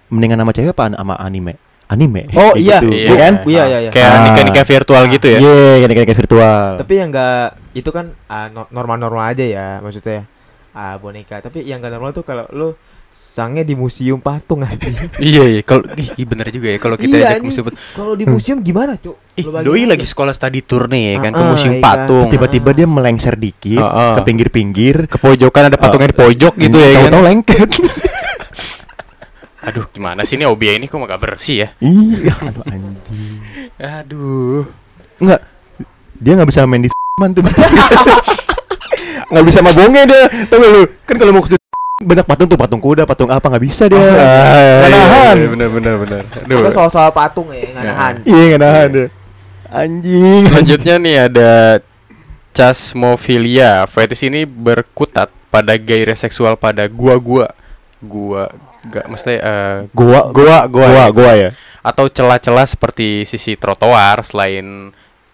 mendingan 0.06 0.38
sama 0.38 0.52
cewek 0.52 0.70
apa 0.70 0.92
sama 0.92 1.14
anime 1.16 1.56
anime 1.86 2.30
Oh, 2.32 2.54
iya. 2.54 2.78
gitu, 2.78 2.92
Iya. 2.92 3.02
iya 3.02 3.14
kan 3.16 3.32
Iya, 3.42 3.62
iya, 3.64 3.78
iya. 3.80 3.90
Kayak 3.90 4.08
Ah. 4.08 4.22
nikah-nikah 4.22 4.64
virtual 4.64 5.02
gitu 5.08 5.26
ya. 5.26 5.38
iya 5.40 5.56
kayak 5.82 5.96
kayak 6.04 6.18
virtual 6.18 6.62
Tapi 6.78 6.92
yang 6.94 7.08
enggak 7.10 7.44
itu 7.72 7.90
kan 7.90 8.06
ah, 8.26 8.46
no- 8.46 8.70
normal-normal 8.70 9.24
aja 9.26 9.42
ya 9.42 9.66
maksudnya. 9.80 10.28
Ah, 10.70 10.94
boneka. 10.94 11.42
Tapi 11.42 11.64
yang 11.64 11.82
enggak 11.82 11.90
normal 11.92 12.12
tuh 12.12 12.22
kalau 12.22 12.46
lu 12.52 12.78
sangnya 13.10 13.62
di 13.62 13.74
museum 13.74 14.16
patung 14.16 14.60
anjing. 14.60 14.94
Iya, 15.20 15.42
iya. 15.48 15.62
Kalau 15.62 15.86
ih, 15.92 16.10
ih, 16.14 16.24
bener 16.24 16.48
juga 16.48 16.70
ya 16.70 16.78
kalau 16.78 16.94
kita 16.94 17.14
Iya, 17.14 17.26
ajak 17.32 17.42
museum. 17.42 17.64
Kalau 17.92 18.14
di 18.14 18.24
museum 18.24 18.58
gimana, 18.58 18.94
Cuk? 18.94 19.16
Ih, 19.34 19.44
doi 19.60 19.82
aja. 19.82 19.90
lagi 19.90 20.04
sekolah 20.04 20.30
study 20.30 20.60
tour 20.60 20.86
nih 20.86 21.18
kan 21.18 21.30
ke 21.30 21.38
Ah, 21.38 21.48
museum 21.48 21.74
iya. 21.74 21.82
patung. 21.82 22.26
Tiba-tiba 22.26 22.70
dia 22.72 22.86
melengser 22.86 23.34
dikit 23.34 23.78
Ah, 23.78 23.90
ah. 23.90 24.14
ke 24.16 24.22
pinggir-pinggir 24.24 25.06
ke 25.06 25.16
pojokan 25.16 25.68
ada 25.68 25.76
patungnya 25.76 26.08
di 26.08 26.16
pojok 26.16 26.54
gitu 26.56 26.76
ya 26.76 26.88
kan. 26.88 26.94
tahu-tahu 27.06 27.22
lengket 27.24 27.70
Aduh, 29.60 29.84
gimana 29.88 30.24
sih 30.24 30.34
ini 30.34 30.48
obia 30.48 30.72
ini 30.72 30.88
kok 30.88 30.96
gak 30.96 31.20
bersih 31.20 31.56
ya? 31.60 31.68
iya 31.78 32.32
aduh 32.34 32.64
anjing 32.64 33.36
Aduh. 33.76 34.64
Enggak 35.18 35.40
dia 36.16 36.32
nggak 36.32 36.48
bisa 36.48 36.64
main 36.64 36.80
di 36.80 36.88
man 37.20 37.30
tuh 37.30 37.44
nggak 39.30 39.44
bisa 39.44 39.60
mabongnya 39.60 40.04
dia 40.04 40.22
tahu 40.48 40.60
lu 40.60 40.82
kan 41.04 41.16
kalau 41.16 41.32
mau 41.32 41.40
ke 41.40 41.56
banyak 42.00 42.24
patung 42.24 42.48
tuh 42.48 42.56
patung 42.56 42.80
kuda 42.80 43.04
patung 43.04 43.28
apa 43.28 43.44
nggak 43.44 43.60
bisa 43.60 43.84
dia 43.84 44.00
Ah, 44.00 44.08
Nggak 44.08 44.16
iya, 44.88 44.96
nahan. 44.96 45.34
iya, 45.36 45.48
Bener 45.52 45.68
bener 45.68 45.94
bener. 46.00 46.20
Aduh. 46.48 46.56
Itu 46.58 46.70
soal-soal 46.72 47.12
patung 47.12 47.52
ya, 47.52 47.60
enggak 47.60 47.84
Ya. 47.84 47.92
nahan. 47.92 48.14
iya 48.24 48.42
nggak 48.48 48.60
nahan 48.60 48.88
dia 48.88 49.06
anjing 49.70 50.42
Selanjutnya 50.48 50.94
nih 50.98 51.16
ada 51.20 51.50
chasmophilia. 52.50 53.84
Fetish 53.84 54.26
ini 54.26 54.42
berkutat 54.42 55.28
pada 55.48 55.76
gairah 55.76 56.16
seksual 56.16 56.56
pada 56.56 56.88
gua-gua. 56.88 57.52
Gua 58.00 58.48
gak 58.82 59.06
mesti 59.06 59.36
eh, 59.36 59.84
gua 59.92 60.32
gua 60.32 60.64
gua 60.64 60.88
gua 60.88 61.04
ya. 61.04 61.06
gua 61.12 61.32
ya 61.36 61.50
atau 61.80 62.08
celah-celah 62.08 62.64
seperti 62.64 63.24
sisi 63.24 63.52
trotoar 63.52 64.24
selain 64.24 64.88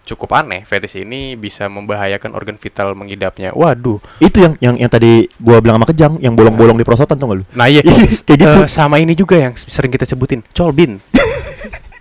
cukup 0.06 0.38
aneh, 0.38 0.62
fetish 0.62 1.02
ini 1.02 1.34
bisa 1.34 1.66
membahayakan 1.66 2.32
organ 2.38 2.54
vital 2.54 2.94
mengidapnya. 2.94 3.50
Waduh. 3.52 3.98
Itu 4.22 4.38
yang 4.38 4.54
yang 4.62 4.78
yang 4.78 4.90
tadi 4.90 5.26
gua 5.42 5.58
bilang 5.58 5.82
sama 5.82 5.86
Kejang, 5.90 6.14
yang 6.22 6.38
bolong-bolong 6.38 6.78
di 6.78 6.86
prosotan 6.86 7.18
tuh 7.18 7.26
gak 7.26 7.38
lu? 7.42 7.44
Nah, 7.58 7.66
iya 7.66 7.82
Kayak 8.26 8.38
gitu. 8.38 8.58
Eh, 8.62 8.70
sama 8.70 9.02
ini 9.02 9.18
juga 9.18 9.34
yang 9.34 9.52
sering 9.58 9.90
kita 9.90 10.06
sebutin, 10.06 10.46
colbin. 10.54 11.02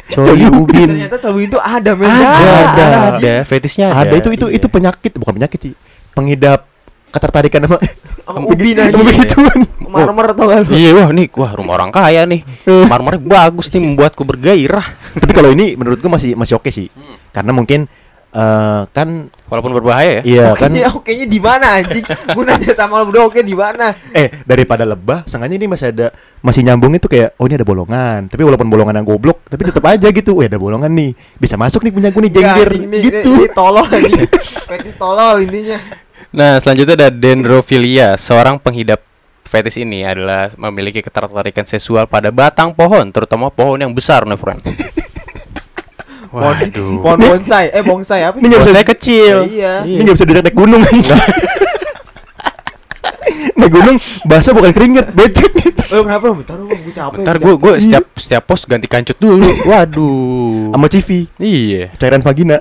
Coli 0.05 0.37
Coli 0.37 0.45
ubin. 0.53 0.89
Ternyata 0.93 1.17
coba 1.17 1.39
itu 1.41 1.57
ada 1.57 1.91
men. 1.97 2.05
Ada, 2.05 2.53
ada. 2.53 2.85
ada, 3.17 3.33
fetishnya 3.41 3.89
ada. 3.89 4.05
Ada 4.05 4.15
itu 4.21 4.29
itu 4.37 4.45
Iya. 4.53 4.61
itu 4.61 4.67
penyakit, 4.69 5.11
bukan 5.17 5.33
penyakit 5.41 5.59
sih. 5.59 5.73
Pengidap 6.13 6.69
ketertarikan 7.15 7.63
sama 7.63 7.77
Sama 8.25 8.39
ubin 8.43 8.73
aja. 8.73 8.89
sama 8.89 9.05
begituan. 9.05 9.57
Marmer 9.85 10.33
tau 10.33 10.49
gak 10.49 10.65
lu? 10.65 10.73
Iya, 10.73 10.89
wah 10.91 11.07
nih, 11.09 11.29
wah 11.31 11.51
rumah 11.53 11.73
orang 11.77 11.89
kaya 11.89 12.25
nih. 12.25 12.41
Eh. 12.65 12.85
Marmernya 12.85 13.21
bagus 13.21 13.69
nih 13.69 13.79
membuatku 13.79 14.21
bergairah. 14.21 14.85
Tapi 15.15 15.31
kalau 15.31 15.49
ini 15.49 15.73
menurut 15.73 15.97
gua 15.97 16.17
masih 16.17 16.33
masih 16.33 16.57
oke 16.57 16.67
sih. 16.67 16.89
Karena 17.29 17.53
mungkin 17.53 17.85
eh, 18.31 18.81
kan 18.89 19.29
Walaupun 19.45 19.77
berbahaya 19.77 20.19
ya. 20.19 20.21
iya 20.25 20.47
kan 20.51 20.73
Oke, 20.73 20.81
oke-nya 21.05 21.29
di 21.29 21.37
mana 21.37 21.77
anjing? 21.77 22.01
Gua 22.33 22.43
nanya 22.43 22.73
sama 22.73 22.97
lo 22.97 23.05
berdua 23.05 23.29
oke 23.29 23.39
di 23.39 23.53
mana? 23.53 23.93
eh 24.09 24.41
daripada 24.41 24.81
lebah 24.81 25.21
sengaja 25.23 25.53
ini 25.53 25.69
masih 25.69 25.93
ada 25.93 26.09
masih 26.41 26.65
nyambung 26.65 26.91
itu 26.91 27.05
kayak 27.05 27.37
oh 27.37 27.45
ini 27.45 27.53
ada 27.53 27.63
bolongan 27.63 28.25
tapi 28.25 28.41
walaupun 28.41 28.65
bolongan 28.65 28.97
yang 28.97 29.05
goblok 29.05 29.45
tapi 29.45 29.69
tetap 29.69 29.85
aja 29.85 30.09
gitu 30.09 30.41
eh 30.41 30.49
ada 30.49 30.57
bolongan 30.57 30.89
nih 30.89 31.13
bisa 31.37 31.55
masuk 31.55 31.85
nih 31.85 31.93
punya 31.93 32.09
gue 32.09 32.21
nih 32.21 32.33
jengger 32.33 32.69
gitu 32.73 32.85
Ini, 32.89 32.97
ini 33.21 33.45
tolol 33.53 33.85
anjing. 33.85 34.25
Fetis 34.65 34.97
tolol 34.97 35.45
intinya. 35.45 35.77
Nah, 36.35 36.59
selanjutnya 36.59 36.95
ada 36.97 37.09
dendrophilia. 37.09 38.19
Seorang 38.19 38.59
penghidap 38.59 38.99
fetis 39.41 39.79
ini 39.79 40.03
adalah 40.03 40.51
memiliki 40.59 40.99
ketertarikan 40.99 41.63
seksual 41.63 42.03
pada 42.05 42.27
batang 42.27 42.75
pohon, 42.75 43.07
terutama 43.07 43.47
pohon 43.47 43.79
yang 43.79 43.95
besar, 43.95 44.27
nih, 44.27 44.35
friend. 44.35 44.59
Waduh. 46.35 46.99
Pohon 46.99 47.15
bonsai, 47.17 47.71
eh 47.71 47.79
bonsai 47.79 48.27
apa? 48.27 48.35
Ini 48.35 48.45
nggak 48.45 48.59
bisa- 48.59 48.71
Bonsai 48.75 48.85
kecil. 48.85 49.35
Iya. 49.47 49.87
ini 49.87 50.03
nggak 50.03 50.15
bisa 50.19 50.27
dilihat 50.27 50.43
naik 50.45 50.57
gunung 50.57 50.83
naik 53.55 53.71
gunung 53.71 53.95
bahasa 54.23 54.51
bukan 54.51 54.71
keringet 54.71 55.15
becek 55.15 55.47
Oh, 55.87 56.01
kenapa? 56.01 56.33
Bentar, 56.33 56.57
Bang, 56.57 56.81
gue 56.81 56.91
capek. 56.91 57.17
Bentar 57.21 57.35
gue 57.37 57.53
gue 57.55 57.73
setiap 57.79 58.03
setiap 58.17 58.43
pos 58.43 58.65
ganti 58.65 58.83
kancut 58.85 59.15
dulu. 59.15 59.45
Waduh. 59.69 60.73
sama 60.73 60.89
civi 60.89 61.29
Iya. 61.37 61.93
cairan 61.95 62.19
vagina 62.19 62.57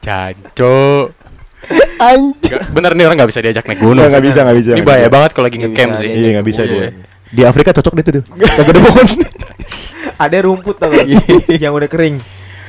Canco. 0.00 1.12
anjir 2.10 2.58
Bener 2.72 2.92
nih 2.96 3.04
orang 3.04 3.16
nggak 3.20 3.30
bisa 3.30 3.40
diajak 3.40 3.64
naik 3.64 3.78
gunung. 3.78 4.02
Nggak, 4.02 4.24
bisa, 4.24 4.40
nggak 4.42 4.58
bisa, 4.58 4.70
Ini 4.72 4.82
bahaya 4.82 5.08
banget 5.08 5.30
kalau 5.32 5.46
lagi 5.46 5.58
Nggak 5.58 5.70
ngecamp 5.72 5.92
sih. 6.00 6.08
iya 6.08 6.28
nggak 6.38 6.46
bisa 6.46 6.62
Iya. 6.64 6.70
dia 6.70 6.88
di 7.30 7.42
Afrika 7.46 7.70
cocok 7.70 7.94
deh 7.94 8.02
tuh 8.02 8.12
tuh 8.18 8.24
gak 8.34 8.50
ada 8.58 8.80
pohon 8.82 9.06
Ada 10.18 10.36
rumput 10.42 10.76
tau 10.76 10.90
gak? 10.90 11.06
yang 11.48 11.72
udah 11.72 11.86
kering. 11.86 12.18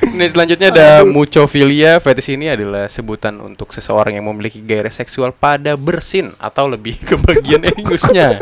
Nih 0.02 0.28
selanjutnya 0.28 0.70
ada 0.70 0.88
mucophilia. 1.02 1.98
Fetis 1.98 2.26
ini 2.26 2.48
adalah 2.48 2.86
sebutan 2.86 3.38
untuk 3.38 3.70
seseorang 3.70 4.14
yang 4.14 4.24
memiliki 4.24 4.58
gairah 4.58 4.90
seksual 4.90 5.30
pada 5.30 5.76
bersin 5.76 6.32
atau 6.38 6.66
lebih 6.66 6.96
ke 6.96 7.14
bagian 7.14 7.60
ingusnya. 7.76 8.40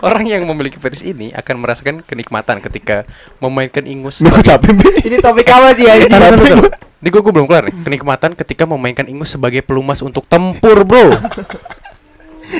Orang 0.00 0.24
yang 0.24 0.46
memiliki 0.46 0.80
fetis 0.80 1.04
ini 1.04 1.28
akan 1.30 1.60
merasakan 1.60 2.00
kenikmatan 2.00 2.62
ketika 2.62 3.04
memainkan 3.38 3.84
ingus. 3.84 4.24
Ini 4.24 5.20
topik 5.20 5.46
apa 5.46 5.76
sih 5.76 5.84
anjing? 5.84 6.89
Ini 7.00 7.08
gue, 7.08 7.22
belum 7.24 7.48
kelar 7.48 7.72
nih. 7.72 7.74
Kenikmatan 7.80 8.36
ketika 8.36 8.68
memainkan 8.68 9.08
ingus 9.08 9.32
sebagai 9.32 9.64
pelumas 9.64 10.04
untuk 10.04 10.28
tempur, 10.28 10.84
bro. 10.84 11.08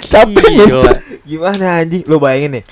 capek 0.09 0.47
Gila. 0.49 0.93
Gimana 1.27 1.83
anjing? 1.83 2.07
Lo 2.09 2.17
bayangin 2.17 2.61
nih. 2.61 2.65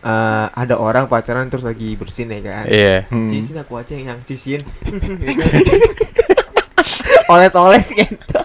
eh, 0.00 0.46
ada 0.48 0.80
orang 0.80 1.12
pacaran 1.12 1.52
terus 1.52 1.60
lagi 1.60 1.92
bersin 1.92 2.32
ya 2.32 2.40
kan? 2.40 2.64
Iya. 2.64 2.96
Hmm. 3.12 3.28
Sisin 3.28 3.60
aku 3.60 3.76
aja 3.76 3.92
yang 3.92 4.16
sisin. 4.24 4.64
Oles-oles 7.30 7.86
gitu. 7.92 8.40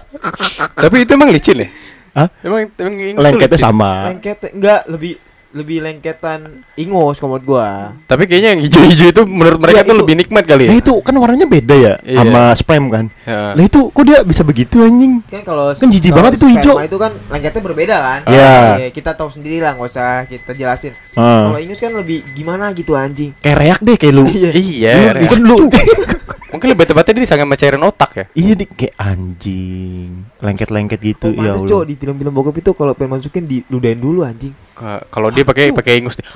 Tapi 0.75 1.07
itu 1.07 1.11
emang 1.15 1.31
licin 1.31 1.63
ya? 1.63 1.67
Hah? 2.15 2.27
Emang 2.43 2.67
emang 2.75 2.95
ingus 2.95 3.23
lengketnya 3.23 3.59
licin? 3.59 3.67
sama 3.67 3.91
Lengket 4.11 4.39
enggak 4.51 4.81
lebih 4.87 5.13
lebih 5.55 5.79
lengketan 5.79 6.39
ingus 6.75 7.15
kalau 7.15 7.33
menurut 7.33 7.45
gua. 7.47 7.95
Tapi 8.03 8.27
kayaknya 8.27 8.49
yang 8.51 8.61
hijau-hijau 8.61 9.07
itu 9.09 9.21
menurut 9.23 9.55
mereka 9.57 9.79
Iya, 9.79 9.87
tuh 9.87 9.95
itu. 9.95 10.01
lebih 10.03 10.15
nikmat 10.19 10.43
kali 10.43 10.61
ya. 10.61 10.69
Nah 10.69 10.77
itu 10.77 10.93
kan 10.99 11.13
warnanya 11.15 11.47
beda 11.47 11.75
ya 11.75 11.93
Iya. 11.97 12.17
sama 12.19 12.41
sperm 12.53 12.85
kan. 12.89 13.05
Heeh. 13.23 13.51
Lah 13.55 13.63
itu 13.63 13.79
kok 13.87 14.03
dia 14.03 14.19
bisa 14.21 14.43
begitu 14.43 14.83
anjing? 14.83 15.23
Kan 15.25 15.41
kalau 15.41 15.71
Kan 15.71 15.87
jijik 15.87 16.11
banget 16.11 16.35
itu 16.35 16.47
hijau. 16.49 16.75
itu 16.77 16.97
kan 16.97 17.11
lengketnya 17.25 17.61
berbeda 17.63 17.95
kan? 17.95 18.19
Iya. 18.27 18.51
Iya, 18.77 18.89
kita 18.91 19.15
tahu 19.15 19.31
sendiri 19.31 19.57
lah, 19.57 19.73
nggak 19.73 19.87
usah 19.87 20.27
kita 20.27 20.51
jelasin. 20.51 20.91
Ah. 21.15 21.47
Kalau 21.47 21.57
ingus 21.57 21.79
kan 21.79 21.91
lebih 21.91 22.19
gimana 22.35 22.69
gitu 22.71 22.91
anjing. 22.93 23.31
Kayak 23.39 23.57
reak 23.57 23.79
deh 23.81 23.95
kayak 23.95 24.13
lu. 24.13 24.23
Iya. 24.35 24.51
Iya, 24.51 24.91
Lu, 24.91 25.07
Rea. 25.15 25.29
kan 25.29 25.41
lu. 25.41 25.57
mungkin 26.55 26.69
lebih 26.71 26.85
tepatnya 26.85 27.13
dia 27.13 27.27
sangat 27.27 27.45
mencairin 27.45 27.81
otak 27.81 28.11
ya. 28.13 28.25
iya 28.33 28.53
nih 28.53 28.67
kayak 28.67 28.95
anjing. 28.95 30.09
Lengket-lengket 30.39 30.99
gitu 31.01 31.27
Oh, 31.27 31.37
ya 31.37 31.51
Allah. 31.53 31.67
cok 31.67 31.83
di 31.83 31.93
film-film 31.93 32.31
bokep 32.31 32.55
itu 32.57 32.71
kalau 32.71 32.91
pengen 32.91 33.11
masukin 33.13 33.43
diludahin 33.43 33.97
dulu 33.97 34.23
anjing. 34.23 34.55
Ka- 34.71 35.03
Kalau 35.05 35.27
dia 35.29 35.43
pakai 35.43 35.69
pakai 35.69 35.99
ingus 35.99 36.15
nih. 36.15 36.27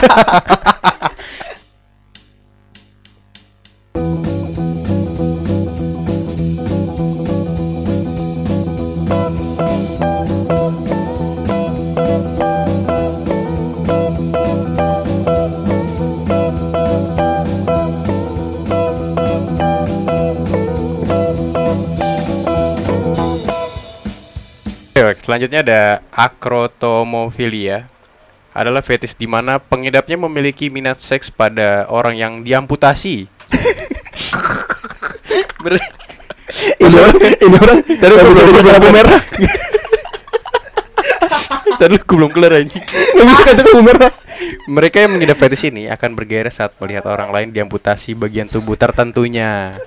selanjutnya 25.30 25.62
ada 25.62 26.02
akrotomofilia. 26.10 27.86
Adalah 28.50 28.82
fetis 28.82 29.14
di 29.14 29.30
mana 29.30 29.62
pengidapnya 29.62 30.18
memiliki 30.18 30.74
minat 30.74 30.98
seks 30.98 31.30
pada 31.30 31.86
orang 31.86 32.18
yang 32.18 32.42
diamputasi. 32.42 33.30
Ber- 35.62 35.78
ini 36.82 36.96
orang 36.98 37.14
ini 37.14 37.56
orang 37.62 37.78
dari 37.86 38.10
dari 38.10 38.70
lampu 38.74 38.90
merah. 38.90 39.22
Tadi 41.78 41.94
gue 41.94 42.10
belum 42.10 42.34
kelar 42.34 42.58
anjing. 42.58 42.82
Enggak 42.82 43.26
bisa 43.30 43.42
kata 43.46 43.62
lampu 43.70 43.86
merah. 43.86 44.10
Mereka 44.66 44.98
yang 44.98 45.14
mengidap 45.14 45.38
fetis 45.38 45.62
ini 45.62 45.86
akan 45.86 46.18
bergairah 46.18 46.50
saat 46.50 46.74
melihat 46.82 47.06
orang 47.06 47.30
lain 47.30 47.54
diamputasi 47.54 48.18
bagian 48.18 48.50
tubuh 48.50 48.74
tertentunya. 48.74 49.78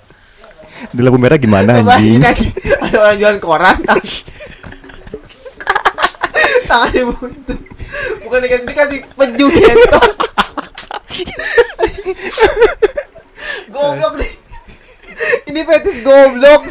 Di 0.88 1.04
lampu 1.04 1.20
merah 1.20 1.36
gimana 1.36 1.84
anjing? 1.84 2.24
ada 2.24 3.12
orang 3.12 3.20
jualan 3.20 3.40
koran. 3.44 3.84
tang- 6.74 6.90
Tangannya 6.90 7.04
buntu. 7.06 7.54
Bukan 8.26 8.40
dikasih 8.42 8.66
dikasih 8.66 9.00
penju 9.14 9.46
gitu. 9.46 9.98
goblok 13.70 14.14
nih. 14.18 14.32
Ini 15.48 15.60
fetis 15.64 15.98
goblok. 16.02 16.62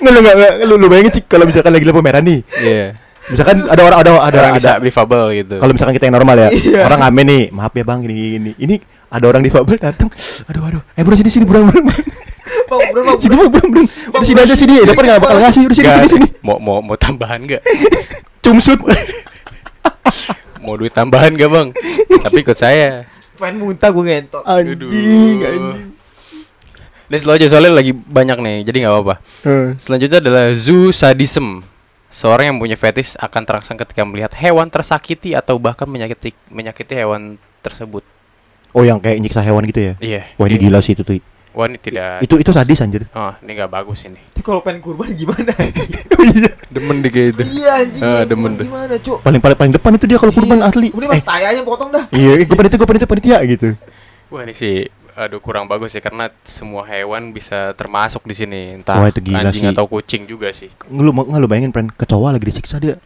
Nggak, 0.00 0.12
lu 0.14 0.20
nggak, 0.22 0.34
nggak, 0.38 0.52
lu, 0.64 0.74
lu 0.78 0.86
bayangin 0.86 1.12
sih 1.12 1.22
kalau 1.26 1.44
misalkan 1.44 1.74
lagi 1.74 1.84
lampu 1.84 2.00
merah 2.00 2.22
nih. 2.22 2.40
Iya. 2.56 2.86
Misalkan 3.24 3.56
ada 3.66 3.82
orang 3.82 3.98
ada 4.04 4.10
ada 4.20 4.38
Orang 4.38 4.52
ada 4.52 4.58
bisa 4.60 4.72
difabel 4.78 5.22
gitu. 5.34 5.56
kalau 5.56 5.72
misalkan 5.72 5.94
kita 5.96 6.06
yang 6.06 6.16
normal 6.16 6.36
ya, 6.36 6.48
Iya. 6.52 6.80
orang 6.84 7.00
ngamen 7.08 7.24
nih, 7.26 7.44
maaf 7.50 7.72
ya 7.72 7.84
bang 7.84 7.98
gini 8.04 8.14
gini. 8.36 8.50
Ini 8.54 8.74
ada 9.08 9.24
orang 9.26 9.40
difabel 9.40 9.76
datang, 9.80 10.08
aduh 10.44 10.62
aduh, 10.68 10.82
eh 10.92 11.00
bro 11.00 11.16
sini 11.16 11.30
sini 11.32 11.44
bro 11.48 11.64
bro, 11.64 11.72
bro. 11.72 11.96
Bang, 12.44 12.80
bro, 12.92 13.00
bang, 13.04 13.16
sini 13.18 13.34
bro 13.34 13.48
bro, 13.48 13.64
bro. 13.72 13.82
udah 13.84 14.24
sini 14.24 14.40
aja 14.44 14.54
sini, 14.54 14.72
dapat 14.84 15.02
nggak 15.04 15.20
bakal 15.20 15.38
ngasih, 15.40 15.60
udah 15.64 15.76
sini 15.76 15.88
sini 15.88 16.08
sini, 16.08 16.26
Mau 16.44 16.60
mau 16.60 16.80
mau 16.84 16.96
tambahan 16.96 17.40
nggak? 17.40 17.62
cumsut. 18.44 18.80
Mau 20.64 20.80
duit 20.80 20.96
tambahan 20.96 21.36
gak 21.36 21.50
bang? 21.52 21.68
Tapi 22.24 22.40
ikut 22.40 22.56
saya. 22.56 23.04
pengen 23.36 23.60
muntah 23.60 23.92
gue 23.92 24.00
ngentot. 24.00 24.40
anjing, 24.48 25.44
anjing. 25.44 25.92
Slow 27.14 27.36
aja 27.36 27.46
soalnya 27.52 27.76
lagi 27.76 27.92
banyak 27.92 28.40
nih, 28.40 28.56
jadi 28.64 28.76
nggak 28.88 28.94
apa-apa. 28.96 29.14
Eh, 29.44 29.68
Selanjutnya 29.76 30.18
adalah 30.24 30.56
zoo 30.56 30.88
sadism. 30.88 31.60
Seorang 32.08 32.48
yang 32.48 32.56
punya 32.56 32.80
fetis 32.80 33.12
akan 33.20 33.42
terangsang 33.44 33.76
ketika 33.76 34.08
melihat 34.08 34.32
hewan 34.38 34.72
tersakiti 34.72 35.36
atau 35.36 35.60
bahkan 35.60 35.84
menyakiti 35.84 36.32
menyakiti 36.48 36.96
hewan 36.96 37.36
tersebut. 37.60 38.06
Oh 38.72 38.82
yang 38.86 38.98
kayak 39.02 39.20
nyiksa 39.20 39.44
hewan 39.44 39.68
gitu 39.68 39.80
ya? 39.82 39.94
Iya. 40.00 40.20
Wah 40.40 40.46
ini 40.48 40.56
gila 40.56 40.80
sih 40.80 40.96
itu 40.96 41.04
tuh. 41.04 41.20
Wah 41.54 41.64
ini 41.64 41.78
tidak. 41.78 42.18
Itu 42.20 42.34
itu 42.36 42.50
sadis 42.50 42.78
anjir. 42.78 43.06
Oh 43.10 43.30
ini 43.38 43.54
nggak 43.54 43.70
bagus 43.70 44.02
ini. 44.04 44.18
Itu 44.28 44.42
kalau 44.42 44.58
pengen 44.58 44.82
kurban 44.82 45.14
gimana? 45.14 45.54
anjing? 45.54 45.86
iya. 46.34 46.50
Demen 46.66 46.98
deh 46.98 47.08
kayak 47.08 47.28
itu. 47.30 47.42
Iya 47.54 47.70
anjing. 47.80 48.02
Ah, 48.02 48.10
ya, 48.10 48.22
demen 48.26 48.52
deh. 48.54 48.66
Gimana, 48.66 48.94
Cuk? 48.98 49.22
Paling 49.22 49.38
paling 49.38 49.54
paling 49.56 49.72
depan 49.72 49.90
itu 49.94 50.04
dia 50.04 50.18
kalau 50.18 50.32
kurban 50.32 50.58
Iya. 50.58 50.66
asli. 50.66 50.88
Udah 50.90 51.06
Eh, 51.06 51.10
mas 51.12 51.22
saya 51.22 51.46
aja 51.48 51.62
potong 51.62 51.88
dah. 51.88 52.04
iya, 52.10 52.36
gue 52.36 52.52
panitia 52.52 52.74
gue 52.74 52.88
panitia 52.88 53.06
panitia 53.06 53.38
gitu. 53.46 53.68
Wah 54.28 54.42
ini 54.42 54.52
sih 54.52 54.82
aduh 55.14 55.38
kurang 55.38 55.70
bagus 55.70 55.94
ya 55.94 56.02
karena 56.02 56.26
semua 56.42 56.82
hewan 56.84 57.30
bisa 57.30 57.70
termasuk 57.72 58.26
di 58.26 58.34
sini 58.34 58.60
entah 58.74 58.98
Wah, 58.98 59.06
itu 59.06 59.22
gila 59.22 59.46
anjing 59.46 59.62
sih. 59.62 59.70
atau 59.70 59.86
kucing 59.86 60.26
juga 60.26 60.50
sih. 60.50 60.74
Lu 60.90 61.06
nggak 61.08 61.38
lu 61.38 61.46
bayangin 61.46 61.70
pren 61.70 61.86
kecoa 61.86 62.34
lagi 62.34 62.42
disiksa 62.44 62.76
dia. 62.76 62.98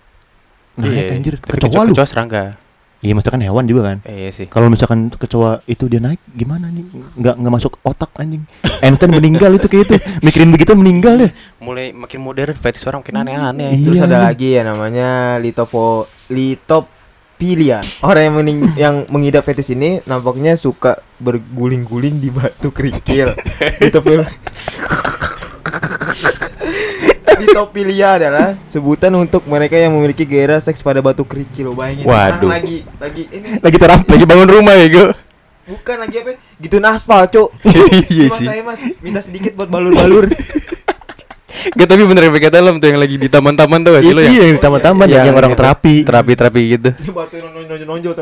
Naik 0.74 0.88
Iya, 0.88 1.04
anjir 1.12 1.34
tapi 1.36 1.60
kecoa 1.60 1.84
lu. 1.84 1.92
kecoa 1.92 2.08
serangga. 2.08 2.56
Iya, 2.98 3.14
maksudnya 3.14 3.34
kan 3.38 3.44
hewan 3.46 3.64
juga 3.70 3.82
kan. 3.86 3.98
Eh, 4.02 4.26
iya 4.26 4.30
sih. 4.34 4.50
Kalau 4.50 4.66
misalkan 4.66 5.06
kecoa 5.06 5.62
itu 5.70 5.86
dia 5.86 6.02
naik 6.02 6.18
gimana 6.34 6.66
nih? 6.66 6.82
Nggak 7.14 7.34
nggak 7.38 7.54
masuk 7.54 7.78
otak 7.86 8.10
anjing. 8.18 8.42
Einstein 8.82 9.14
meninggal 9.14 9.54
itu 9.54 9.70
kayak 9.70 9.86
itu. 9.86 9.94
Mikirin 10.18 10.50
begitu 10.50 10.74
meninggal 10.74 11.14
deh. 11.14 11.30
Mulai 11.62 11.94
makin 11.94 12.18
modern 12.18 12.58
fetish 12.58 12.90
orang 12.90 13.06
makin 13.06 13.22
aneh-aneh. 13.22 13.70
Iya, 13.70 13.86
Terus 13.86 14.00
ada 14.02 14.18
anjing. 14.18 14.26
lagi 14.26 14.48
ya 14.50 14.62
namanya 14.66 15.08
litopo 15.38 16.10
litopilia. 16.26 17.86
Orang 18.02 18.22
yang 18.26 18.34
mening 18.34 18.58
yang 18.82 19.06
mengidap 19.14 19.46
fetis 19.46 19.70
ini 19.70 20.02
nampaknya 20.02 20.58
suka 20.58 20.98
berguling-guling 21.22 22.18
di 22.18 22.34
batu 22.34 22.74
kerikil. 22.74 23.30
Litopil 23.82 24.26
Litopilia 27.36 28.16
adalah 28.16 28.56
sebutan 28.64 29.12
untuk 29.14 29.44
mereka 29.44 29.76
yang 29.76 29.92
memiliki 29.92 30.24
gairah 30.24 30.58
seks 30.58 30.80
pada 30.80 31.04
batu 31.04 31.22
kerikil. 31.22 31.76
Bayangin 31.76 32.08
Waduh. 32.08 32.48
lagi 32.48 32.82
lagi 32.96 33.22
ini 33.28 33.60
Lagi 33.60 33.76
terapi. 33.76 34.08
Lagi 34.16 34.24
bangun 34.24 34.48
rumah 34.48 34.74
ya, 34.74 34.86
Go. 34.88 35.04
bukan 35.68 35.96
lagi 36.00 36.16
apa? 36.24 36.30
Gitu 36.56 36.76
aspal, 36.80 37.28
Cuk. 37.28 37.52
Iya 38.12 38.26
sih. 38.32 38.46
saya 38.48 38.64
Mas 38.64 38.80
minta 39.04 39.20
sedikit 39.20 39.52
buat 39.52 39.68
balur-balur. 39.68 40.32
Gak 41.48 41.88
tapi 41.88 42.04
bener 42.04 42.28
PK 42.28 42.52
dalam 42.52 42.76
tuh 42.76 42.92
yang 42.92 43.00
lagi 43.00 43.16
di 43.16 43.24
taman-taman 43.32 43.80
tuh 43.80 43.96
gak 43.96 44.04
sih 44.04 44.12
lo 44.12 44.20
yang 44.20 44.36
iya 44.36 44.42
yang 44.52 44.60
di 44.60 44.62
taman-taman 44.62 45.06
yang, 45.08 45.32
yang 45.32 45.36
orang 45.40 45.56
terapi. 45.56 46.04
terapi-terapi 46.04 46.62
gitu. 46.76 46.90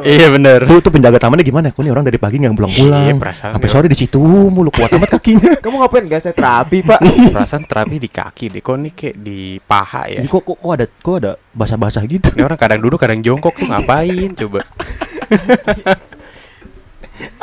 Iya 0.06 0.30
bener. 0.30 0.62
Tuh, 0.62 0.78
tuh 0.78 0.94
penjaga 0.94 1.18
tamannya 1.18 1.42
gimana? 1.42 1.74
Kok 1.74 1.82
nih 1.82 1.90
orang 1.90 2.06
dari 2.06 2.22
pagi 2.22 2.38
nggak 2.38 2.54
pulang-pulang. 2.54 3.10
Iya, 3.10 3.18
perasaan 3.18 3.52
Sampai 3.58 3.66
sore 3.66 3.90
di 3.90 3.98
situ 3.98 4.22
mulu 4.22 4.70
kuat 4.70 4.94
amat 4.94 5.18
kakinya. 5.18 5.58
Kamu 5.64 5.74
ngapain 5.82 6.06
gak 6.06 6.22
saya 6.22 6.34
terapi, 6.38 6.86
Pak? 6.86 7.00
Perasaan 7.34 7.66
terapi 7.66 7.96
di 7.98 8.08
kaki 8.14 8.44
deh. 8.54 8.62
Kok 8.62 8.76
nih 8.78 8.92
kayak 8.94 9.16
di 9.18 9.58
paha 9.58 10.02
ya? 10.06 10.18
Kok, 10.22 10.42
kok 10.46 10.56
kok 10.62 10.70
ada 10.70 10.86
kok 10.86 11.14
ada 11.18 11.32
basah-basah 11.50 12.06
gitu. 12.06 12.30
Ini 12.38 12.46
orang 12.46 12.58
kadang 12.58 12.78
duduk 12.78 13.02
kadang 13.02 13.18
jongkok 13.26 13.58
tuh 13.58 13.66
ngapain 13.66 14.30
coba? 14.38 14.62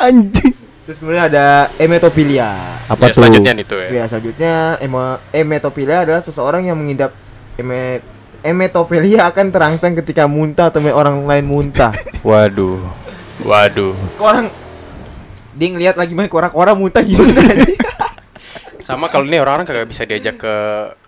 Anjing. 0.00 0.63
Terus 0.84 1.00
kemudian 1.00 1.24
ada 1.24 1.72
emetopilia. 1.76 2.52
Apa 2.86 3.08
ya, 3.08 3.10
tuh? 3.10 3.16
selanjutnya 3.16 3.52
nih 3.56 3.64
tuh 3.64 3.78
ya. 3.80 3.88
Ya, 3.88 4.04
selanjutnya 4.04 4.52
emo, 4.78 5.16
emetopilia 5.32 6.04
adalah 6.04 6.20
seseorang 6.20 6.68
yang 6.68 6.76
mengidap 6.76 7.16
eme, 7.56 8.04
emetopilia 8.44 9.24
akan 9.24 9.48
terangsang 9.48 9.96
ketika 9.96 10.28
muntah 10.28 10.68
atau 10.68 10.84
orang 10.92 11.24
lain 11.24 11.44
muntah. 11.48 11.88
Waduh. 12.28 12.84
Waduh. 13.40 13.96
Kok 14.20 14.26
orang 14.26 14.46
dia 15.54 15.68
ngeliat 15.70 15.96
lagi 15.96 16.12
main 16.12 16.28
korak-korak 16.28 16.76
muntah 16.76 17.00
gimana 17.00 17.32
nih? 17.64 17.80
Sama 18.84 19.08
kalau 19.08 19.24
ini 19.24 19.40
orang-orang 19.40 19.64
kagak 19.64 19.88
bisa 19.88 20.04
diajak 20.04 20.36
ke 20.36 20.54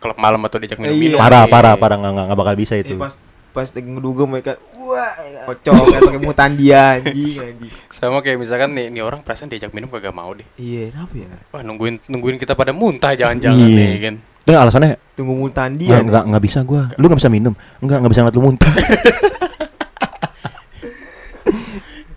klub 0.00 0.16
malam 0.16 0.40
atau 0.40 0.56
diajak 0.56 0.80
Iya. 0.80 0.88
minum-minum. 0.88 1.20
Parah, 1.20 1.44
nih. 1.44 1.52
parah, 1.52 1.74
parah 1.76 1.96
nggak 2.00 2.12
nggak 2.16 2.24
nggak 2.32 2.38
bakal 2.40 2.54
bisa 2.56 2.72
Eh, 2.72 2.80
itu. 2.80 2.96
pas 2.96 3.12
pas 3.57 3.64
lagi 3.64 3.88
ngedugem 3.88 4.28
mereka 4.28 4.61
wah 4.76 5.16
kocok 5.48 5.72
kayak 5.88 6.02
pakai 6.04 6.20
mutan 6.20 6.50
dia 6.52 7.00
anjing 7.00 7.40
anjing. 7.48 7.72
Sama 7.88 8.20
kayak 8.20 8.36
misalkan 8.36 8.76
nih, 8.76 8.92
nih 8.92 9.00
orang 9.00 9.24
perasaan 9.24 9.48
diajak 9.48 9.72
minum 9.72 9.88
kagak 9.88 10.12
mau 10.12 10.28
deh. 10.30 10.44
Iya, 10.54 10.92
kenapa 10.92 11.14
ya? 11.16 11.32
Wah 11.48 11.64
nungguin 11.64 12.04
nungguin 12.04 12.36
kita 12.36 12.52
pada 12.52 12.76
muntah 12.76 13.16
jangan-jangan 13.16 13.57
Iya. 13.57 13.86
nih 13.88 14.00
kan. 14.04 14.14
Itu 14.44 14.52
alasannya 14.52 15.00
Tunggu 15.16 15.32
mutan 15.32 15.74
dia. 15.74 15.88
nggak 15.88 16.02
nggak 16.04 16.24
nggak 16.28 16.44
bisa 16.44 16.61
gua. 16.61 16.92
Lu 16.94 17.09
nggak 17.09 17.18
bisa 17.18 17.32
minum. 17.32 17.57
Enggak 17.80 18.04
nggak 18.04 18.12
bisa 18.12 18.20
ngeliat 18.20 18.36
lu 18.36 18.44
muntah. 18.44 18.72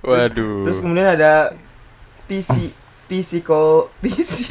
Waduh. 0.02 0.68
Terus 0.68 0.78
kemudian 0.80 1.08
ada 1.08 1.54
pisi 2.26 2.74
pisiko 3.08 3.88
pisi 4.04 4.46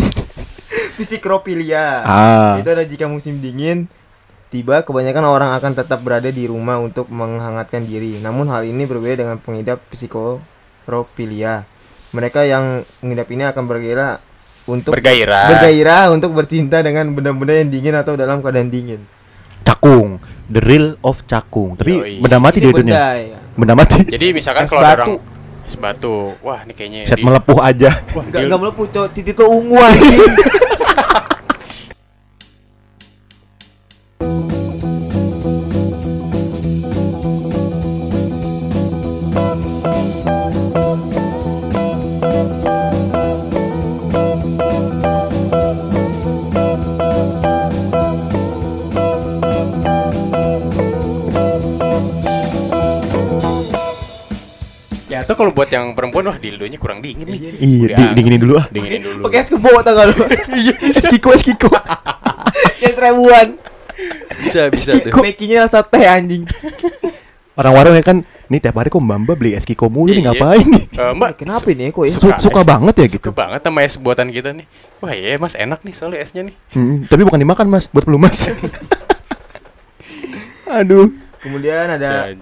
pisikropilia. 0.96 2.02
ah. 2.02 2.54
Itu 2.56 2.68
ada 2.70 2.82
jika 2.82 3.06
musim 3.06 3.38
dingin 3.38 3.86
tiba 4.48 4.80
kebanyakan 4.80 5.24
orang 5.24 5.50
akan 5.52 5.72
tetap 5.76 6.00
berada 6.00 6.28
di 6.28 6.48
rumah 6.48 6.80
untuk 6.80 7.08
menghangatkan 7.08 7.84
diri. 7.84 8.16
Namun 8.18 8.48
hal 8.48 8.64
ini 8.64 8.88
berbeda 8.88 9.24
dengan 9.24 9.36
pengidap 9.36 9.84
psikoropilia. 9.92 11.68
Mereka 12.08 12.48
yang 12.48 12.88
mengidap 13.04 13.28
ini 13.28 13.44
akan 13.44 13.64
bergairah 13.68 14.24
untuk 14.64 14.96
bergairah. 14.96 15.52
bergairah 15.52 16.04
untuk 16.08 16.32
bercinta 16.32 16.80
dengan 16.80 17.12
benda-benda 17.12 17.60
yang 17.60 17.68
dingin 17.68 17.94
atau 17.96 18.16
dalam 18.16 18.40
keadaan 18.40 18.72
dingin. 18.72 19.04
Cakung. 19.64 20.16
The 20.48 20.64
real 20.64 20.96
of 21.04 21.20
cakung. 21.28 21.76
Tapi 21.76 21.92
Yoi. 21.92 22.14
benda 22.24 22.40
mati 22.40 22.58
dia 22.64 22.72
benda 22.72 23.12
ya. 23.20 23.38
Benda 23.52 23.76
mati. 23.76 24.00
Jadi 24.08 24.32
misalkan 24.32 24.64
kalau 24.64 24.80
ada 24.80 25.04
orang 25.04 25.20
es 25.68 25.76
batu, 25.76 26.32
wah 26.40 26.64
ini 26.64 26.72
kayaknya 26.72 27.04
Set 27.04 27.20
di- 27.20 27.24
melepuh 27.28 27.60
aja. 27.60 28.00
Wah, 28.16 28.24
Enggak 28.24 28.40
enggak 28.48 28.60
melepuh, 28.64 28.86
Cok. 28.88 29.06
titik 29.12 29.36
lo 29.36 29.52
ungu. 29.52 29.76
kalau 55.38 55.50
buat 55.50 55.68
yang 55.68 55.94
perempuan 55.94 56.26
wah 56.26 56.34
dildonya 56.34 56.74
kurang 56.76 56.98
dingin 56.98 57.24
nih. 57.24 57.40
Iya, 57.56 57.84
Udah, 57.86 57.96
di- 57.96 58.14
dinginin 58.16 58.40
dulu 58.40 58.54
ah. 58.56 58.66
Dinginin 58.66 59.00
dulu. 59.00 59.22
Pakai 59.24 59.38
es 59.38 59.48
kebo 59.48 59.70
tau 59.78 59.94
gak 59.94 60.06
lu? 60.08 60.16
Iya, 60.58 60.74
eskiko 60.84 61.28
eskiko. 61.30 61.70
Yang 62.78 62.94
seribuan. 62.98 63.48
bisa 64.36 64.60
bisa 64.68 64.90
tuh. 64.98 65.14
Mekinya 65.16 65.64
rasa 65.64 65.80
teh 65.80 66.02
anjing. 66.02 66.42
Orang-orang 67.54 67.94
yang 67.94 68.06
kan 68.06 68.18
nih 68.46 68.60
tiap 68.60 68.74
hari 68.76 68.86
kok 68.86 68.98
Mbak 68.98 69.18
Mbak 69.20 69.36
beli 69.36 69.50
eskiko 69.52 69.86
mulu 69.86 70.10
nih 70.10 70.20
Iya. 70.20 70.30
ngapain 70.30 70.62
nih? 70.64 70.84
Eh, 70.88 71.12
Mbak, 71.12 71.30
Kenapa 71.36 71.66
ini 71.68 71.90
kok 71.90 72.02
ya? 72.02 72.12
Su- 72.12 72.22
Suka 72.22 72.38
suka 72.40 72.60
es. 72.62 72.66
banget 72.68 72.94
ya 72.94 73.06
gitu. 73.08 73.28
suka 73.28 73.34
banget 73.36 73.60
sama 73.60 73.80
es 73.80 73.94
buatan 73.94 74.28
kita 74.28 74.50
nih. 74.52 74.66
Wah 74.98 75.10
iya 75.10 75.34
mas 75.36 75.54
enak 75.54 75.80
nih 75.80 75.90
soalnya 75.92 76.18
esnya 76.18 76.42
nih. 76.42 76.54
Hmm, 76.70 77.02
tapi 77.04 77.22
bukan 77.22 77.38
dimakan 77.38 77.66
mas, 77.66 77.86
buat 77.86 78.02
pelumas. 78.02 78.46
Aduh. 80.70 81.10
Kemudian 81.38 81.88
ada. 81.90 82.34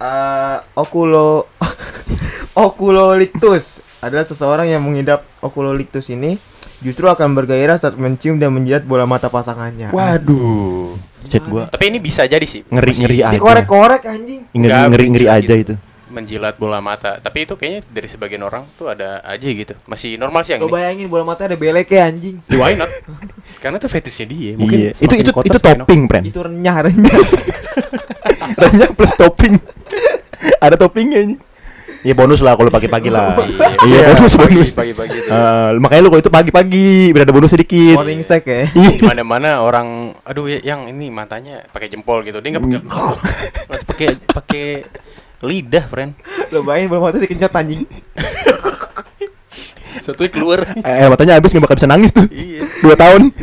Eh, 0.00 0.56
okulo 0.76 1.48
okulolictus 2.66 3.84
adalah 4.00 4.24
seseorang 4.24 4.68
yang 4.68 4.84
mengidap 4.84 5.24
okulolictus 5.40 6.12
ini 6.12 6.36
justru 6.84 7.08
akan 7.08 7.32
bergairah 7.32 7.80
saat 7.80 7.96
mencium 7.96 8.36
dan 8.36 8.52
menjilat 8.52 8.84
bola 8.84 9.08
mata 9.08 9.32
pasangannya. 9.32 9.92
Waduh. 9.92 10.96
Chat 11.26 11.42
gua 11.48 11.66
Tapi 11.66 11.90
ini 11.90 11.98
bisa 11.98 12.22
jadi 12.28 12.44
sih. 12.46 12.62
ngeri 12.68 12.92
Masih 12.92 13.02
ngeri 13.02 13.18
aja. 13.24 13.34
Dikorek-korek 13.34 14.02
anjing. 14.06 14.40
Ngeri 14.54 14.80
ngeri 14.92 15.04
ngeri 15.10 15.26
gila, 15.26 15.36
aja 15.40 15.54
gitu. 15.56 15.74
itu. 15.74 15.74
Menjilat 16.06 16.54
bola 16.54 16.78
mata. 16.78 17.18
Tapi 17.18 17.48
itu 17.48 17.58
kayaknya 17.58 17.80
dari 17.90 18.08
sebagian 18.08 18.42
orang 18.46 18.62
tuh 18.78 18.92
ada 18.92 19.24
aja 19.26 19.42
gitu. 19.42 19.74
Masih 19.90 20.20
normal 20.20 20.46
sih 20.46 20.54
yang 20.54 20.62
Lo 20.62 20.70
ini. 20.70 20.74
bayangin 20.78 21.06
bola 21.10 21.24
mata 21.26 21.50
ada 21.50 21.58
beleknya 21.58 22.00
anjing. 22.06 22.36
Ya, 22.46 22.56
Why 22.62 22.78
not? 22.78 22.90
Karena 23.62 23.76
itu 23.82 23.88
fetishnya 23.90 24.26
dia. 24.30 24.52
Iya. 24.54 24.90
Itu 25.02 25.14
itu 25.18 25.30
kotor, 25.34 25.50
itu 25.50 25.58
topping, 25.58 26.00
Pren. 26.06 26.22
Itu 26.28 26.40
renyah 26.46 26.76
renyah. 26.86 27.16
Renyah 28.62 28.90
plus 28.94 29.12
topping. 29.18 29.58
Ada 30.58 30.76
toppingnya 30.76 31.20
ini. 31.22 31.36
Ya 32.02 32.14
bonus 32.14 32.38
lah 32.38 32.54
kalau 32.54 32.70
pagi-pagi 32.70 33.10
lah. 33.10 33.34
Iya, 33.82 34.14
bonus 34.14 34.34
bonus. 34.34 34.70
Pagi-pagi 34.72 35.16
itu. 35.16 35.26
Eh, 35.26 35.68
makanya 35.76 36.00
lu 36.00 36.08
kalau 36.08 36.22
itu 36.22 36.30
pagi-pagi 36.30 36.88
biar 37.10 37.26
ada 37.26 37.34
bonus 37.34 37.50
sedikit. 37.50 37.98
Morning 37.98 38.22
sack 38.22 38.46
ya. 38.46 38.70
di 38.70 39.02
mana-mana 39.02 39.58
orang 39.58 40.14
aduh 40.22 40.46
ya, 40.46 40.62
yang 40.64 40.86
ini 40.86 41.10
matanya 41.10 41.66
pakai 41.66 41.88
jempol 41.88 42.22
gitu 42.22 42.38
dia 42.38 42.54
nggak 42.54 42.62
pakai 42.62 42.80
harus 43.68 43.84
pakai 43.84 44.08
pakai 44.24 44.64
lidah 45.42 45.84
friend 45.84 46.14
Lo 46.48 46.62
bayangin 46.62 46.88
bola 46.88 47.10
mata 47.10 47.18
dikenyot 47.18 47.50
anjing. 47.52 47.82
satu 49.98 50.22
keluar 50.30 50.62
Eh, 50.78 51.06
matanya 51.08 51.34
habis 51.34 51.50
nggak 51.50 51.64
bakal 51.64 51.76
bisa 51.76 51.90
nangis 51.90 52.14
tuh. 52.14 52.26
iya 52.30 52.62
Dua 52.78 52.94
tahun. 52.94 53.34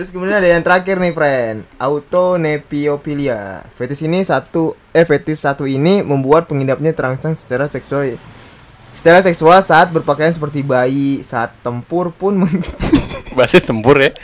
Terus 0.00 0.16
kemudian 0.16 0.40
ada 0.40 0.48
yang 0.48 0.64
terakhir 0.64 0.96
nih, 0.96 1.12
friend. 1.12 1.68
Autonepiopilia. 1.76 3.68
Fetis 3.76 4.00
ini 4.00 4.24
satu 4.24 4.72
eh 4.96 5.04
fetis 5.04 5.44
satu 5.44 5.68
ini 5.68 6.00
membuat 6.00 6.48
pengidapnya 6.48 6.96
terangsang 6.96 7.36
secara 7.36 7.68
seksual 7.68 8.16
secara 8.96 9.20
seksual 9.20 9.60
saat 9.60 9.92
berpakaian 9.92 10.32
seperti 10.32 10.64
bayi, 10.64 11.20
saat 11.20 11.52
tempur 11.60 12.16
pun 12.16 12.48
basis 13.36 13.60
tempur 13.60 14.00
ya 14.00 14.16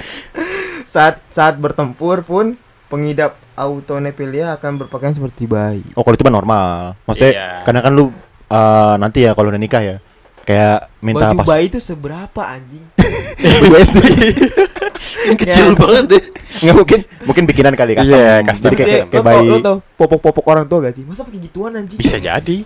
saat 0.88 1.20
saat 1.28 1.60
bertempur 1.60 2.24
pun 2.24 2.56
pengidap 2.88 3.36
autonepilia 3.52 4.56
akan 4.56 4.80
berpakaian 4.80 5.12
seperti 5.12 5.44
bayi. 5.44 5.84
Oh, 5.92 6.00
kalau 6.00 6.16
itu 6.16 6.24
mah 6.24 6.40
normal. 6.40 6.96
Maksudnya 7.04 7.32
Iya. 7.36 7.48
karena 7.68 7.84
kan 7.84 7.92
lu 7.92 8.16
eh, 8.48 8.94
nanti 8.96 9.28
ya 9.28 9.36
kalau 9.36 9.52
udah 9.52 9.60
nikah 9.60 9.84
ya 9.84 10.00
kayak 10.48 10.88
minta 11.04 11.36
Baju 11.36 11.44
pas 11.44 11.48
bayi 11.52 11.68
itu 11.68 11.84
seberapa 11.84 12.40
anjing? 12.48 12.80
SD. 15.18 15.38
Kecil 15.40 15.68
banget 15.74 16.04
deh. 16.08 16.22
Nggak 16.62 16.76
mungkin 16.76 16.98
mungkin 17.22 17.42
bikinan 17.44 17.72
kali 17.72 17.92
custom. 17.94 18.12
Iya, 18.12 18.32
custom. 18.42 18.68
Jadi 18.68 18.76
kayak, 18.76 18.88
Maksudnya, 18.88 19.10
kayak 19.10 19.24
bayi. 19.24 19.46
Lo 19.46 19.56
tau 19.58 19.76
popok-popok 19.96 20.44
orang 20.46 20.64
tua 20.64 20.78
gak 20.82 20.94
sih? 20.94 21.02
Masa 21.02 21.22
pakai 21.22 21.40
gituan 21.40 21.72
anjing? 21.74 21.96
bisa 21.96 22.16
jadi 22.16 22.58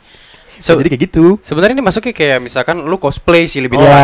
So, 0.60 0.76
jadi 0.76 0.92
kayak 0.92 1.02
gitu. 1.08 1.40
sebenarnya 1.40 1.72
ini 1.72 1.80
masuknya 1.80 2.12
kayak 2.12 2.38
misalkan 2.38 2.84
lu 2.84 3.00
cosplay 3.00 3.48
sih 3.48 3.64
lebih 3.64 3.74
Oh, 3.74 3.82
iya. 3.82 3.96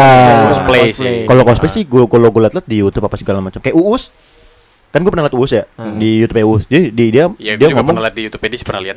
cosplay, 0.49 0.89
Cosplay. 0.89 0.89
sih 0.89 1.29
Kalau 1.29 1.43
cosplay 1.45 1.69
sih 1.71 1.83
gue 1.85 2.03
kalau 2.09 2.33
gue 2.33 2.41
liat 2.41 2.65
di 2.65 2.77
YouTube 2.81 3.05
apa 3.05 3.17
segala 3.17 3.45
macam 3.45 3.61
kayak 3.61 3.77
Uus. 3.77 4.09
kan 4.89 5.05
gue 5.05 5.13
pernah 5.13 5.29
liat 5.29 5.37
Uus 5.37 5.53
ya 5.53 5.69
Hmm. 5.77 6.01
di 6.01 6.17
YouTube 6.17 6.41
Uus 6.49 6.65
jadi 6.65 6.89
di, 6.89 7.05
dia 7.13 7.29
Iya, 7.37 7.61
dia 7.61 7.69
juga 7.69 7.77
ngomong 7.77 7.93
pernah 7.93 8.09
lihat 8.09 8.17
di 8.17 8.23
YouTube 8.25 8.41
dia 8.43 8.65
pernah 8.65 8.83
lihat. 8.83 8.97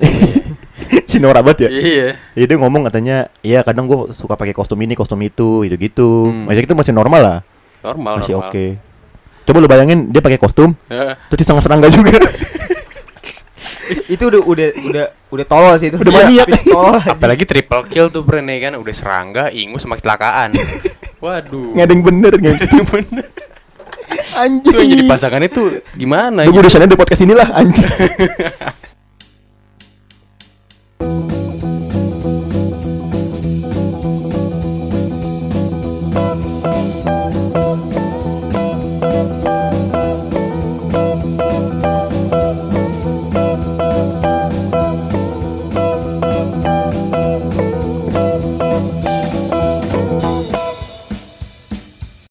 si 1.12 1.18
Nora 1.20 1.44
banget 1.44 1.60
ya 1.60 1.70
Iya. 1.70 2.08
Iya 2.32 2.46
dia 2.48 2.58
ngomong 2.58 2.82
katanya, 2.88 3.18
iya 3.42 3.60
kadang 3.60 3.86
gue 3.86 4.16
suka 4.16 4.34
pakai 4.34 4.56
kostum 4.56 4.80
ini, 4.80 4.96
kostum 4.96 5.20
itu, 5.20 5.68
gitu-gitu. 5.68 6.32
Hmm. 6.32 6.48
Masih 6.48 6.64
itu 6.64 6.72
masih 6.72 6.94
normal 6.96 7.20
lah, 7.20 7.38
Normal, 7.84 8.24
masih 8.24 8.40
normal. 8.40 8.56
oke. 8.56 8.66
Coba 9.50 9.66
lu 9.66 9.66
bayangin 9.66 10.14
dia 10.14 10.22
pakai 10.22 10.38
kostum, 10.38 10.78
Heeh. 10.94 11.18
terus 11.26 11.42
disangka 11.42 11.66
serangga 11.66 11.90
juga. 11.90 12.14
itu 14.14 14.22
udah 14.22 14.42
udah 14.46 14.68
udah 14.86 15.06
udah 15.34 15.46
tolol 15.50 15.74
sih 15.82 15.90
itu. 15.90 15.98
Udah 15.98 16.14
maniak. 16.14 16.46
Tolol. 16.70 17.02
aja. 17.02 17.18
Apalagi 17.18 17.50
triple 17.50 17.90
kill 17.90 18.14
tuh 18.14 18.22
Bren 18.22 18.46
ya 18.46 18.70
kan 18.70 18.78
udah 18.78 18.94
serangga, 18.94 19.50
ingus 19.50 19.82
sama 19.82 19.98
kecelakaan. 19.98 20.54
Waduh. 21.26 21.74
Yang 21.74 22.02
bener 22.06 22.34
yang 22.38 22.62
bener. 22.94 23.26
Anjing. 24.38 24.74
Yang 24.74 24.90
jadi 24.94 25.04
pasangan 25.10 25.42
itu 25.42 25.82
gimana? 25.98 26.46
Lu 26.46 26.54
gitu? 26.54 26.62
udah 26.62 26.70
sana 26.70 26.86
di 26.86 26.94
podcast 26.94 27.26
inilah 27.26 27.50
anjing. 27.50 27.90